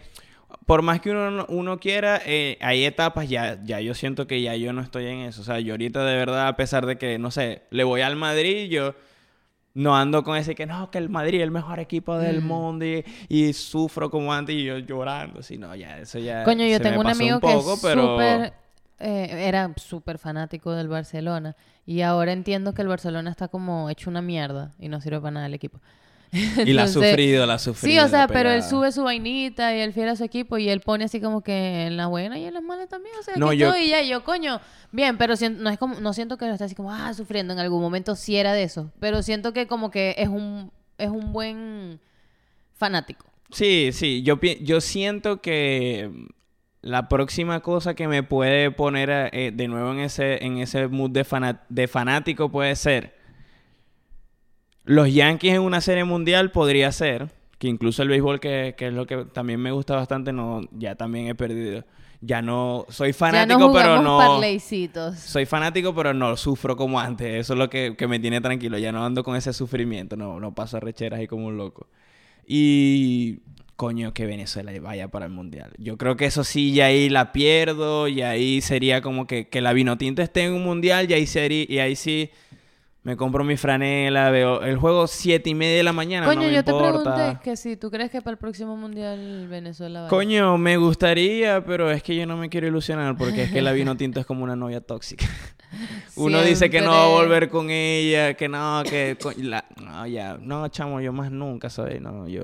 Por 0.66 0.82
más 0.82 1.02
que 1.02 1.12
uno, 1.12 1.30
no- 1.32 1.46
uno 1.50 1.78
quiera, 1.80 2.22
eh, 2.26 2.58
hay 2.62 2.86
etapas, 2.86 3.28
ya, 3.28 3.60
ya 3.66 3.82
yo 3.82 3.94
siento 3.96 4.26
que 4.28 4.42
ya 4.42 4.56
yo 4.56 4.72
no 4.72 4.82
estoy 4.82 5.08
en 5.08 5.20
eso. 5.22 5.42
O 5.42 5.44
sea, 5.44 5.60
yo 5.60 5.74
ahorita 5.74 6.06
de 6.06 6.16
verdad, 6.16 6.48
a 6.48 6.56
pesar 6.56 6.86
de 6.86 6.98
que, 6.98 7.20
no 7.20 7.32
sé, 7.32 7.64
le 7.70 7.84
voy 7.84 8.00
al 8.02 8.16
Madrid, 8.16 8.70
yo 8.70 8.96
no 9.76 9.96
ando 9.96 10.24
con 10.24 10.38
ese 10.38 10.54
que 10.56 10.66
no, 10.66 10.92
que 10.92 10.98
el 11.00 11.10
Madrid 11.10 11.40
es 11.40 11.44
el 11.44 11.52
mejor 11.52 11.80
equipo 11.80 12.18
del 12.18 12.42
Mm. 12.42 12.46
mundo 12.48 12.86
y, 12.86 13.04
y 13.30 13.54
sufro 13.54 14.10
como 14.12 14.34
antes 14.34 14.56
y 14.56 14.64
yo 14.64 14.78
llorando. 14.78 15.42
Sí, 15.42 15.58
no, 15.58 15.76
ya, 15.76 15.98
eso 16.00 16.20
ya. 16.20 16.44
Coño, 16.44 16.66
yo 16.66 16.78
se 16.78 16.84
me 16.84 16.90
tengo 16.90 17.00
un 17.02 17.06
pasó 17.08 17.22
amigo 17.22 17.40
poco, 17.40 17.76
que 17.76 17.82
pero- 17.82 18.02
súper... 18.14 18.54
eh, 19.00 19.48
era 19.48 19.72
súper 19.78 20.18
fanático 20.20 20.72
del 20.74 20.88
Barcelona. 20.88 21.56
Y 21.86 22.02
ahora 22.02 22.32
entiendo 22.32 22.74
que 22.74 22.82
el 22.82 22.88
Barcelona 22.88 23.30
está 23.32 23.48
como 23.50 23.90
hecho 23.90 24.10
una 24.10 24.22
mierda 24.22 24.72
y 24.80 24.88
no 24.90 25.02
sirve 25.02 25.20
para 25.20 25.32
nada 25.32 25.46
el 25.48 25.54
equipo. 25.54 25.80
Y 26.66 26.74
la 26.74 26.84
ha 26.84 26.88
sufrido, 26.88 27.46
la 27.46 27.54
ha 27.56 27.60
sufrido. 27.60 28.02
Sí, 28.02 28.06
o 28.06 28.10
sea, 28.10 28.28
pero 28.28 28.50
él 28.52 28.64
sube 28.64 28.92
su 28.92 29.04
vainita 29.04 29.76
y 29.76 29.80
él 29.82 29.94
fiel 29.94 30.10
a 30.10 30.16
su 30.16 30.24
equipo 30.24 30.58
y 30.58 30.68
él 30.70 30.82
pone 30.82 31.06
así 31.06 31.22
como 31.22 31.42
que 31.42 31.84
en 31.86 31.96
la 31.96 32.08
buena 32.08 32.40
y 32.40 32.46
en 32.46 32.54
las 32.56 32.64
malas 32.64 32.90
también. 32.90 33.16
O 33.20 33.24
sea, 33.24 33.36
No, 33.38 33.54
yo- 33.54 33.68
estoy 33.68 33.84
y 33.86 33.90
ya, 33.90 34.02
yo, 34.02 34.24
coño, 34.24 34.60
bien, 34.92 35.18
pero 35.18 35.36
sien- 35.36 35.60
no 35.62 35.70
es 35.70 35.78
como, 35.78 36.00
no 36.00 36.12
siento 36.14 36.38
que 36.38 36.46
lo 36.48 36.54
esté 36.54 36.64
así 36.66 36.76
como, 36.76 36.92
ah, 36.92 37.14
sufriendo 37.14 37.54
en 37.54 37.60
algún 37.60 37.82
momento, 37.82 38.16
sí 38.16 38.36
era 38.36 38.54
de 38.54 38.64
eso. 38.64 38.92
Pero 39.00 39.22
siento 39.22 39.54
que 39.54 39.68
como 39.68 39.92
que 39.92 40.16
es 40.18 40.28
un, 40.28 40.72
es 40.98 41.10
un 41.10 41.32
buen 41.34 42.00
fanático. 42.76 43.26
Sí, 43.52 43.92
sí, 43.94 44.24
yo, 44.24 44.40
yo 44.62 44.82
siento 44.82 45.40
que 45.42 46.10
la 46.82 47.08
próxima 47.08 47.60
cosa 47.62 47.94
que 47.94 48.08
me 48.08 48.24
puede 48.24 48.72
poner 48.72 49.30
eh, 49.32 49.52
de 49.54 49.68
nuevo 49.68 49.92
en 49.94 50.00
ese, 50.00 50.44
en 50.44 50.58
ese 50.58 50.88
mood 50.88 51.12
de, 51.12 51.24
fana- 51.24 51.62
de 51.70 51.88
fanático 51.88 52.50
puede 52.52 52.76
ser 52.76 53.14
los 54.86 55.14
Yankees 55.14 55.54
en 55.54 55.62
una 55.62 55.82
serie 55.82 56.04
mundial 56.04 56.52
podría 56.52 56.92
ser, 56.92 57.30
que 57.58 57.68
incluso 57.68 58.04
el 58.04 58.10
béisbol 58.10 58.40
que, 58.40 58.76
que 58.78 58.88
es 58.88 58.94
lo 58.94 59.06
que 59.06 59.26
también 59.26 59.60
me 59.62 59.72
gusta 59.72 59.96
bastante, 59.96 60.34
no, 60.34 60.62
ya 60.72 60.96
también 60.96 61.28
he 61.28 61.36
perdido. 61.36 61.86
ya 62.22 62.42
no 62.42 62.86
soy 62.90 63.12
Ya 63.12 63.14
fanático, 63.14 63.60
no 63.60 63.74
pero 63.74 64.02
no 64.02 64.18
parleycitos. 64.18 65.20
soy 65.20 65.46
fanático, 65.46 65.94
pero 65.96 66.14
no 66.14 66.36
sufro 66.38 66.76
como 66.76 67.00
antes. 67.00 67.28
Eso 67.36 67.54
es 67.54 67.60
lo 67.60 67.70
que, 67.70 67.96
que 67.98 68.08
me 68.08 68.20
tiene 68.20 68.40
tranquilo. 68.42 68.78
Ya 68.78 68.92
no 68.92 69.06
ando 69.06 69.24
con 69.24 69.36
ese 69.36 69.54
sufrimiento. 69.54 70.16
No, 70.16 70.40
no 70.40 70.54
paso 70.56 70.78
arrecheras 70.78 71.20
ahí 71.20 71.28
como 71.28 71.48
un 71.48 71.58
loco. 71.58 71.88
Y 72.48 73.40
coño, 73.76 74.14
que 74.14 74.26
Venezuela 74.26 74.72
vaya 74.82 75.10
para 75.10 75.26
el 75.26 75.32
mundial. 75.32 75.74
Yo 75.78 75.98
creo 75.98 76.16
que 76.16 76.26
eso 76.26 76.44
sí, 76.44 76.74
ya 76.74 76.86
ahí 76.88 77.10
la 77.10 77.32
pierdo. 77.34 78.08
Y 78.08 78.22
ahí 78.22 78.62
sería 78.62 79.02
como 79.02 79.28
que, 79.28 79.50
que 79.50 79.62
la 79.62 79.74
Vinotinto 79.74 80.22
esté 80.22 80.44
en 80.46 80.54
un 80.54 80.64
mundial. 80.64 81.10
Y 81.10 81.14
ahí, 81.14 81.26
sería, 81.28 81.66
y 81.68 81.80
ahí 81.80 81.96
sí 81.96 82.30
me 83.04 83.16
compro 83.18 83.44
mi 83.44 83.58
franela. 83.58 84.30
Veo 84.32 84.62
el 84.62 84.78
juego 84.78 85.08
siete 85.08 85.50
y 85.50 85.54
media 85.56 85.78
de 85.78 85.84
la 85.84 85.94
mañana. 85.94 86.26
Coño, 86.26 86.42
no 86.42 86.48
me 86.48 86.54
yo 86.54 86.64
te 86.64 86.74
pregunté 86.74 87.38
que 87.44 87.56
si 87.58 87.76
tú 87.78 87.92
crees 87.92 88.10
que 88.10 88.22
para 88.22 88.32
el 88.34 88.38
próximo 88.38 88.76
mundial 88.78 89.48
Venezuela 89.50 90.02
va 90.04 90.08
Coño, 90.08 90.58
me 90.58 90.78
gustaría, 90.78 91.64
pero 91.66 91.92
es 91.92 92.02
que 92.04 92.16
yo 92.16 92.26
no 92.26 92.38
me 92.38 92.50
quiero 92.50 92.68
ilusionar 92.68 93.18
porque 93.18 93.44
es 93.44 93.52
que 93.52 93.62
la 93.62 93.72
vino 93.74 93.96
tinto 93.98 94.20
es 94.20 94.26
como 94.26 94.44
una 94.44 94.56
novia 94.56 94.82
tóxica. 94.82 95.26
Uno 96.16 96.42
dice 96.44 96.70
que 96.70 96.82
no 96.82 96.92
va 96.92 97.06
a 97.06 97.10
volver 97.10 97.50
con 97.50 97.70
ella, 97.72 98.36
que 98.36 98.48
no, 98.48 98.84
que 98.88 99.18
la- 99.38 99.66
no, 99.84 100.06
ya, 100.06 100.38
no, 100.40 100.68
chamo, 100.68 101.02
yo 101.02 101.12
más 101.12 101.32
nunca, 101.32 101.70
¿sabes? 101.72 102.00
No, 102.00 102.28
yo 102.28 102.44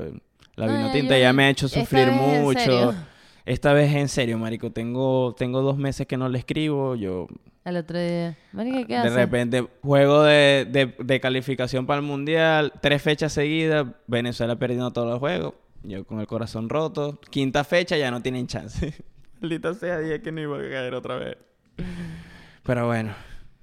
la 0.55 0.65
No, 0.65 0.73
vino 0.73 0.87
ya, 0.87 0.91
tinta 0.91 1.15
yo- 1.15 1.21
ya 1.21 1.33
me 1.33 1.43
ha 1.45 1.49
hecho 1.49 1.67
sufrir 1.67 2.11
mucho. 2.11 2.93
Esta 3.45 3.73
vez 3.73 3.93
en 3.95 4.09
serio, 4.09 4.37
marico, 4.37 4.71
tengo 4.71 5.33
tengo 5.37 5.61
dos 5.61 5.77
meses 5.77 6.05
que 6.07 6.17
no 6.17 6.27
le 6.29 6.39
escribo, 6.39 6.95
yo 6.95 7.27
Al 7.63 7.77
otro 7.77 7.99
día. 7.99 8.37
Marica, 8.53 8.85
¿qué 8.87 9.09
de 9.09 9.09
repente 9.09 9.67
juego 9.81 10.23
de, 10.23 10.67
de, 10.69 10.95
de 10.97 11.19
calificación 11.19 11.85
para 11.85 11.99
el 11.99 12.05
mundial, 12.05 12.73
tres 12.81 13.01
fechas 13.01 13.33
seguidas, 13.33 13.85
Venezuela 14.07 14.57
perdiendo 14.57 14.91
todos 14.91 15.09
los 15.09 15.19
juegos, 15.19 15.53
yo 15.83 16.05
con 16.05 16.19
el 16.19 16.27
corazón 16.27 16.69
roto, 16.69 17.19
quinta 17.29 17.63
fecha 17.63 17.97
ya 17.97 18.11
no 18.11 18.21
tienen 18.21 18.47
chance. 18.47 18.93
Maldita 19.41 19.73
sea, 19.73 19.99
dije 19.99 20.21
que 20.21 20.31
no 20.31 20.41
iba 20.41 20.57
a 20.57 20.61
caer 20.61 20.93
otra 20.93 21.17
vez. 21.17 21.37
Pero 22.63 22.87
bueno. 22.87 23.13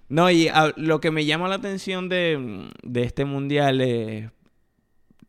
No, 0.08 0.30
y 0.30 0.48
lo 0.76 1.00
que 1.00 1.10
me 1.10 1.24
llama 1.24 1.48
la 1.48 1.56
atención 1.56 2.08
de, 2.08 2.70
de 2.82 3.02
este 3.02 3.24
mundial 3.24 3.80
es 3.80 4.30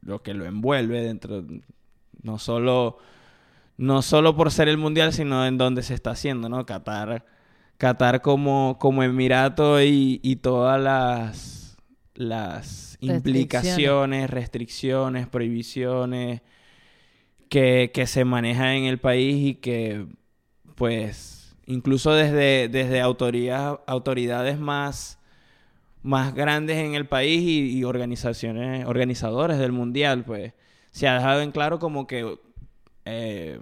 lo 0.02 0.22
que 0.22 0.34
lo 0.34 0.46
envuelve 0.46 1.02
dentro, 1.02 1.44
no 2.22 2.38
solo, 2.38 3.00
no 3.76 4.04
solo 4.04 4.36
por 4.36 4.52
ser 4.52 4.68
el 4.68 4.78
mundial, 4.78 5.14
sino 5.14 5.46
en 5.48 5.58
donde 5.58 5.82
se 5.82 5.96
está 5.96 6.12
haciendo, 6.12 6.48
¿no? 6.48 6.66
Qatar, 6.66 7.26
Qatar 7.78 8.22
como, 8.22 8.78
como 8.80 9.04
emirato 9.04 9.82
y, 9.82 10.20
y 10.24 10.38
todas 10.38 10.82
las, 10.82 11.78
las 12.16 12.98
Restricciones. 13.02 13.02
implicaciones, 13.02 14.30
restricciones, 14.30 15.28
prohibiciones 15.28 16.42
que, 17.50 17.92
que 17.94 18.08
se 18.08 18.26
manejan 18.26 18.70
en 18.70 18.86
el 18.86 19.00
país 19.00 19.46
y 19.46 19.56
que, 19.56 20.06
pues, 20.76 21.56
incluso 21.68 22.14
desde, 22.14 22.70
desde 22.70 23.02
autoridad- 23.02 23.82
autoridades 23.88 24.60
más, 24.60 25.20
más 26.04 26.34
grandes 26.36 26.78
en 26.78 26.96
el 26.96 27.08
país 27.08 27.42
y, 27.44 27.78
y 27.80 27.84
organizaciones, 27.84 28.86
organizadores 28.88 29.60
del 29.60 29.72
mundial, 29.74 30.24
pues, 30.26 30.54
se 30.92 31.08
ha 31.08 31.16
dejado 31.16 31.42
en 31.42 31.52
claro 31.52 31.80
como 31.80 32.08
que, 32.08 32.38
eh, 33.06 33.60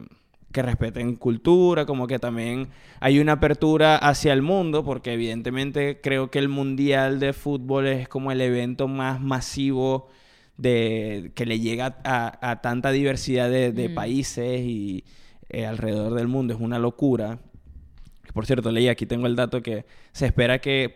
que 0.56 0.62
respeten 0.64 1.16
cultura, 1.18 1.86
como 1.86 2.08
que 2.08 2.18
también 2.18 2.70
hay 3.02 3.20
una 3.20 3.34
apertura 3.34 3.98
hacia 3.98 4.32
el 4.34 4.42
mundo, 4.42 4.84
porque 4.86 5.14
evidentemente 5.14 6.00
creo 6.02 6.32
que 6.32 6.40
el 6.40 6.48
mundial 6.50 7.20
de 7.20 7.34
fútbol 7.34 7.88
es 7.88 8.08
como 8.08 8.32
el 8.32 8.40
evento 8.42 8.88
más 8.88 9.20
masivo 9.22 10.08
de 10.58 11.32
que 11.36 11.46
le 11.46 11.60
llega 11.60 11.98
a, 12.06 12.52
a 12.52 12.62
tanta 12.62 12.92
diversidad 12.92 13.50
de, 13.50 13.74
de 13.74 13.90
Mm. 13.90 13.96
países 13.96 14.62
y 14.62 15.04
eh, 15.50 15.66
alrededor 15.66 16.14
del 16.14 16.28
mundo. 16.30 16.54
Es 16.54 16.62
una 16.62 16.80
locura. 16.80 17.40
Por 18.34 18.46
cierto, 18.46 18.72
leí 18.72 18.88
aquí 18.88 19.06
tengo 19.06 19.28
el 19.28 19.36
dato 19.36 19.62
que 19.62 19.86
se 20.14 20.26
espera 20.26 20.60
que, 20.60 20.96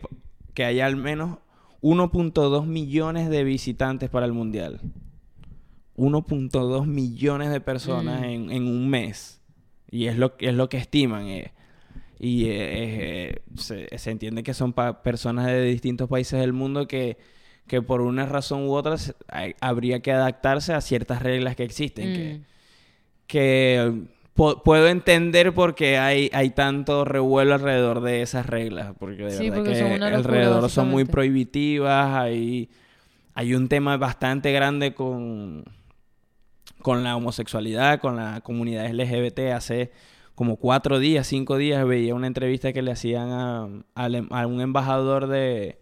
que 0.53 0.63
haya 0.63 0.85
al 0.85 0.95
menos 0.95 1.39
1.2 1.81 2.65
millones 2.65 3.29
de 3.29 3.43
visitantes 3.43 4.09
para 4.09 4.25
el 4.25 4.31
mundial. 4.33 4.79
1.2 5.97 6.85
millones 6.85 7.49
de 7.51 7.59
personas 7.59 8.21
Mm. 8.21 8.23
en, 8.23 8.51
en 8.51 8.67
un 8.67 8.89
mes. 8.89 9.38
Y 9.91 10.07
es 10.07 10.17
lo, 10.17 10.33
es 10.39 10.53
lo 10.53 10.69
que 10.69 10.77
estiman. 10.77 11.27
eh. 11.27 11.51
Y 12.19 12.45
eh, 12.45 12.51
eh, 12.59 13.41
se, 13.55 13.97
se 13.97 14.11
entiende 14.11 14.43
que 14.43 14.53
son 14.53 14.73
personas 14.73 15.47
de 15.47 15.63
distintos 15.63 16.09
países 16.09 16.39
del 16.39 16.51
mundo 16.53 16.87
que, 16.87 17.17
que 17.65 17.81
por 17.81 18.01
una 18.01 18.25
razón 18.25 18.63
u 18.67 18.73
otra 18.73 18.97
se- 18.97 19.13
hay- 19.29 19.55
habría 19.61 20.01
que 20.01 20.11
adaptarse 20.11 20.73
a 20.73 20.81
ciertas 20.81 21.21
reglas 21.21 21.55
que 21.55 21.63
existen. 21.63 22.13
Que, 22.13 22.33
Mm. 22.39 22.43
que 23.27 23.93
po- 24.33 24.63
puedo 24.63 24.87
entender 24.87 25.53
por 25.53 25.75
qué 25.75 25.97
hay, 25.97 26.29
hay 26.33 26.49
tanto 26.51 27.05
revuelo 27.05 27.53
alrededor 27.53 28.01
de 28.01 28.21
esas 28.21 28.45
reglas, 28.45 28.93
porque 28.99 29.23
de 29.23 29.31
Sí, 29.31 29.49
verdad 29.49 29.57
porque 29.57 29.71
que 29.71 29.79
son 29.79 29.89
locura, 29.91 30.15
alrededor 30.17 30.69
son 30.69 30.89
muy 30.89 31.05
prohibitivas, 31.05 32.15
hay, 32.15 32.69
hay 33.33 33.53
un 33.53 33.67
tema 33.69 33.97
bastante 33.97 34.51
grande 34.51 34.93
con, 34.93 35.63
con 36.81 37.03
la 37.03 37.15
homosexualidad, 37.15 37.99
con 37.99 38.15
la 38.15 38.41
comunidad 38.41 38.89
LGBT. 38.89 39.39
Hace 39.53 39.91
como 40.35 40.55
cuatro 40.57 40.99
días, 40.99 41.27
cinco 41.27 41.57
días 41.57 41.85
veía 41.85 42.15
una 42.15 42.27
entrevista 42.27 42.71
que 42.73 42.81
le 42.81 42.91
hacían 42.91 43.29
a, 43.95 44.07
em- 44.07 44.29
un 44.47 44.61
embajador 44.61 45.27
de, 45.27 45.77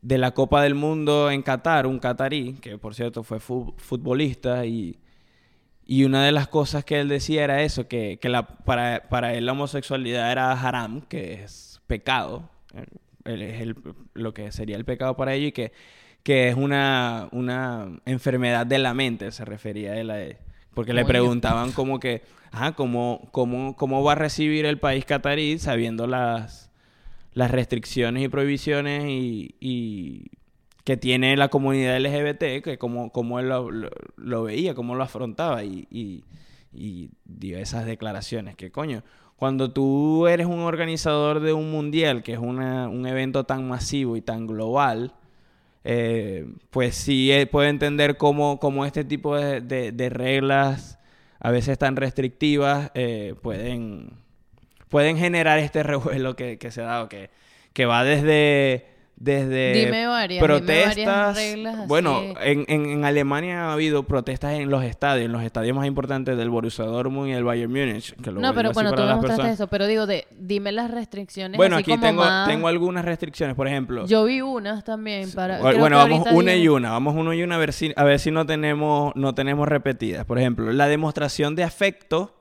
de 0.00 0.18
la 0.18 0.32
Copa 0.32 0.62
del 0.62 0.74
Mundo 0.76 1.30
en 1.30 1.42
Qatar, 1.42 1.86
un 1.86 1.98
catarí, 1.98 2.54
que 2.60 2.78
por 2.78 2.94
cierto 2.94 3.22
fue 3.24 3.40
fu- 3.40 3.74
futbolista 3.78 4.64
y, 4.66 5.00
y 5.84 6.04
una 6.04 6.24
de 6.24 6.30
las 6.32 6.46
cosas 6.46 6.84
que 6.84 7.00
él 7.00 7.08
decía 7.08 7.42
era 7.42 7.62
eso, 7.62 7.88
que, 7.88 8.18
que 8.20 8.28
la, 8.28 8.46
para, 8.46 9.08
para 9.08 9.34
él 9.34 9.46
la 9.46 9.52
homosexualidad 9.52 10.30
era 10.30 10.52
haram, 10.52 11.00
que 11.02 11.42
es 11.42 11.80
pecado, 11.88 12.48
es 13.24 13.60
el- 13.60 13.76
lo 14.14 14.32
que 14.32 14.52
sería 14.52 14.76
el 14.76 14.84
pecado 14.84 15.16
para 15.16 15.34
ellos 15.34 15.48
y 15.48 15.52
que, 15.52 15.72
que 16.22 16.48
es 16.48 16.54
una, 16.56 17.28
una 17.32 17.88
enfermedad 18.06 18.66
de 18.66 18.78
la 18.78 18.94
mente, 18.94 19.30
se 19.32 19.44
refería 19.44 19.96
él 19.98 20.10
a 20.10 20.20
él. 20.22 20.36
Porque 20.74 20.92
le 20.94 21.02
preguntaban 21.08 21.72
como 21.72 22.00
que, 22.00 22.22
ajá, 22.50 22.72
¿cómo, 22.72 23.28
cómo, 23.32 23.76
cómo 23.76 24.02
va 24.04 24.12
a 24.12 24.14
recibir 24.14 24.64
el 24.64 24.78
país 24.78 25.04
catarí 25.04 25.58
sabiendo 25.58 26.06
las, 26.06 26.70
las 27.34 27.50
restricciones 27.50 28.22
y 28.24 28.28
prohibiciones 28.28 29.04
y, 29.06 29.54
y 29.60 30.30
que 30.84 30.96
tiene 30.96 31.36
la 31.36 31.48
comunidad 31.48 31.96
LGBT, 32.00 32.62
que 32.64 32.78
como, 32.78 33.10
como 33.10 33.38
él 33.38 33.48
lo, 33.50 33.70
lo- 33.70 33.90
lo 34.16 34.42
veía, 34.44 34.74
cómo 34.74 34.94
lo 34.94 35.02
afrontaba 35.02 35.62
y, 35.64 35.86
y, 35.90 36.24
y 36.72 37.10
dio 37.26 37.58
esas 37.58 37.84
declaraciones. 37.84 38.56
Que 38.56 38.70
coño, 38.70 39.02
cuando 39.36 39.72
tú 39.72 40.26
eres 40.26 40.46
un 40.46 40.60
organizador 40.60 41.40
de 41.40 41.52
un 41.52 41.70
mundial, 41.70 42.22
que 42.22 42.32
es 42.32 42.38
una- 42.38 42.88
un 42.88 43.06
evento 43.06 43.44
tan 43.44 43.68
masivo 43.68 44.16
y 44.16 44.22
tan 44.22 44.46
global, 44.46 45.12
eh, 45.84 46.46
pues 46.70 46.94
sí 46.96 47.32
eh, 47.32 47.46
puedo 47.46 47.68
entender 47.68 48.16
cómo, 48.16 48.58
cómo 48.60 48.84
este 48.86 49.04
tipo 49.04 49.36
de, 49.36 49.60
de- 49.60 49.92
reglas, 50.10 50.98
a 51.40 51.50
veces 51.50 51.78
tan 51.78 51.96
restrictivas, 51.96 52.90
eh, 52.94 53.34
pueden, 53.42 54.12
pueden 54.88 55.16
generar 55.18 55.58
este 55.58 55.82
revuelo 55.84 56.36
que, 56.36 56.58
que 56.58 56.70
se 56.70 56.82
ha 56.82 56.86
dado, 56.86 57.08
que, 57.08 57.30
que 57.72 57.86
va 57.86 58.04
desde, 58.04 58.86
desde 59.22 59.72
Dime 59.72 60.06
varias, 60.06 60.42
dime 60.42 60.56
varias 60.58 60.96
protestas. 60.96 61.36
reglas 61.36 61.86
bueno, 61.86 62.22
en, 62.40 62.64
en, 62.66 62.86
en 62.86 63.04
Alemania 63.04 63.68
ha 63.68 63.72
habido 63.72 64.02
protestas 64.02 64.54
en 64.54 64.68
los 64.68 64.82
estadios, 64.82 65.26
en 65.26 65.32
los 65.32 65.44
estadios 65.44 65.76
más 65.76 65.86
importantes 65.86 66.36
del 66.36 66.50
Borussia 66.50 66.84
Dortmund 66.84 67.28
y 67.28 67.32
el 67.32 67.44
Bayern 67.44 67.70
Múnich. 67.70 68.16
Que 68.20 68.32
lo 68.32 68.40
No, 68.40 68.52
pero 68.52 68.72
bueno, 68.72 68.92
tú 68.92 69.02
las 69.02 69.16
mostraste 69.16 69.50
eso, 69.50 69.68
pero 69.68 69.86
digo, 69.86 70.06
de, 70.06 70.26
dime 70.36 70.72
las 70.72 70.90
restricciones. 70.90 71.56
Bueno, 71.56 71.76
así 71.76 71.82
aquí 71.82 71.90
como 71.92 72.02
tengo, 72.04 72.22
más- 72.24 72.48
tengo 72.48 72.66
algunas 72.66 73.04
restricciones. 73.04 73.54
Por 73.54 73.68
ejemplo, 73.68 74.06
Yo 74.06 74.24
vi 74.24 74.40
unas 74.40 74.82
también 74.82 75.30
para... 75.30 75.58
bueno, 75.60 75.68
creo 75.68 75.80
bueno, 75.80 76.04
que 76.04 76.10
vamos 76.10 76.28
una 76.32 76.54
y 76.56 76.66
una, 76.66 76.90
vamos 76.90 77.14
una 77.14 77.32
y 77.36 77.44
una 77.44 77.54
a 77.54 77.58
ver 77.58 77.72
si, 77.72 77.92
a 77.94 78.02
ver 78.02 78.18
si 78.18 78.32
no 78.32 78.44
tenemos, 78.44 79.14
no 79.14 79.36
tenemos 79.36 79.68
repetidas. 79.68 80.24
Por 80.24 80.40
ejemplo, 80.40 80.72
la 80.72 80.88
demostración 80.88 81.54
de 81.54 81.62
afecto, 81.62 82.34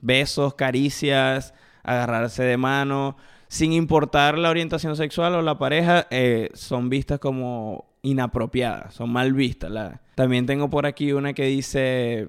besos, 0.00 0.54
caricias, 0.54 1.52
agarrarse 1.82 2.44
de 2.44 2.56
mano, 2.56 3.16
sin 3.48 3.72
importar 3.72 4.38
la 4.38 4.50
orientación 4.50 4.94
sexual 4.96 5.34
o 5.34 5.42
la 5.42 5.58
pareja, 5.58 6.06
eh, 6.10 6.50
son 6.54 6.88
vistas 6.88 7.18
como 7.18 7.86
inapropiadas, 8.02 8.94
son 8.94 9.10
mal 9.10 9.32
vistas. 9.32 9.70
La- 9.70 10.00
También 10.14 10.46
tengo 10.46 10.68
por 10.70 10.86
aquí 10.86 11.12
una 11.12 11.32
que 11.32 11.44
dice 11.46 12.28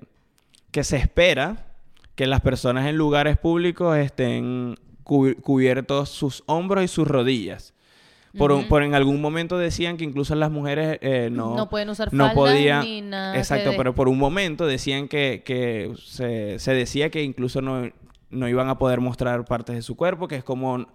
que 0.72 0.84
se 0.84 0.98
espera 0.98 1.66
que 2.16 2.28
las 2.28 2.42
personas 2.42 2.88
en 2.88 2.96
lugares 2.98 3.38
públicos 3.38 3.98
estén 3.98 4.76
cu- 5.04 5.36
cubiertos 5.42 6.10
sus 6.10 6.44
hombros 6.48 6.84
y 6.84 6.88
sus 6.88 7.08
rodillas. 7.08 7.74
Por, 8.38 8.68
por 8.68 8.84
en 8.84 8.94
algún 8.94 9.22
momento 9.22 9.58
decían 9.58 9.98
que 9.98 10.04
incluso 10.04 10.36
las 10.36 10.52
mujeres 10.52 11.00
eh, 11.02 11.30
no, 11.32 11.56
No 11.56 11.68
pueden 11.70 11.90
usar 11.90 12.14
no 12.14 12.32
podían- 12.36 12.84
ni 12.84 13.02
nada 13.02 13.36
Exacto, 13.36 13.72
pero 13.78 13.96
por 13.96 14.08
un 14.08 14.20
momento 14.20 14.68
decían 14.68 15.08
que, 15.08 15.42
que 15.44 15.94
se, 15.98 16.60
se 16.60 16.74
decía 16.76 17.10
que 17.10 17.24
incluso 17.24 17.62
no, 17.62 17.90
no 18.30 18.48
iban 18.48 18.70
a 18.70 18.78
poder 18.78 19.00
mostrar 19.02 19.44
partes 19.46 19.76
de 19.76 19.82
su 19.82 19.96
cuerpo, 19.96 20.28
que 20.28 20.36
es 20.36 20.44
como 20.44 20.86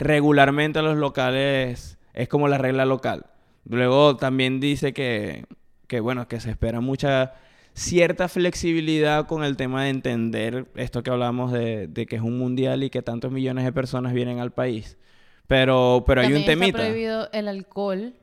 regularmente 0.00 0.80
a 0.80 0.82
los 0.82 0.96
locales, 0.96 1.98
es 2.14 2.28
como 2.28 2.48
la 2.48 2.58
regla 2.58 2.84
local. 2.84 3.26
Luego 3.64 4.16
también 4.16 4.58
dice 4.58 4.92
que, 4.92 5.44
que 5.86 6.00
bueno, 6.00 6.26
que 6.26 6.40
se 6.40 6.50
espera 6.50 6.80
mucha 6.80 7.34
cierta 7.74 8.28
flexibilidad 8.28 9.26
con 9.26 9.44
el 9.44 9.56
tema 9.56 9.84
de 9.84 9.90
entender 9.90 10.66
esto 10.74 11.02
que 11.02 11.10
hablamos 11.10 11.52
de, 11.52 11.86
de 11.86 12.06
que 12.06 12.16
es 12.16 12.22
un 12.22 12.38
mundial 12.38 12.82
y 12.82 12.90
que 12.90 13.02
tantos 13.02 13.30
millones 13.30 13.64
de 13.64 13.72
personas 13.72 14.12
vienen 14.12 14.40
al 14.40 14.50
país. 14.50 14.98
Pero, 15.46 16.04
pero 16.06 16.22
hay 16.22 16.32
un 16.32 16.44
temita 16.44 16.78
Está 16.78 16.78
prohibido 16.78 17.28
el 17.32 17.48
alcohol, 17.48 18.14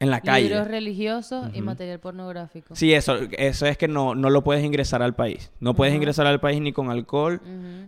en 0.00 0.10
la 0.10 0.20
calle. 0.20 0.48
libros 0.48 0.66
religiosos 0.68 1.46
y 1.54 1.60
material 1.62 1.98
pornográfico. 2.00 2.74
Sí, 2.76 2.92
eso, 2.92 3.16
eso 3.38 3.66
es 3.66 3.78
que 3.78 3.88
no, 3.88 4.14
no 4.14 4.28
lo 4.28 4.42
puedes 4.42 4.64
ingresar 4.64 5.02
al 5.02 5.14
país. 5.14 5.50
No 5.60 5.74
puedes 5.74 5.94
ingresar 5.94 6.26
al 6.26 6.40
país 6.40 6.60
ni 6.60 6.72
con 6.72 6.90
alcohol, 6.90 7.40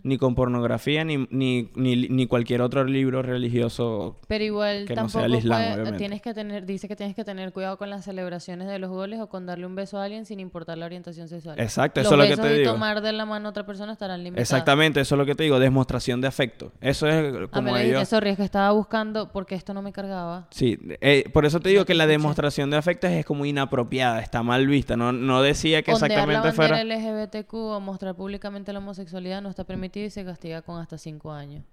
ni 0.05 0.17
con 0.17 0.35
pornografía, 0.35 1.05
ni, 1.05 1.27
ni, 1.31 1.71
ni, 1.75 2.09
ni 2.09 2.27
cualquier 2.27 2.63
otro 2.63 2.85
libro 2.85 3.23
religioso. 3.23 4.19
Pero 4.29 4.45
igual 4.45 4.85
Que 4.87 4.95
no 4.95 5.03
tampoco 5.03 5.19
sea 5.19 5.27
el 5.27 5.35
Islam, 5.35 5.59
puede- 5.61 5.73
obviamente. 5.75 5.99
tienes 5.99 6.23
que 6.23 6.35
tener, 6.35 6.65
dice 6.67 6.89
que 6.89 6.97
tienes 6.97 7.17
que 7.17 7.25
tener 7.25 7.53
cuidado 7.53 7.77
con 7.77 7.91
las 7.91 8.05
celebraciones 8.05 8.69
de 8.69 8.79
los 8.79 8.91
goles 8.91 9.21
o 9.21 9.29
con 9.29 9.47
darle 9.47 9.67
un 9.67 9.75
beso 9.75 9.99
a 9.99 10.05
alguien 10.05 10.25
sin 10.27 10.41
importar 10.41 10.79
la 10.79 10.87
orientación 10.87 11.29
sexual. 11.29 11.59
Exacto, 11.59 12.01
los 12.01 12.07
eso 12.13 12.23
es 12.23 12.31
lo 12.31 12.37
que 12.37 12.43
te 12.49 12.55
y 12.55 12.59
digo. 12.61 12.73
tomar 12.73 13.01
de 13.03 13.13
la 13.13 13.27
mano 13.27 13.49
a 13.49 13.51
otra 13.51 13.67
persona 13.67 13.93
estarán 13.93 14.23
limitados. 14.23 14.43
Exactamente, 14.43 15.01
eso 15.01 15.15
es 15.15 15.19
lo 15.19 15.27
que 15.27 15.35
te 15.35 15.43
digo, 15.43 15.59
demostración 15.59 16.21
de 16.21 16.29
afecto. 16.29 16.73
Eso 16.81 17.09
es 17.09 17.35
Ah, 17.35 17.47
como 17.53 17.75
dijiste, 17.75 17.97
ellos... 17.97 18.09
sorry, 18.09 18.31
es 18.31 18.37
que 18.37 18.45
estaba 18.45 18.71
buscando 18.71 19.33
porque 19.33 19.55
esto 19.55 19.75
no 19.75 19.83
me 19.83 19.93
cargaba. 19.93 20.47
Sí, 20.51 20.79
eh, 21.01 21.25
por 21.33 21.45
eso 21.47 21.61
te 21.61 21.69
digo 21.71 21.85
que 21.85 21.96
la 21.97 22.07
demostración 22.07 22.71
de 22.71 22.77
afecto 22.77 23.07
es 23.07 23.25
como 23.25 23.45
inapropiada, 23.45 24.21
está 24.21 24.43
mal 24.43 24.67
vista. 24.67 24.97
No, 24.97 25.13
no 25.13 25.43
decía 25.43 25.83
que 25.83 25.93
Ondear 25.93 26.11
exactamente 26.11 26.49
la 26.49 26.55
fuera... 26.55 26.85
LGBTQ 26.85 27.55
o 27.55 27.81
mostrar 27.81 28.15
públicamente 28.15 28.73
la 28.73 28.79
homosexualidad 28.79 29.43
no 29.43 29.49
está 29.49 29.65
permitido 29.65 30.07
y 30.07 30.11
se 30.11 30.25
castiga 30.25 30.63
con 30.63 30.81
hasta 30.81 30.99
cinco 30.99 31.33
años. 31.33 31.65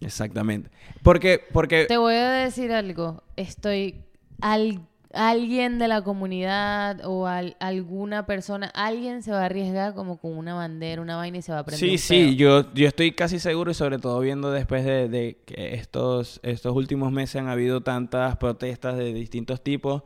Exactamente. 0.00 0.70
Porque, 1.02 1.40
porque 1.52 1.86
Te 1.86 1.96
voy 1.96 2.14
a 2.14 2.30
decir 2.30 2.72
algo. 2.72 3.22
Estoy 3.36 4.02
al 4.40 4.80
alguien 5.14 5.78
de 5.78 5.88
la 5.88 6.02
comunidad 6.02 7.00
o 7.04 7.26
al- 7.26 7.56
alguna 7.60 8.26
persona, 8.26 8.70
alguien 8.74 9.22
se 9.22 9.30
va 9.30 9.42
a 9.42 9.44
arriesgar 9.46 9.94
como 9.94 10.16
con 10.18 10.36
una 10.36 10.54
bandera, 10.54 11.00
una 11.02 11.16
vaina 11.16 11.38
y 11.38 11.42
se 11.42 11.52
va 11.52 11.60
a 11.60 11.64
prender 11.64 11.78
Sí, 11.80 11.92
un 11.92 11.98
sí, 11.98 12.36
yo, 12.36 12.72
yo 12.74 12.86
estoy 12.88 13.12
casi 13.12 13.38
seguro 13.38 13.70
y 13.70 13.74
sobre 13.74 13.98
todo 13.98 14.20
viendo 14.20 14.50
después 14.50 14.84
de, 14.84 15.08
de 15.08 15.38
que 15.46 15.74
estos, 15.74 16.40
estos 16.42 16.74
últimos 16.74 17.12
meses 17.12 17.36
han 17.40 17.48
habido 17.48 17.80
tantas 17.82 18.36
protestas 18.36 18.96
de 18.96 19.12
distintos 19.14 19.62
tipos, 19.62 20.02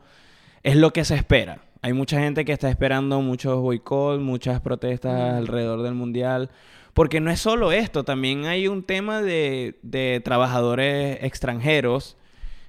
es 0.63 0.77
lo 0.77 0.93
que 0.93 1.05
se 1.05 1.15
espera. 1.15 1.63
Hay 1.81 1.93
mucha 1.93 2.19
gente 2.21 2.45
que 2.45 2.53
está 2.53 2.69
esperando 2.69 3.21
muchos 3.21 3.61
boicots, 3.61 4.21
muchas 4.21 4.61
protestas 4.61 5.15
Mm. 5.35 5.37
alrededor 5.39 5.83
del 5.83 5.95
mundial, 5.95 6.51
porque 6.93 7.21
no 7.21 7.31
es 7.31 7.39
solo 7.41 7.71
esto, 7.71 8.03
también 8.05 8.47
hay 8.47 8.67
un 8.67 8.83
tema 8.83 9.23
de, 9.23 9.79
de 9.83 10.21
trabajadores 10.25 11.19
extranjeros 11.23 12.17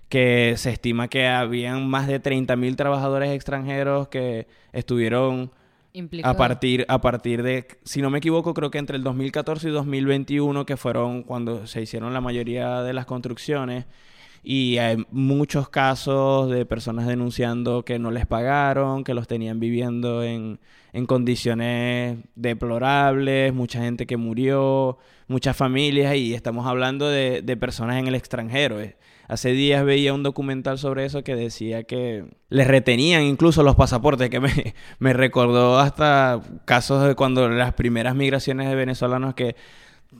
que 0.09 0.55
se 0.57 0.71
estima 0.71 1.07
que 1.07 1.27
habían 1.27 1.87
más 1.87 2.07
de 2.07 2.21
30.000 2.21 2.75
trabajadores 2.75 3.31
extranjeros 3.31 4.07
que 4.07 4.47
estuvieron 4.73 5.51
Implicado. 5.93 6.33
a 6.33 6.37
partir, 6.37 6.85
a 6.87 6.99
partir 6.99 7.43
de, 7.43 7.67
si 7.83 8.01
no 8.01 8.09
me 8.09 8.17
equivoco, 8.17 8.53
creo 8.53 8.71
que 8.71 8.79
entre 8.79 8.97
el 8.97 9.03
2014 9.03 9.69
y 9.69 9.71
2021, 9.71 10.65
que 10.65 10.77
fueron 10.77 11.23
cuando 11.23 11.67
se 11.67 11.81
hicieron 11.81 12.13
la 12.13 12.21
mayoría 12.21 12.81
de 12.81 12.93
las 12.93 13.05
construcciones, 13.05 13.85
y 14.41 14.77
hay 14.77 15.05
muchos 15.11 15.69
casos 15.69 16.49
de 16.49 16.65
personas 16.65 17.05
denunciando 17.05 17.83
que 17.83 17.99
no 17.99 18.09
les 18.09 18.25
pagaron, 18.25 19.03
que 19.03 19.13
los 19.13 19.27
tenían 19.27 19.59
viviendo 19.59 20.23
en, 20.23 20.59
en 20.93 21.05
condiciones 21.05 22.17
deplorables, 22.35 23.53
mucha 23.53 23.81
gente 23.81 24.07
que 24.07 24.17
murió, 24.17 24.97
muchas 25.27 25.57
familias, 25.57 26.15
y 26.15 26.33
estamos 26.33 26.65
hablando 26.65 27.09
de, 27.09 27.41
de 27.41 27.57
personas 27.57 27.97
en 27.97 28.07
el 28.07 28.15
extranjero. 28.15 28.79
Hace 29.29 29.51
días 29.51 29.85
veía 29.85 30.11
un 30.11 30.23
documental 30.23 30.79
sobre 30.79 31.05
eso 31.05 31.23
que 31.23 31.35
decía 31.35 31.83
que 31.83 32.25
les 32.49 32.67
retenían 32.67 33.21
incluso 33.21 33.61
los 33.61 33.75
pasaportes, 33.75 34.27
que 34.31 34.39
me, 34.39 34.73
me 34.97 35.13
recordó 35.13 35.77
hasta 35.77 36.41
casos 36.65 37.07
de 37.07 37.13
cuando 37.13 37.47
las 37.47 37.75
primeras 37.75 38.15
migraciones 38.15 38.67
de 38.67 38.73
venezolanos 38.73 39.35
que, 39.35 39.55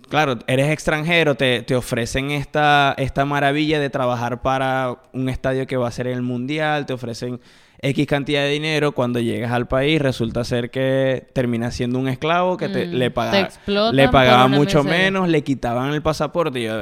claro, 0.10 0.38
eres 0.46 0.70
extranjero, 0.70 1.34
te, 1.34 1.64
te 1.64 1.76
ofrecen 1.76 2.30
esta, 2.30 2.94
esta 3.00 3.26
maravilla 3.26 3.80
de 3.80 3.90
trabajar 3.90 4.44
para 4.44 5.00
un 5.12 5.28
estadio 5.28 5.66
que 5.66 5.76
va 5.76 5.88
a 5.88 5.92
ser 5.92 6.06
el 6.06 6.22
mundial, 6.22 6.86
te 6.86 6.94
ofrecen 6.94 7.40
X 7.82 8.08
cantidad 8.08 8.42
de 8.44 8.50
dinero, 8.50 8.92
cuando 8.92 9.20
llegas 9.22 9.52
al 9.54 9.68
país 9.68 10.02
resulta 10.02 10.44
ser 10.44 10.70
que 10.70 11.28
terminas 11.34 11.74
siendo 11.76 11.98
un 11.98 12.10
esclavo 12.10 12.58
que 12.58 12.68
te, 12.68 12.88
Mm, 12.88 12.92
le, 12.92 13.06
te 13.06 13.12
paga- 13.12 13.40
explotan 13.40 13.96
le 13.96 14.10
pagaban 14.10 14.52
mucho 14.52 14.84
miseria. 14.84 15.06
menos, 15.06 15.30
le 15.30 15.44
quitaban 15.44 15.94
el 15.94 16.02
pasaporte. 16.02 16.62
Yo, 16.62 16.74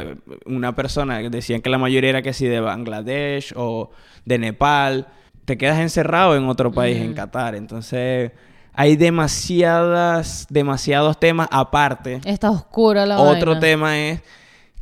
una 0.48 0.74
persona, 0.76 1.20
decían 1.30 1.62
que 1.62 1.70
la 1.70 1.78
mayoría 1.78 2.10
era 2.10 2.22
que 2.24 2.34
sí 2.34 2.48
de 2.48 2.60
Bangladesh 2.62 3.54
o 3.56 3.91
de 4.26 4.39
Nepal. 4.39 5.08
Te 5.45 5.58
quedas 5.58 5.80
encerrado 5.80 6.36
en 6.36 6.45
otro 6.50 6.72
país, 6.72 6.98
en 6.98 7.12
Mm. 7.12 7.16
Qatar. 7.16 7.54
Entonces, 7.56 8.32
hay 8.74 8.95
demasiadas, 8.95 10.48
demasiados 10.50 11.20
temas 11.20 11.48
aparte. 11.52 12.22
Está 12.26 12.50
oscura 12.52 13.06
la 13.06 13.20
Otro 13.20 13.52
vaina. 13.52 13.60
tema 13.60 14.00
es 14.00 14.22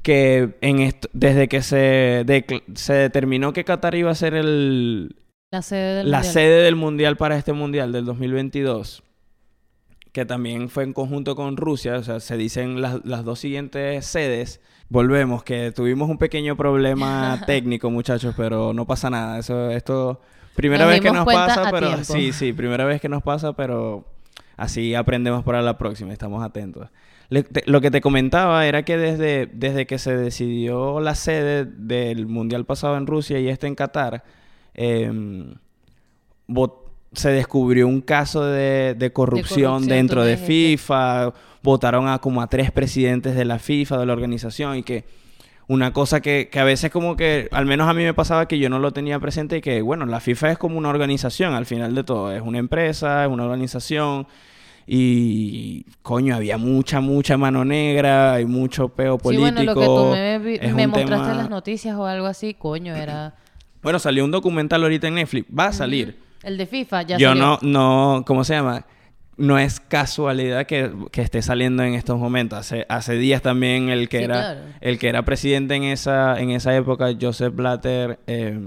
que 0.01 0.55
en 0.61 0.79
esto, 0.79 1.09
desde 1.13 1.47
que 1.47 1.61
se, 1.61 2.25
se 2.75 2.93
determinó 2.93 3.53
que 3.53 3.63
Qatar 3.63 3.95
iba 3.95 4.11
a 4.11 4.15
ser 4.15 4.33
el, 4.35 5.15
La 5.55 5.61
sede 5.61 5.95
del 5.95 6.11
la 6.11 6.17
mundial. 6.19 6.33
sede 6.33 6.63
del 6.63 6.75
mundial 6.75 7.17
para 7.17 7.37
este 7.37 7.53
mundial 7.53 7.91
del 7.91 8.05
2022, 8.05 9.03
que 10.11 10.25
también 10.25 10.69
fue 10.69 10.83
en 10.83 10.93
conjunto 10.93 11.35
con 11.35 11.57
Rusia, 11.57 11.95
o 11.97 12.03
sea, 12.03 12.19
se 12.19 12.37
dicen 12.37 12.81
las, 12.81 13.03
las 13.05 13.23
dos 13.25 13.39
siguientes 13.39 14.05
sedes. 14.05 14.61
Volvemos, 14.87 15.43
que 15.43 15.71
tuvimos 15.71 16.09
un 16.09 16.17
pequeño 16.17 16.55
problema 16.55 17.41
técnico, 17.47 17.89
muchachos, 17.89 18.33
pero 18.37 18.71
no 18.73 18.85
pasa 18.85 19.09
nada. 19.09 19.39
Eso, 19.39 19.71
esto, 19.71 20.21
primera 20.55 20.85
Nos 20.85 20.93
vez 20.93 21.01
que 21.01 21.11
nos 21.11 21.25
pasa, 21.25 21.69
pero 21.71 21.87
tiempo. 21.87 22.03
sí, 22.05 22.31
sí, 22.31 22.53
primera 22.53 22.85
vez 22.85 23.01
que 23.01 23.09
nos 23.09 23.23
pasa, 23.23 23.53
pero 23.53 24.05
así 24.57 24.93
aprendemos 24.95 25.43
para 25.43 25.61
la 25.61 25.77
próxima, 25.77 26.13
estamos 26.13 26.43
atentos. 26.43 26.89
Le- 27.29 27.41
te- 27.43 27.63
lo 27.65 27.81
que 27.81 27.89
te 27.89 27.99
comentaba 27.99 28.67
era 28.67 28.83
que 28.85 28.97
desde, 28.97 29.47
desde 29.47 29.87
que 29.87 29.97
se 29.97 30.15
decidió 30.15 30.99
la 31.01 31.15
sede 31.15 31.65
del 31.65 32.27
mundial 32.27 32.65
pasado 32.65 32.95
en 32.97 33.07
Rusia 33.07 33.39
y 33.39 33.47
este 33.49 33.65
en 33.65 33.73
Qatar, 33.75 34.23
em, 34.75 35.55
se 37.13 37.29
descubrió 37.31 37.87
un 37.87 38.01
caso 38.01 38.43
de, 38.45 38.93
de 38.97 39.13
corrupción, 39.13 39.71
corrupción, 39.71 39.87
dentro 39.87 40.23
de. 40.23 40.37
FIFA, 40.37 41.33
votaron 41.63 42.07
a 42.09 42.19
como 42.19 42.41
a 42.41 42.47
tres 42.47 42.71
presidentes 42.71 43.35
de 43.35 43.45
la 43.45 43.57
FIFA, 43.57 43.97
de 43.99 44.05
la 44.05 44.13
organización, 44.13 44.77
y 44.77 44.83
que 44.83 45.05
una 45.67 45.93
cosa 45.93 46.21
que, 46.21 46.49
que 46.51 46.59
a 46.59 46.63
veces 46.63 46.91
como 46.91 47.15
que, 47.15 47.47
al 47.51 47.65
menos 47.65 47.87
a 47.89 47.93
mí 47.93 48.03
me 48.03 48.13
pasaba 48.13 48.47
que 48.47 48.59
yo 48.59 48.69
no 48.69 48.79
lo 48.79 48.91
tenía 48.91 49.17
presente 49.19 49.57
y 49.57 49.61
que, 49.61 49.81
bueno, 49.81 50.05
la 50.05 50.19
FIFA 50.19 50.51
es 50.51 50.57
como 50.57 50.77
una 50.77 50.89
organización 50.89 51.53
al 51.53 51.65
final 51.65 51.95
de 51.95 52.03
todo, 52.03 52.31
es 52.31 52.41
una 52.41 52.59
empresa, 52.59 53.23
es 53.25 53.31
una 53.31 53.45
organización. 53.45 54.27
Y 54.87 55.83
coño, 56.03 56.35
había 56.35 56.57
mucha, 56.59 57.01
mucha 57.01 57.37
mano 57.37 57.65
negra 57.65 58.39
y 58.39 58.45
mucho 58.45 58.89
peo 58.89 59.15
Sí, 59.17 59.23
político. 59.23 59.51
bueno, 59.51 59.63
lo 59.63 59.73
que 59.73 59.85
tú 59.85 60.75
me, 60.75 60.87
mostraste 60.87 61.05
tema- 61.05 61.31
en 61.31 61.37
las 61.37 61.49
noticias 61.49 61.95
o 61.95 62.05
algo 62.05 62.27
así, 62.27 62.53
coño, 62.53 62.95
era... 62.95 63.33
Bueno, 63.85 63.99
salió 63.99 64.25
un 64.25 64.31
documental 64.31 64.81
ahorita 64.83 65.07
en 65.07 65.13
Netflix. 65.15 65.47
Va 65.57 65.67
a 65.67 65.71
salir. 65.71 66.17
El 66.43 66.57
de 66.57 66.65
FIFA, 66.65 67.03
ya 67.03 67.17
Yo 67.17 67.29
salió. 67.29 67.43
no, 67.43 67.59
no, 67.61 68.23
¿cómo 68.25 68.43
se 68.43 68.55
llama? 68.55 68.85
No 69.37 69.59
es 69.59 69.79
casualidad 69.79 70.65
que, 70.65 70.91
que 71.11 71.21
esté 71.21 71.41
saliendo 71.43 71.83
en 71.83 71.93
estos 71.93 72.17
momentos. 72.17 72.57
Hace, 72.57 72.85
hace 72.89 73.13
días 73.13 73.41
también 73.43 73.89
el 73.89 74.09
que 74.09 74.17
Sí, 74.17 74.23
era 74.23 74.33
claro. 74.35 74.59
el 74.81 74.97
que 74.97 75.07
era 75.07 75.23
presidente 75.23 75.75
en 75.75 75.83
esa, 75.83 76.39
en 76.39 76.49
esa 76.49 76.75
época, 76.75 77.09
Joseph 77.21 77.53
Blatter, 77.53 78.17
eh, 78.27 78.57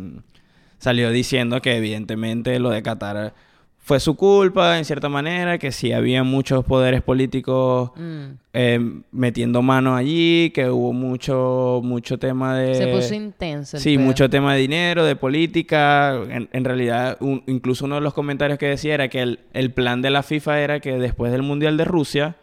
salió 0.79 1.11
diciendo 1.11 1.61
que 1.63 1.77
evidentemente 1.77 2.59
lo 2.61 2.71
de 2.71 2.83
Qatar 2.83 3.35
fue 3.81 4.01
su 4.01 4.17
culpa, 4.17 4.77
en 4.77 4.85
cierta 4.85 5.09
manera, 5.09 5.57
que 5.57 5.73
sí 5.73 5.93
había 5.93 6.23
muchos 6.23 6.63
poderes 6.65 7.01
políticos 7.01 7.91
Mm. 7.97 8.25
eh, 8.53 9.01
metiendo 9.13 9.63
mano 9.63 9.97
allí, 9.97 10.51
que 10.51 10.69
hubo 10.69 10.93
mucho, 10.93 11.81
mucho 11.83 12.19
tema 12.19 12.55
de... 12.59 12.75
Se 12.75 12.87
puso 12.89 13.15
intenso 13.15 13.77
el 13.79 13.83
Sí, 13.83 13.97
pedo. 13.97 14.05
mucho 14.07 14.29
tema 14.29 14.53
de 14.55 14.61
dinero, 14.61 15.05
de 15.05 15.17
política. 15.17 16.21
En, 16.29 16.51
en 16.53 16.65
realidad, 16.65 17.17
un- 17.21 17.43
incluso 17.47 17.87
uno 17.87 17.95
de 17.95 18.01
los 18.03 18.13
comentarios 18.13 18.59
que 18.59 18.67
decía 18.67 18.93
era 18.95 19.09
que 19.09 19.23
el, 19.23 19.41
el 19.55 19.71
plan 19.73 20.03
de 20.03 20.11
la 20.11 20.23
FIFA 20.23 20.61
era 20.61 20.81
que 20.81 20.99
después 20.99 21.33
del 21.33 21.43
Mundial 21.43 21.77
de 21.79 21.85
Rusia, 21.85 22.37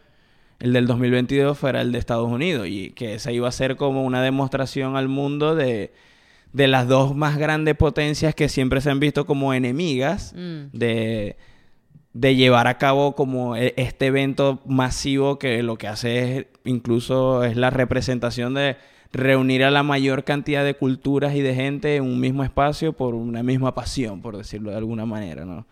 el 0.59 0.73
del 0.73 0.87
2022 0.87 1.57
fuera 1.57 1.81
el 1.81 1.91
de 1.91 1.99
Estados 1.99 2.27
Unidos 2.31 2.67
y 2.69 2.89
que 2.91 3.13
esa 3.15 3.31
iba 3.31 3.47
a 3.47 3.51
ser 3.51 3.75
como 3.75 4.03
una 4.03 4.21
demostración 4.23 4.95
al 4.95 5.09
mundo 5.09 5.53
de, 5.53 5.91
de 6.55 6.67
las 6.67 6.87
dos 6.87 7.15
más 7.15 7.37
grandes 7.37 7.75
potencias 7.75 8.33
que 8.33 8.47
siempre 8.47 8.79
se 8.79 8.89
han 8.89 8.99
visto 8.99 9.25
como 9.25 9.53
enemigas 9.53 10.33
Mm. 10.35 10.71
de, 10.77 11.35
de 12.13 12.35
llevar 12.35 12.67
a 12.67 12.77
cabo 12.77 13.13
como 13.13 13.57
e- 13.57 13.73
este 13.77 14.05
evento 14.05 14.61
masivo 14.65 15.37
que 15.37 15.61
lo 15.63 15.77
que 15.77 15.87
hace 15.89 16.37
es 16.37 16.45
incluso 16.63 17.43
es 17.43 17.57
la 17.57 17.71
representación 17.71 18.53
de 18.53 18.77
reunir 19.11 19.63
a 19.65 19.71
la 19.71 19.83
mayor 19.83 20.23
cantidad 20.23 20.63
de 20.63 20.75
culturas 20.75 21.35
y 21.35 21.41
de 21.41 21.55
gente 21.55 21.97
en 21.97 22.03
un 22.03 22.19
mismo 22.19 22.43
espacio 22.43 22.93
por 22.93 23.15
una 23.15 23.43
misma 23.43 23.73
pasión, 23.75 24.21
por 24.21 24.37
decirlo 24.37 24.71
de 24.71 24.77
alguna 24.77 25.05
manera, 25.05 25.43
¿no? 25.45 25.65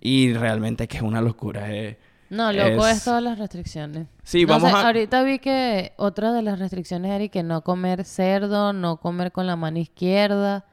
Y 0.00 0.32
realmente 0.32 0.88
que 0.88 0.96
es 0.96 1.02
una 1.02 1.20
locura. 1.20 1.74
eh. 1.74 1.98
No, 2.32 2.52
loco 2.52 2.86
es... 2.86 2.96
Es- 2.98 3.04
todas 3.04 3.22
las 3.22 3.38
restricciones. 3.38 4.06
Sí, 4.22 4.42
No 4.42 4.54
vamos 4.54 4.70
sé, 4.70 4.76
a... 4.76 4.86
Ahorita 4.86 5.22
vi 5.22 5.38
que 5.38 5.92
otra 5.96 6.32
de 6.32 6.42
las 6.42 6.58
restricciones 6.58 7.10
era 7.12 7.28
que 7.28 7.42
no 7.42 7.62
comer 7.62 8.04
cerdo, 8.04 8.72
no 8.72 8.96
comer 8.96 9.32
con 9.32 9.46
la 9.46 9.54
mano 9.56 9.78
izquierda. 9.78 10.64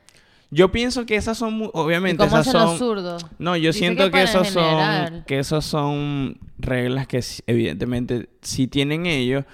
Yo 0.51 0.71
pienso 0.71 1.05
que 1.05 1.15
esas 1.15 1.37
son, 1.37 1.53
mu- 1.53 1.65
¿Y 1.65 1.71
obviamente, 1.73 2.23
cómo 2.23 2.37
esas 2.39 2.47
hacen 2.47 2.61
los 2.61 2.69
son... 2.71 2.79
zurdos? 2.79 3.25
No, 3.37 3.55
yo 3.55 3.67
Dice 3.69 3.79
siento 3.79 4.05
que, 4.05 4.11
para 4.11 4.23
esos 4.23 4.47
son 4.47 5.23
que 5.27 5.37
esos 5.39 5.63
son 5.65 6.37
reglas 6.57 7.05
que 7.07 7.23
evidentemente 7.45 8.29
sí 8.41 8.67
tienen 8.67 9.05
ellos, 9.05 9.45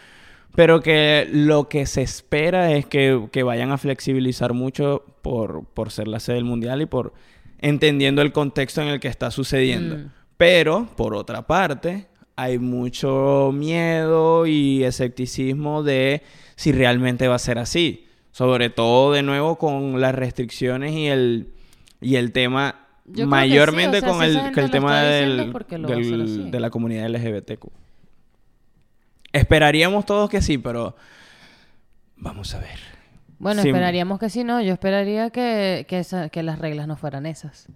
pero 0.55 0.81
que 0.81 1.27
lo 1.33 1.67
que 1.67 1.85
se 1.85 2.01
espera 2.01 2.71
es 2.71 2.85
que, 2.85 3.27
que 3.33 3.43
vayan 3.43 3.71
a 3.71 3.77
flexibilizar 3.77 4.53
mucho 4.53 5.03
por, 5.21 5.65
por 5.65 5.91
ser 5.91 6.07
la 6.07 6.21
sede 6.21 6.35
del 6.37 6.45
mundial 6.45 6.81
y 6.81 6.85
por 6.85 7.13
entendiendo 7.59 8.21
el 8.21 8.31
contexto 8.31 8.81
en 8.81 8.87
el 8.87 8.99
que 9.01 9.07
está 9.09 9.31
sucediendo. 9.31 9.97
Mm. 9.97 10.11
Pero, 10.37 10.87
por 10.97 11.15
otra 11.15 11.47
parte, 11.47 12.07
hay 12.35 12.59
mucho 12.59 13.51
miedo 13.53 14.45
y 14.45 14.83
escepticismo 14.83 15.81
de 15.83 16.23
si 16.55 16.71
realmente 16.71 17.27
va 17.27 17.35
a 17.35 17.39
ser 17.39 17.57
así. 17.59 18.07
Sobre 18.31 18.69
todo, 18.69 19.13
de 19.13 19.23
nuevo, 19.23 19.57
con 19.57 20.01
las 20.01 20.13
restricciones 20.13 20.91
y 20.91 21.07
el, 21.07 21.53
y 22.01 22.17
el 22.17 22.33
tema 22.33 22.87
Yo 23.05 23.27
mayormente 23.27 24.01
sí, 24.01 24.05
o 24.05 24.09
sea, 24.09 24.09
con 24.17 24.29
si 24.29 24.37
el, 24.47 24.51
que 24.53 24.59
el 24.59 24.71
tema 24.71 25.01
del, 25.03 25.53
de 26.51 26.59
la 26.59 26.69
comunidad 26.69 27.07
LGBTQ. 27.09 27.67
Esperaríamos 29.31 30.05
todos 30.05 30.29
que 30.29 30.41
sí, 30.41 30.57
pero 30.57 30.95
vamos 32.17 32.53
a 32.55 32.59
ver. 32.59 32.79
Bueno, 33.37 33.61
Sí. 33.61 33.69
esperaríamos 33.69 34.19
que 34.19 34.29
sí, 34.29 34.43
no. 34.43 34.61
Yo 34.61 34.73
esperaría 34.73 35.29
que, 35.29 35.85
que, 35.89 35.99
esa- 35.99 36.29
que 36.29 36.41
las 36.43 36.59
reglas 36.59 36.87
no 36.87 36.95
fueran 36.95 37.25
esas. 37.25 37.67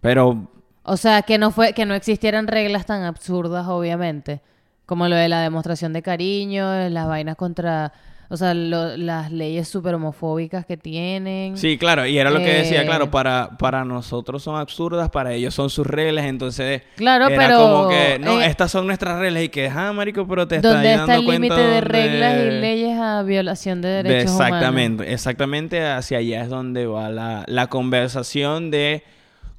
Pero 0.00 0.50
O 0.82 0.96
sea, 0.96 1.22
que 1.22 1.38
no 1.38 1.50
fue, 1.50 1.72
que 1.72 1.84
no 1.86 1.94
existieran 1.94 2.46
reglas 2.46 2.86
tan 2.86 3.02
absurdas, 3.04 3.66
obviamente. 3.68 4.40
Como 4.86 5.06
lo 5.08 5.14
de 5.16 5.28
la 5.28 5.40
demostración 5.42 5.92
de 5.92 6.02
cariño, 6.02 6.88
las 6.88 7.06
vainas 7.06 7.36
contra, 7.36 7.92
o 8.28 8.36
sea, 8.36 8.54
lo- 8.54 8.96
las 8.96 9.30
leyes 9.30 9.68
súper 9.68 9.94
homofóbicas 9.94 10.66
que 10.66 10.76
tienen. 10.76 11.56
Sí, 11.56 11.78
claro, 11.78 12.06
y 12.06 12.18
era 12.18 12.30
lo 12.30 12.38
que 12.38 12.52
decía, 12.54 12.82
Eh, 12.82 12.86
claro, 12.86 13.08
para, 13.10 13.50
para 13.58 13.84
nosotros 13.84 14.42
son 14.42 14.56
absurdas, 14.58 15.08
para 15.10 15.32
ellos 15.32 15.54
son 15.54 15.70
sus 15.70 15.86
reglas, 15.86 16.24
entonces 16.24 16.82
Claro, 16.96 17.28
era 17.28 17.36
pero, 17.36 17.58
como 17.58 17.88
que, 17.88 18.18
no, 18.18 18.40
eh, 18.40 18.46
estas 18.46 18.72
son 18.72 18.86
nuestras 18.88 19.18
reglas 19.20 19.44
y 19.44 19.48
que, 19.48 19.68
ah, 19.68 19.92
marico, 19.92 20.26
pero 20.26 20.48
te 20.48 20.56
estás 20.56 20.72
¿Dónde 20.72 20.94
está 20.94 21.14
el 21.14 21.24
límite 21.26 21.54
de 21.54 21.62
donde- 21.62 21.80
reglas 21.82 22.34
y 22.40 22.50
leyes 22.60 22.98
a 22.98 23.22
violación 23.22 23.82
de 23.82 23.88
de- 23.88 24.02
derechos 24.02 24.32
humanos? 24.34 24.56
exactamente, 24.56 25.12
exactamente 25.12 25.86
hacia 25.86 26.18
allá 26.18 26.42
es 26.42 26.48
donde 26.48 26.86
va 26.86 27.10
la, 27.10 27.44
la 27.46 27.66
conversación 27.68 28.70
de 28.72 29.04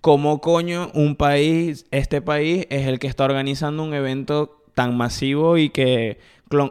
cómo 0.02 0.41
coño 0.41 0.89
un 0.93 1.16
país, 1.16 1.86
este 1.91 2.22
país 2.22 2.66
es 2.70 2.88
el 2.88 2.99
que 2.99 3.08
está 3.08 3.24
organizando 3.24 3.84
un 3.84 3.93
evento 3.93 4.64
tan 4.74 4.97
masivo 4.97 5.58
y 5.58 5.70
que 5.70 6.20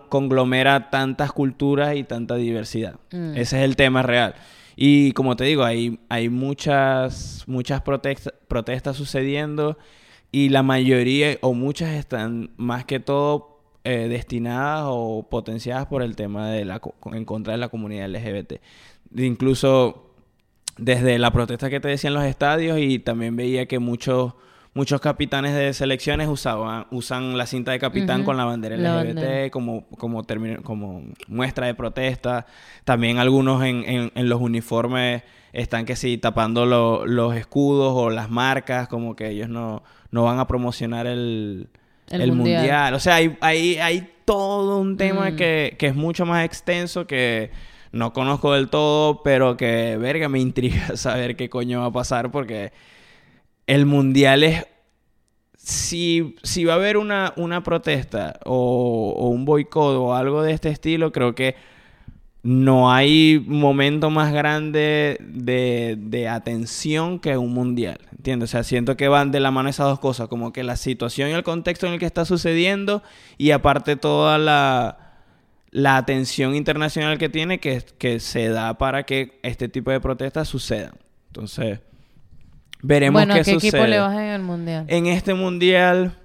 conglomera 0.08 0.90
tantas 0.90 1.32
culturas 1.32 1.96
y 1.96 2.04
tanta 2.04 2.34
diversidad. 2.36 2.96
Mm. 3.12 3.36
Ese 3.36 3.58
es 3.58 3.64
el 3.64 3.76
tema 3.76 4.02
real. 4.02 4.34
Y 4.76 5.12
como 5.12 5.36
te 5.36 5.44
digo, 5.44 5.64
hay, 5.64 5.98
hay 6.08 6.28
muchas, 6.28 7.44
muchas 7.46 7.82
protesta- 7.82 8.34
protestas 8.48 8.96
sucediendo 8.96 9.78
y 10.32 10.48
la 10.48 10.62
mayoría 10.62 11.36
o 11.40 11.54
muchas 11.54 11.90
están 11.90 12.50
más 12.56 12.84
que 12.84 13.00
todo 13.00 13.60
eh, 13.84 14.08
destinadas 14.08 14.84
o 14.86 15.26
potenciadas 15.30 15.86
por 15.86 16.02
el 16.02 16.14
tema 16.16 16.50
de 16.50 16.64
la 16.64 16.80
en 17.12 17.24
contra 17.24 17.52
de 17.52 17.58
la 17.58 17.68
comunidad 17.68 18.08
LGBT. 18.10 18.54
Incluso 19.16 20.09
desde 20.80 21.18
la 21.18 21.30
protesta 21.30 21.70
que 21.70 21.80
te 21.80 21.88
decía 21.88 22.08
en 22.08 22.14
los 22.14 22.24
estadios 22.24 22.78
y 22.78 22.98
también 22.98 23.36
veía 23.36 23.66
que 23.66 23.78
muchos 23.78 24.34
muchos 24.72 25.00
capitanes 25.00 25.52
de 25.54 25.74
selecciones 25.74 26.28
usaban 26.28 26.86
usan 26.92 27.36
la 27.36 27.46
cinta 27.46 27.72
de 27.72 27.80
capitán 27.80 28.22
con 28.22 28.36
la 28.36 28.44
bandera 28.44 28.76
La 28.76 29.02
LGBT 29.02 29.50
como 29.50 29.86
como 29.88 30.22
termino- 30.22 30.62
como 30.62 31.02
muestra 31.26 31.66
de 31.66 31.74
protesta 31.74 32.46
también 32.84 33.18
algunos 33.18 33.64
en, 33.64 33.82
en- 33.84 34.12
en 34.14 34.28
los 34.28 34.40
uniformes 34.40 35.22
están 35.52 35.84
que 35.86 35.96
sí 35.96 36.18
tapando 36.18 36.66
lo- 36.66 37.04
los 37.04 37.34
escudos 37.34 37.92
o 37.96 38.10
las 38.10 38.30
marcas 38.30 38.86
como 38.86 39.16
que 39.16 39.28
ellos 39.30 39.48
no 39.48 39.82
no 40.12 40.22
van 40.24 40.38
a 40.38 40.46
promocionar 40.46 41.06
el 41.08 41.68
El 42.08 42.20
el, 42.22 42.32
mundial. 42.32 42.58
mundial. 42.62 42.94
O 42.94 43.00
sea, 43.00 43.16
hay, 43.16 43.36
hay, 43.40 43.76
hay 43.78 44.08
todo 44.24 44.78
un 44.78 44.96
tema 44.96 45.30
Mm. 45.30 45.36
que, 45.36 45.76
que 45.78 45.86
es 45.88 45.94
mucho 45.96 46.26
más 46.26 46.44
extenso 46.44 47.06
que 47.06 47.50
no 47.92 48.12
conozco 48.12 48.52
del 48.52 48.68
todo, 48.68 49.22
pero 49.22 49.56
que, 49.56 49.96
verga, 49.96 50.28
me 50.28 50.38
intriga 50.40 50.88
saber 50.96 51.36
qué 51.36 51.48
coño 51.48 51.80
va 51.80 51.86
a 51.86 51.92
pasar 51.92 52.30
porque 52.30 52.72
el 53.66 53.86
mundial 53.86 54.44
es... 54.44 54.66
Si, 55.56 56.36
si 56.42 56.64
va 56.64 56.72
a 56.72 56.76
haber 56.76 56.96
una, 56.96 57.34
una 57.36 57.62
protesta 57.62 58.40
o, 58.46 59.28
un 59.30 59.44
boicot 59.44 59.94
o 59.96 60.14
algo 60.14 60.42
de 60.42 60.52
este 60.52 60.70
estilo, 60.70 61.12
creo 61.12 61.34
que 61.34 61.54
no 62.42 62.90
hay 62.90 63.44
momento 63.46 64.08
más 64.08 64.32
grande 64.32 65.18
de, 65.20 65.96
de 65.98 66.28
atención 66.28 67.18
que 67.18 67.36
un 67.36 67.52
mundial. 67.52 67.98
¿Entiendes? 68.12 68.48
O 68.48 68.52
sea, 68.52 68.64
siento 68.64 68.96
que 68.96 69.08
van 69.08 69.32
de 69.32 69.40
la 69.40 69.50
mano 69.50 69.68
esas 69.68 69.86
dos 69.86 70.00
cosas, 70.00 70.28
como 70.28 70.50
que 70.50 70.62
la 70.62 70.76
situación 70.76 71.28
y 71.28 71.32
el 71.32 71.42
contexto 71.42 71.86
en 71.86 71.92
el 71.92 71.98
que 71.98 72.06
está 72.06 72.24
sucediendo 72.24 73.02
y 73.36 73.50
aparte 73.50 73.96
toda 73.96 74.38
la, 74.38 74.99
la 75.70 75.96
atención 75.96 76.54
internacional 76.54 77.18
que 77.18 77.28
tiene 77.28 77.60
que, 77.60 77.82
que 77.98 78.20
se 78.20 78.48
da 78.48 78.76
para 78.78 79.04
que 79.04 79.38
este 79.42 79.68
tipo 79.68 79.90
de 79.90 80.00
protestas 80.00 80.48
sucedan. 80.48 80.94
Entonces, 81.28 81.80
veremos 82.82 83.20
bueno, 83.20 83.34
qué 83.34 83.40
¿a 83.40 83.44
qué 83.44 83.52
sucede. 83.52 83.68
equipo 83.68 83.86
le 83.86 83.98
vas 84.00 84.14
en 84.14 84.24
el 84.24 84.42
mundial? 84.42 84.84
En 84.88 85.06
este 85.06 85.34
mundial, 85.34 86.16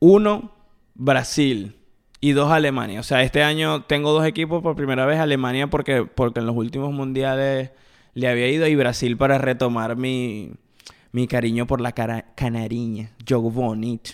uno, 0.00 0.52
Brasil 0.94 1.76
y 2.20 2.32
dos, 2.32 2.52
Alemania. 2.52 3.00
O 3.00 3.04
sea, 3.04 3.22
este 3.22 3.42
año 3.42 3.84
tengo 3.84 4.12
dos 4.12 4.26
equipos 4.26 4.62
por 4.62 4.76
primera 4.76 5.06
vez, 5.06 5.18
Alemania 5.18 5.68
porque, 5.68 6.04
porque 6.04 6.40
en 6.40 6.46
los 6.46 6.56
últimos 6.56 6.92
mundiales 6.92 7.70
le 8.12 8.28
había 8.28 8.48
ido 8.48 8.66
y 8.66 8.74
Brasil 8.74 9.16
para 9.16 9.38
retomar 9.38 9.96
mi, 9.96 10.52
mi 11.12 11.26
cariño 11.26 11.66
por 11.66 11.80
la 11.80 11.92
cara, 11.92 12.26
canariña. 12.34 13.12
Jogo 13.26 13.50
bonito. 13.52 14.10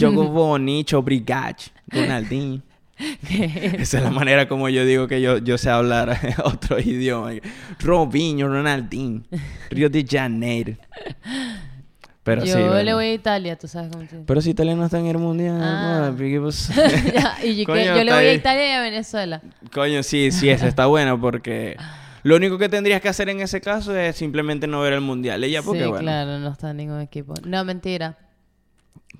Jogo 0.00 0.24
bonito, 0.24 0.98
obrigado. 0.98 1.56
Ronaldinho. 1.86 2.62
Esa 3.30 3.98
es 3.98 4.04
la 4.04 4.10
manera 4.10 4.46
como 4.48 4.68
yo 4.68 4.84
digo 4.84 5.08
que 5.08 5.20
yo, 5.20 5.38
yo 5.38 5.56
sé 5.58 5.70
hablar 5.70 6.18
otro 6.44 6.78
idioma. 6.78 7.32
Robinho, 7.80 8.48
Ronaldinho, 8.48 9.22
Río 9.70 9.88
de 9.88 10.04
Janeiro. 10.08 10.74
Pero 12.22 12.44
yo 12.44 12.52
sí, 12.54 12.58
le 12.58 12.68
bueno. 12.68 12.94
voy 12.96 13.06
a 13.06 13.14
Italia, 13.14 13.56
tú 13.56 13.66
sabes 13.66 13.90
cómo 13.90 14.06
se 14.06 14.16
Pero 14.26 14.40
si 14.42 14.50
Italia 14.50 14.74
no 14.76 14.84
está 14.84 14.98
en 14.98 15.06
el 15.06 15.16
mundial, 15.18 15.58
Ah. 15.62 16.10
papi, 16.10 16.30
¿qué 16.30 16.40
pasó? 16.40 16.72
Ya, 17.14 17.36
y 17.42 17.56
yo, 17.56 17.60
que- 17.60 17.64
Coño, 17.64 17.96
yo 17.96 18.04
le 18.04 18.12
voy 18.12 18.24
a. 18.26 18.32
Italia 18.34 18.68
y 18.68 18.72
a 18.72 18.80
Venezuela. 18.82 19.40
Coño, 19.72 20.02
sí, 20.02 20.30
sí, 20.30 20.50
esa 20.50 20.68
está 20.68 20.84
buena 20.86 21.18
porque 21.18 21.76
lo 22.22 22.36
único 22.36 22.58
que 22.58 22.68
tendrías 22.68 23.00
que 23.00 23.08
hacer 23.08 23.30
en 23.30 23.40
ese 23.40 23.62
caso 23.62 23.96
es 23.96 24.14
simplemente 24.16 24.66
no 24.66 24.82
ver 24.82 24.92
el 24.92 25.00
mundial. 25.00 25.42
Ella, 25.42 25.62
porque 25.62 25.80
sí, 25.84 25.88
bueno. 25.88 26.02
claro, 26.02 26.38
no 26.38 26.52
está 26.52 26.70
en 26.72 26.76
ningún 26.76 27.00
equipo. 27.00 27.32
No, 27.46 27.64
mentira. 27.64 28.18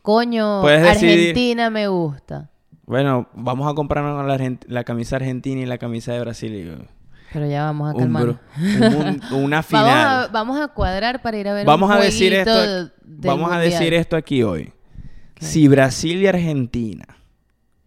Coño. 0.02 0.66
Argentina 0.66 1.70
me 1.70 1.88
gusta. 1.88 2.49
Bueno, 2.90 3.28
vamos 3.34 3.70
a 3.70 3.74
comprarnos 3.74 4.26
la, 4.66 4.82
camisa 4.82 5.14
argentina 5.14 5.60
y 5.60 5.64
la 5.64 5.78
camisa 5.78 6.12
de 6.12 6.18
Brasil. 6.18 6.52
y- 6.52 6.88
Pero 7.32 7.46
ya 7.48 7.62
vamos 7.66 7.94
a 7.94 7.96
calmar. 7.96 8.40
un 8.58 9.20
una 9.32 9.62
final. 9.62 9.84
Vamos 9.84 10.28
a, 10.28 10.32
vamos 10.32 10.60
a 10.60 10.66
cuadrar 10.66 11.22
para 11.22 11.38
ir 11.38 11.46
a 11.46 11.54
ver 11.54 11.64
Vamos 11.64 11.88
un 11.88 11.94
a 11.96 12.00
decir 12.00 12.32
esto, 12.34 12.90
vamos 13.04 13.52
a 13.52 13.60
decir 13.60 13.94
esto 13.94 14.16
aquí 14.16 14.42
hoy. 14.42 14.72
Si 15.38 15.68
Brasil 15.68 16.20
y 16.20 16.26
Argentina 16.26 17.04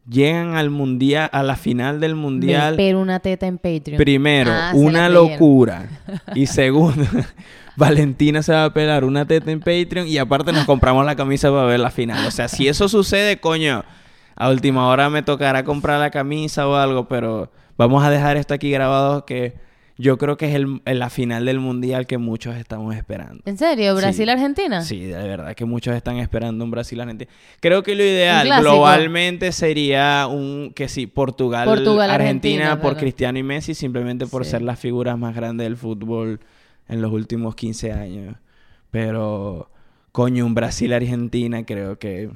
llegan 0.07 0.55
al 0.55 0.69
mundial, 0.69 1.29
a 1.33 1.43
la 1.43 1.57
final 1.57 1.99
del 1.99 2.15
mundial, 2.15 2.75
espero 2.75 3.01
una 3.01 3.19
teta 3.19 3.45
en 3.45 3.57
Patreon. 3.57 3.97
primero, 3.97 4.53
Ah, 4.53 4.71
una 4.73 5.09
locura. 5.09 5.89
Y 6.33 6.45
segundo, 6.45 7.05
Valentina 7.75 8.41
se 8.41 8.53
va 8.53 8.63
a 8.63 8.73
pelar 8.73 9.03
una 9.03 9.25
teta 9.25 9.51
en 9.51 9.59
Patreon 9.59 10.07
y 10.07 10.17
aparte 10.17 10.53
nos 10.53 10.63
compramos 10.65 11.05
la 11.05 11.17
camisa 11.17 11.49
para 11.51 11.65
ver 11.65 11.81
la 11.81 11.91
final. 11.91 12.25
O 12.25 12.31
sea, 12.31 12.47
si 12.47 12.69
eso 12.69 12.87
sucede, 12.87 13.41
coño, 13.41 13.83
a 14.35 14.49
última 14.49 14.87
hora 14.87 15.09
me 15.09 15.21
tocará 15.23 15.63
comprar 15.63 15.99
la 15.99 16.09
camisa 16.11 16.67
o 16.67 16.75
algo, 16.75 17.07
pero 17.07 17.51
vamos 17.77 18.03
a 18.03 18.09
dejar 18.09 18.37
esto 18.37 18.53
aquí 18.53 18.71
grabado 18.71 19.25
que 19.25 19.53
yo 19.95 20.17
creo 20.17 20.37
que 20.37 20.49
es 20.49 20.55
el, 20.55 20.81
la 20.85 21.11
final 21.11 21.45
del 21.45 21.59
mundial 21.59 22.07
que 22.07 22.17
muchos 22.17 22.55
estamos 22.55 22.95
esperando. 22.95 23.43
¿En 23.45 23.59
serio? 23.59 23.95
¿Brasil-Argentina? 23.95 24.81
Sí, 24.81 25.01
de 25.01 25.27
verdad 25.27 25.53
que 25.53 25.65
muchos 25.65 25.95
están 25.95 26.17
esperando 26.17 26.63
un 26.65 26.71
Brasil-Argentina. 26.71 27.29
Creo 27.59 27.83
que 27.83 27.93
lo 27.93 28.03
ideal 28.03 28.49
globalmente 28.59 29.51
sería 29.51 30.25
un 30.27 30.71
que 30.75 30.87
sí, 30.89 31.05
Portugal, 31.05 31.65
Portugal, 31.67 32.09
Argentina, 32.09 32.81
por. 32.81 32.97
Cristiano 32.97 33.37
y 33.37 33.43
Messi 33.43 33.75
simplemente 33.75 34.25
por 34.25 34.45
Sí. 34.45 34.51
ser 34.51 34.63
las 34.63 34.79
figuras 34.79 35.15
más 35.17 35.35
grandes 35.35 35.65
del 35.65 35.77
fútbol 35.77 36.39
en 36.87 37.01
los 37.01 37.11
últimos 37.11 37.55
15 37.55 37.91
años. 37.91 38.35
Pero 38.89 39.69
coño, 40.11 40.45
un 40.45 40.55
Brasil-Argentina 40.55 41.65
creo 41.65 41.97
que 41.99 42.29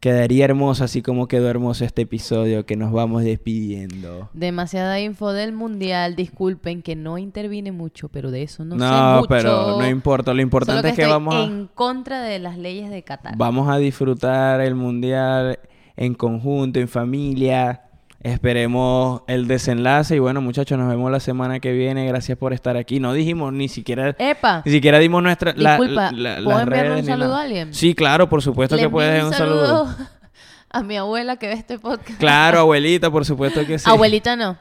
quedaría 0.00 0.44
hermoso 0.44 0.84
así 0.84 1.02
como 1.02 1.26
quedó 1.26 1.48
hermoso 1.48 1.84
este 1.84 2.02
episodio 2.02 2.64
que 2.66 2.76
nos 2.76 2.92
vamos 2.92 3.24
despidiendo. 3.24 4.30
Demasiada 4.32 5.00
info 5.00 5.32
del 5.32 5.52
mundial. 5.52 6.14
Disculpen 6.14 6.82
que 6.82 6.96
no 6.96 7.18
intervine 7.18 7.72
mucho, 7.72 8.08
pero 8.08 8.30
de 8.30 8.42
eso 8.42 8.64
no, 8.64 8.76
sé 8.76 8.84
No, 8.84 9.16
mucho. 9.16 9.28
pero 9.28 9.78
no 9.78 9.88
importa, 9.88 10.34
lo 10.34 10.42
importante 10.42 10.82
que 10.82 10.88
es 10.88 10.94
que 10.94 11.02
estoy 11.02 11.12
vamos 11.12 11.34
a 11.34 11.44
en 11.44 11.66
contra 11.74 12.22
de 12.22 12.38
las 12.38 12.58
leyes 12.58 12.90
de 12.90 13.02
Qatar. 13.02 13.36
Vamos 13.36 13.68
a 13.68 13.78
disfrutar 13.78 14.60
el 14.60 14.74
mundial 14.74 15.58
en 15.96 16.14
conjunto, 16.14 16.78
en 16.78 16.88
familia. 16.88 17.82
Esperemos 18.20 19.22
el 19.28 19.46
desenlace 19.46 20.16
y 20.16 20.18
bueno 20.18 20.40
muchachos 20.40 20.76
nos 20.76 20.88
vemos 20.88 21.10
la 21.12 21.20
semana 21.20 21.60
que 21.60 21.72
viene. 21.72 22.06
Gracias 22.06 22.36
por 22.36 22.52
estar 22.52 22.76
aquí. 22.76 22.98
No 22.98 23.12
dijimos 23.12 23.52
ni 23.52 23.68
siquiera 23.68 24.16
Epa, 24.18 24.62
ni 24.64 24.72
siquiera 24.72 24.98
dimos 24.98 25.22
nuestra 25.22 25.52
la, 25.56 25.76
disculpa, 25.78 26.10
la- 26.12 26.40
la- 26.40 26.44
¿puedo 26.44 26.60
enviarle 26.60 26.96
un 27.00 27.04
saludo 27.06 27.36
a 27.36 27.42
alguien? 27.42 27.72
Sí, 27.74 27.94
claro, 27.94 28.28
por 28.28 28.42
supuesto 28.42 28.74
Le 28.74 28.82
que 28.82 28.88
puedes 28.90 29.22
un 29.22 29.32
saludo. 29.32 29.88
a 30.70 30.82
mi 30.82 30.96
abuela 30.96 31.36
que 31.36 31.46
ve 31.46 31.52
este 31.54 31.78
podcast. 31.78 32.18
Claro, 32.18 32.58
abuelita, 32.60 33.08
por 33.10 33.24
supuesto 33.24 33.64
que 33.64 33.78
sí. 33.78 33.88
Abuelita 33.88 34.34
no. 34.34 34.58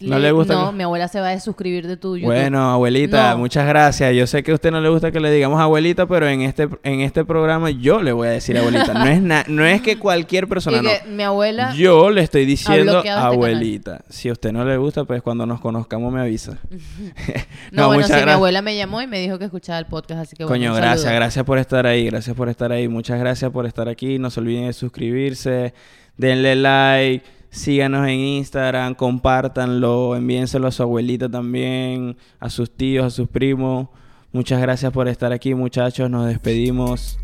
¿No 0.00 0.18
le 0.18 0.32
gusta 0.32 0.54
No, 0.54 0.70
que- 0.70 0.76
mi 0.76 0.82
abuela 0.82 1.06
se 1.08 1.20
va 1.20 1.28
a 1.28 1.30
desuscribir 1.30 1.86
de 1.86 1.96
tu 1.96 2.16
YouTube. 2.16 2.26
Bueno, 2.26 2.70
abuelita, 2.72 3.30
No. 3.32 3.38
muchas 3.38 3.66
gracias. 3.66 4.14
Yo 4.14 4.26
sé 4.26 4.42
que 4.42 4.50
a 4.50 4.54
usted 4.54 4.70
no 4.72 4.80
le 4.80 4.88
gusta 4.88 5.12
que 5.12 5.20
le 5.20 5.30
digamos 5.30 5.60
abuelita, 5.60 6.06
pero 6.06 6.28
en 6.28 6.42
este 6.42 6.68
en 6.82 7.00
este 7.00 7.24
programa 7.24 7.70
yo 7.70 8.02
le 8.02 8.12
voy 8.12 8.26
a 8.26 8.30
decir 8.32 8.58
abuelita. 8.58 8.92
No 8.92 9.06
es 9.06 9.22
na- 9.22 9.44
no 9.48 9.64
es 9.64 9.80
que 9.82 9.96
cualquier 9.98 10.48
persona 10.48 10.82
no. 10.82 10.90
mi 11.08 11.22
abuela... 11.22 11.72
Yo 11.74 12.10
le 12.10 12.22
estoy 12.22 12.44
diciendo 12.44 12.98
este 12.98 13.10
abuelita. 13.10 14.02
Si 14.10 14.28
a 14.28 14.32
usted 14.32 14.52
no 14.52 14.64
le 14.64 14.76
gusta, 14.76 15.04
pues 15.04 15.22
cuando 15.22 15.46
nos 15.46 15.60
conozcamos 15.60 16.12
me 16.12 16.20
avisa. 16.20 16.58
No, 17.70 17.86
bueno, 17.86 18.02
muchas 18.02 18.08
sí, 18.08 18.12
mi 18.14 18.20
gracias. 18.20 18.34
abuela 18.36 18.62
me 18.62 18.76
llamó 18.76 19.00
y 19.02 19.06
me 19.06 19.18
dijo 19.20 19.38
que 19.38 19.44
escuchaba 19.46 19.78
el 19.78 19.86
podcast, 19.86 20.20
así 20.22 20.36
que 20.36 20.44
Coño, 20.44 20.74
gracias, 20.74 21.02
saludo. 21.02 21.16
gracias 21.16 21.44
por 21.44 21.58
estar 21.58 21.86
ahí, 21.86 22.06
gracias 22.06 22.36
por 22.36 22.48
estar 22.48 22.70
ahí, 22.72 22.88
muchas 22.88 23.18
gracias 23.18 23.50
por 23.50 23.66
estar 23.66 23.88
aquí, 23.88 24.18
no 24.18 24.30
se 24.30 24.40
olviden 24.40 24.66
de 24.66 24.72
suscribirse, 24.72 25.74
denle 26.16 26.54
like, 26.56 27.24
síganos 27.54 28.08
en 28.08 28.18
Instagram, 28.18 28.94
compártanlo, 28.94 30.16
envíenselo 30.16 30.66
a 30.66 30.72
su 30.72 30.82
abuelita 30.82 31.28
también, 31.28 32.16
a 32.40 32.50
sus 32.50 32.70
tíos, 32.70 33.06
a 33.06 33.10
sus 33.10 33.28
primos. 33.28 33.88
Muchas 34.32 34.60
gracias 34.60 34.92
por 34.92 35.06
estar 35.06 35.32
aquí, 35.32 35.54
muchachos, 35.54 36.10
nos 36.10 36.26
despedimos. 36.26 37.18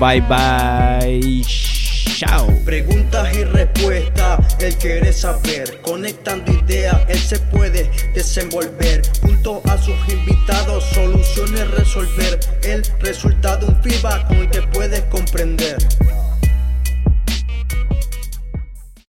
Bye 0.00 0.20
bye. 0.22 1.42
Chao. 2.16 2.48
Preguntas 2.64 3.32
y 3.36 3.44
respuestas, 3.44 4.56
él 4.60 4.74
quiere 4.74 5.12
saber. 5.12 5.80
Conectando 5.82 6.52
ideas, 6.52 6.96
él 7.08 7.18
se 7.18 7.38
puede 7.38 7.88
desenvolver. 8.12 9.02
Junto 9.22 9.62
a 9.66 9.78
sus 9.78 9.94
invitados, 10.12 10.82
soluciones 10.92 11.70
resolver. 11.70 12.40
El 12.64 12.82
resultado, 13.00 13.68
un 13.68 13.80
feedback 13.82 14.26
con 14.26 14.38
el 14.38 14.50
que 14.50 14.62
puedes 14.62 15.02
comprender. 15.02 15.76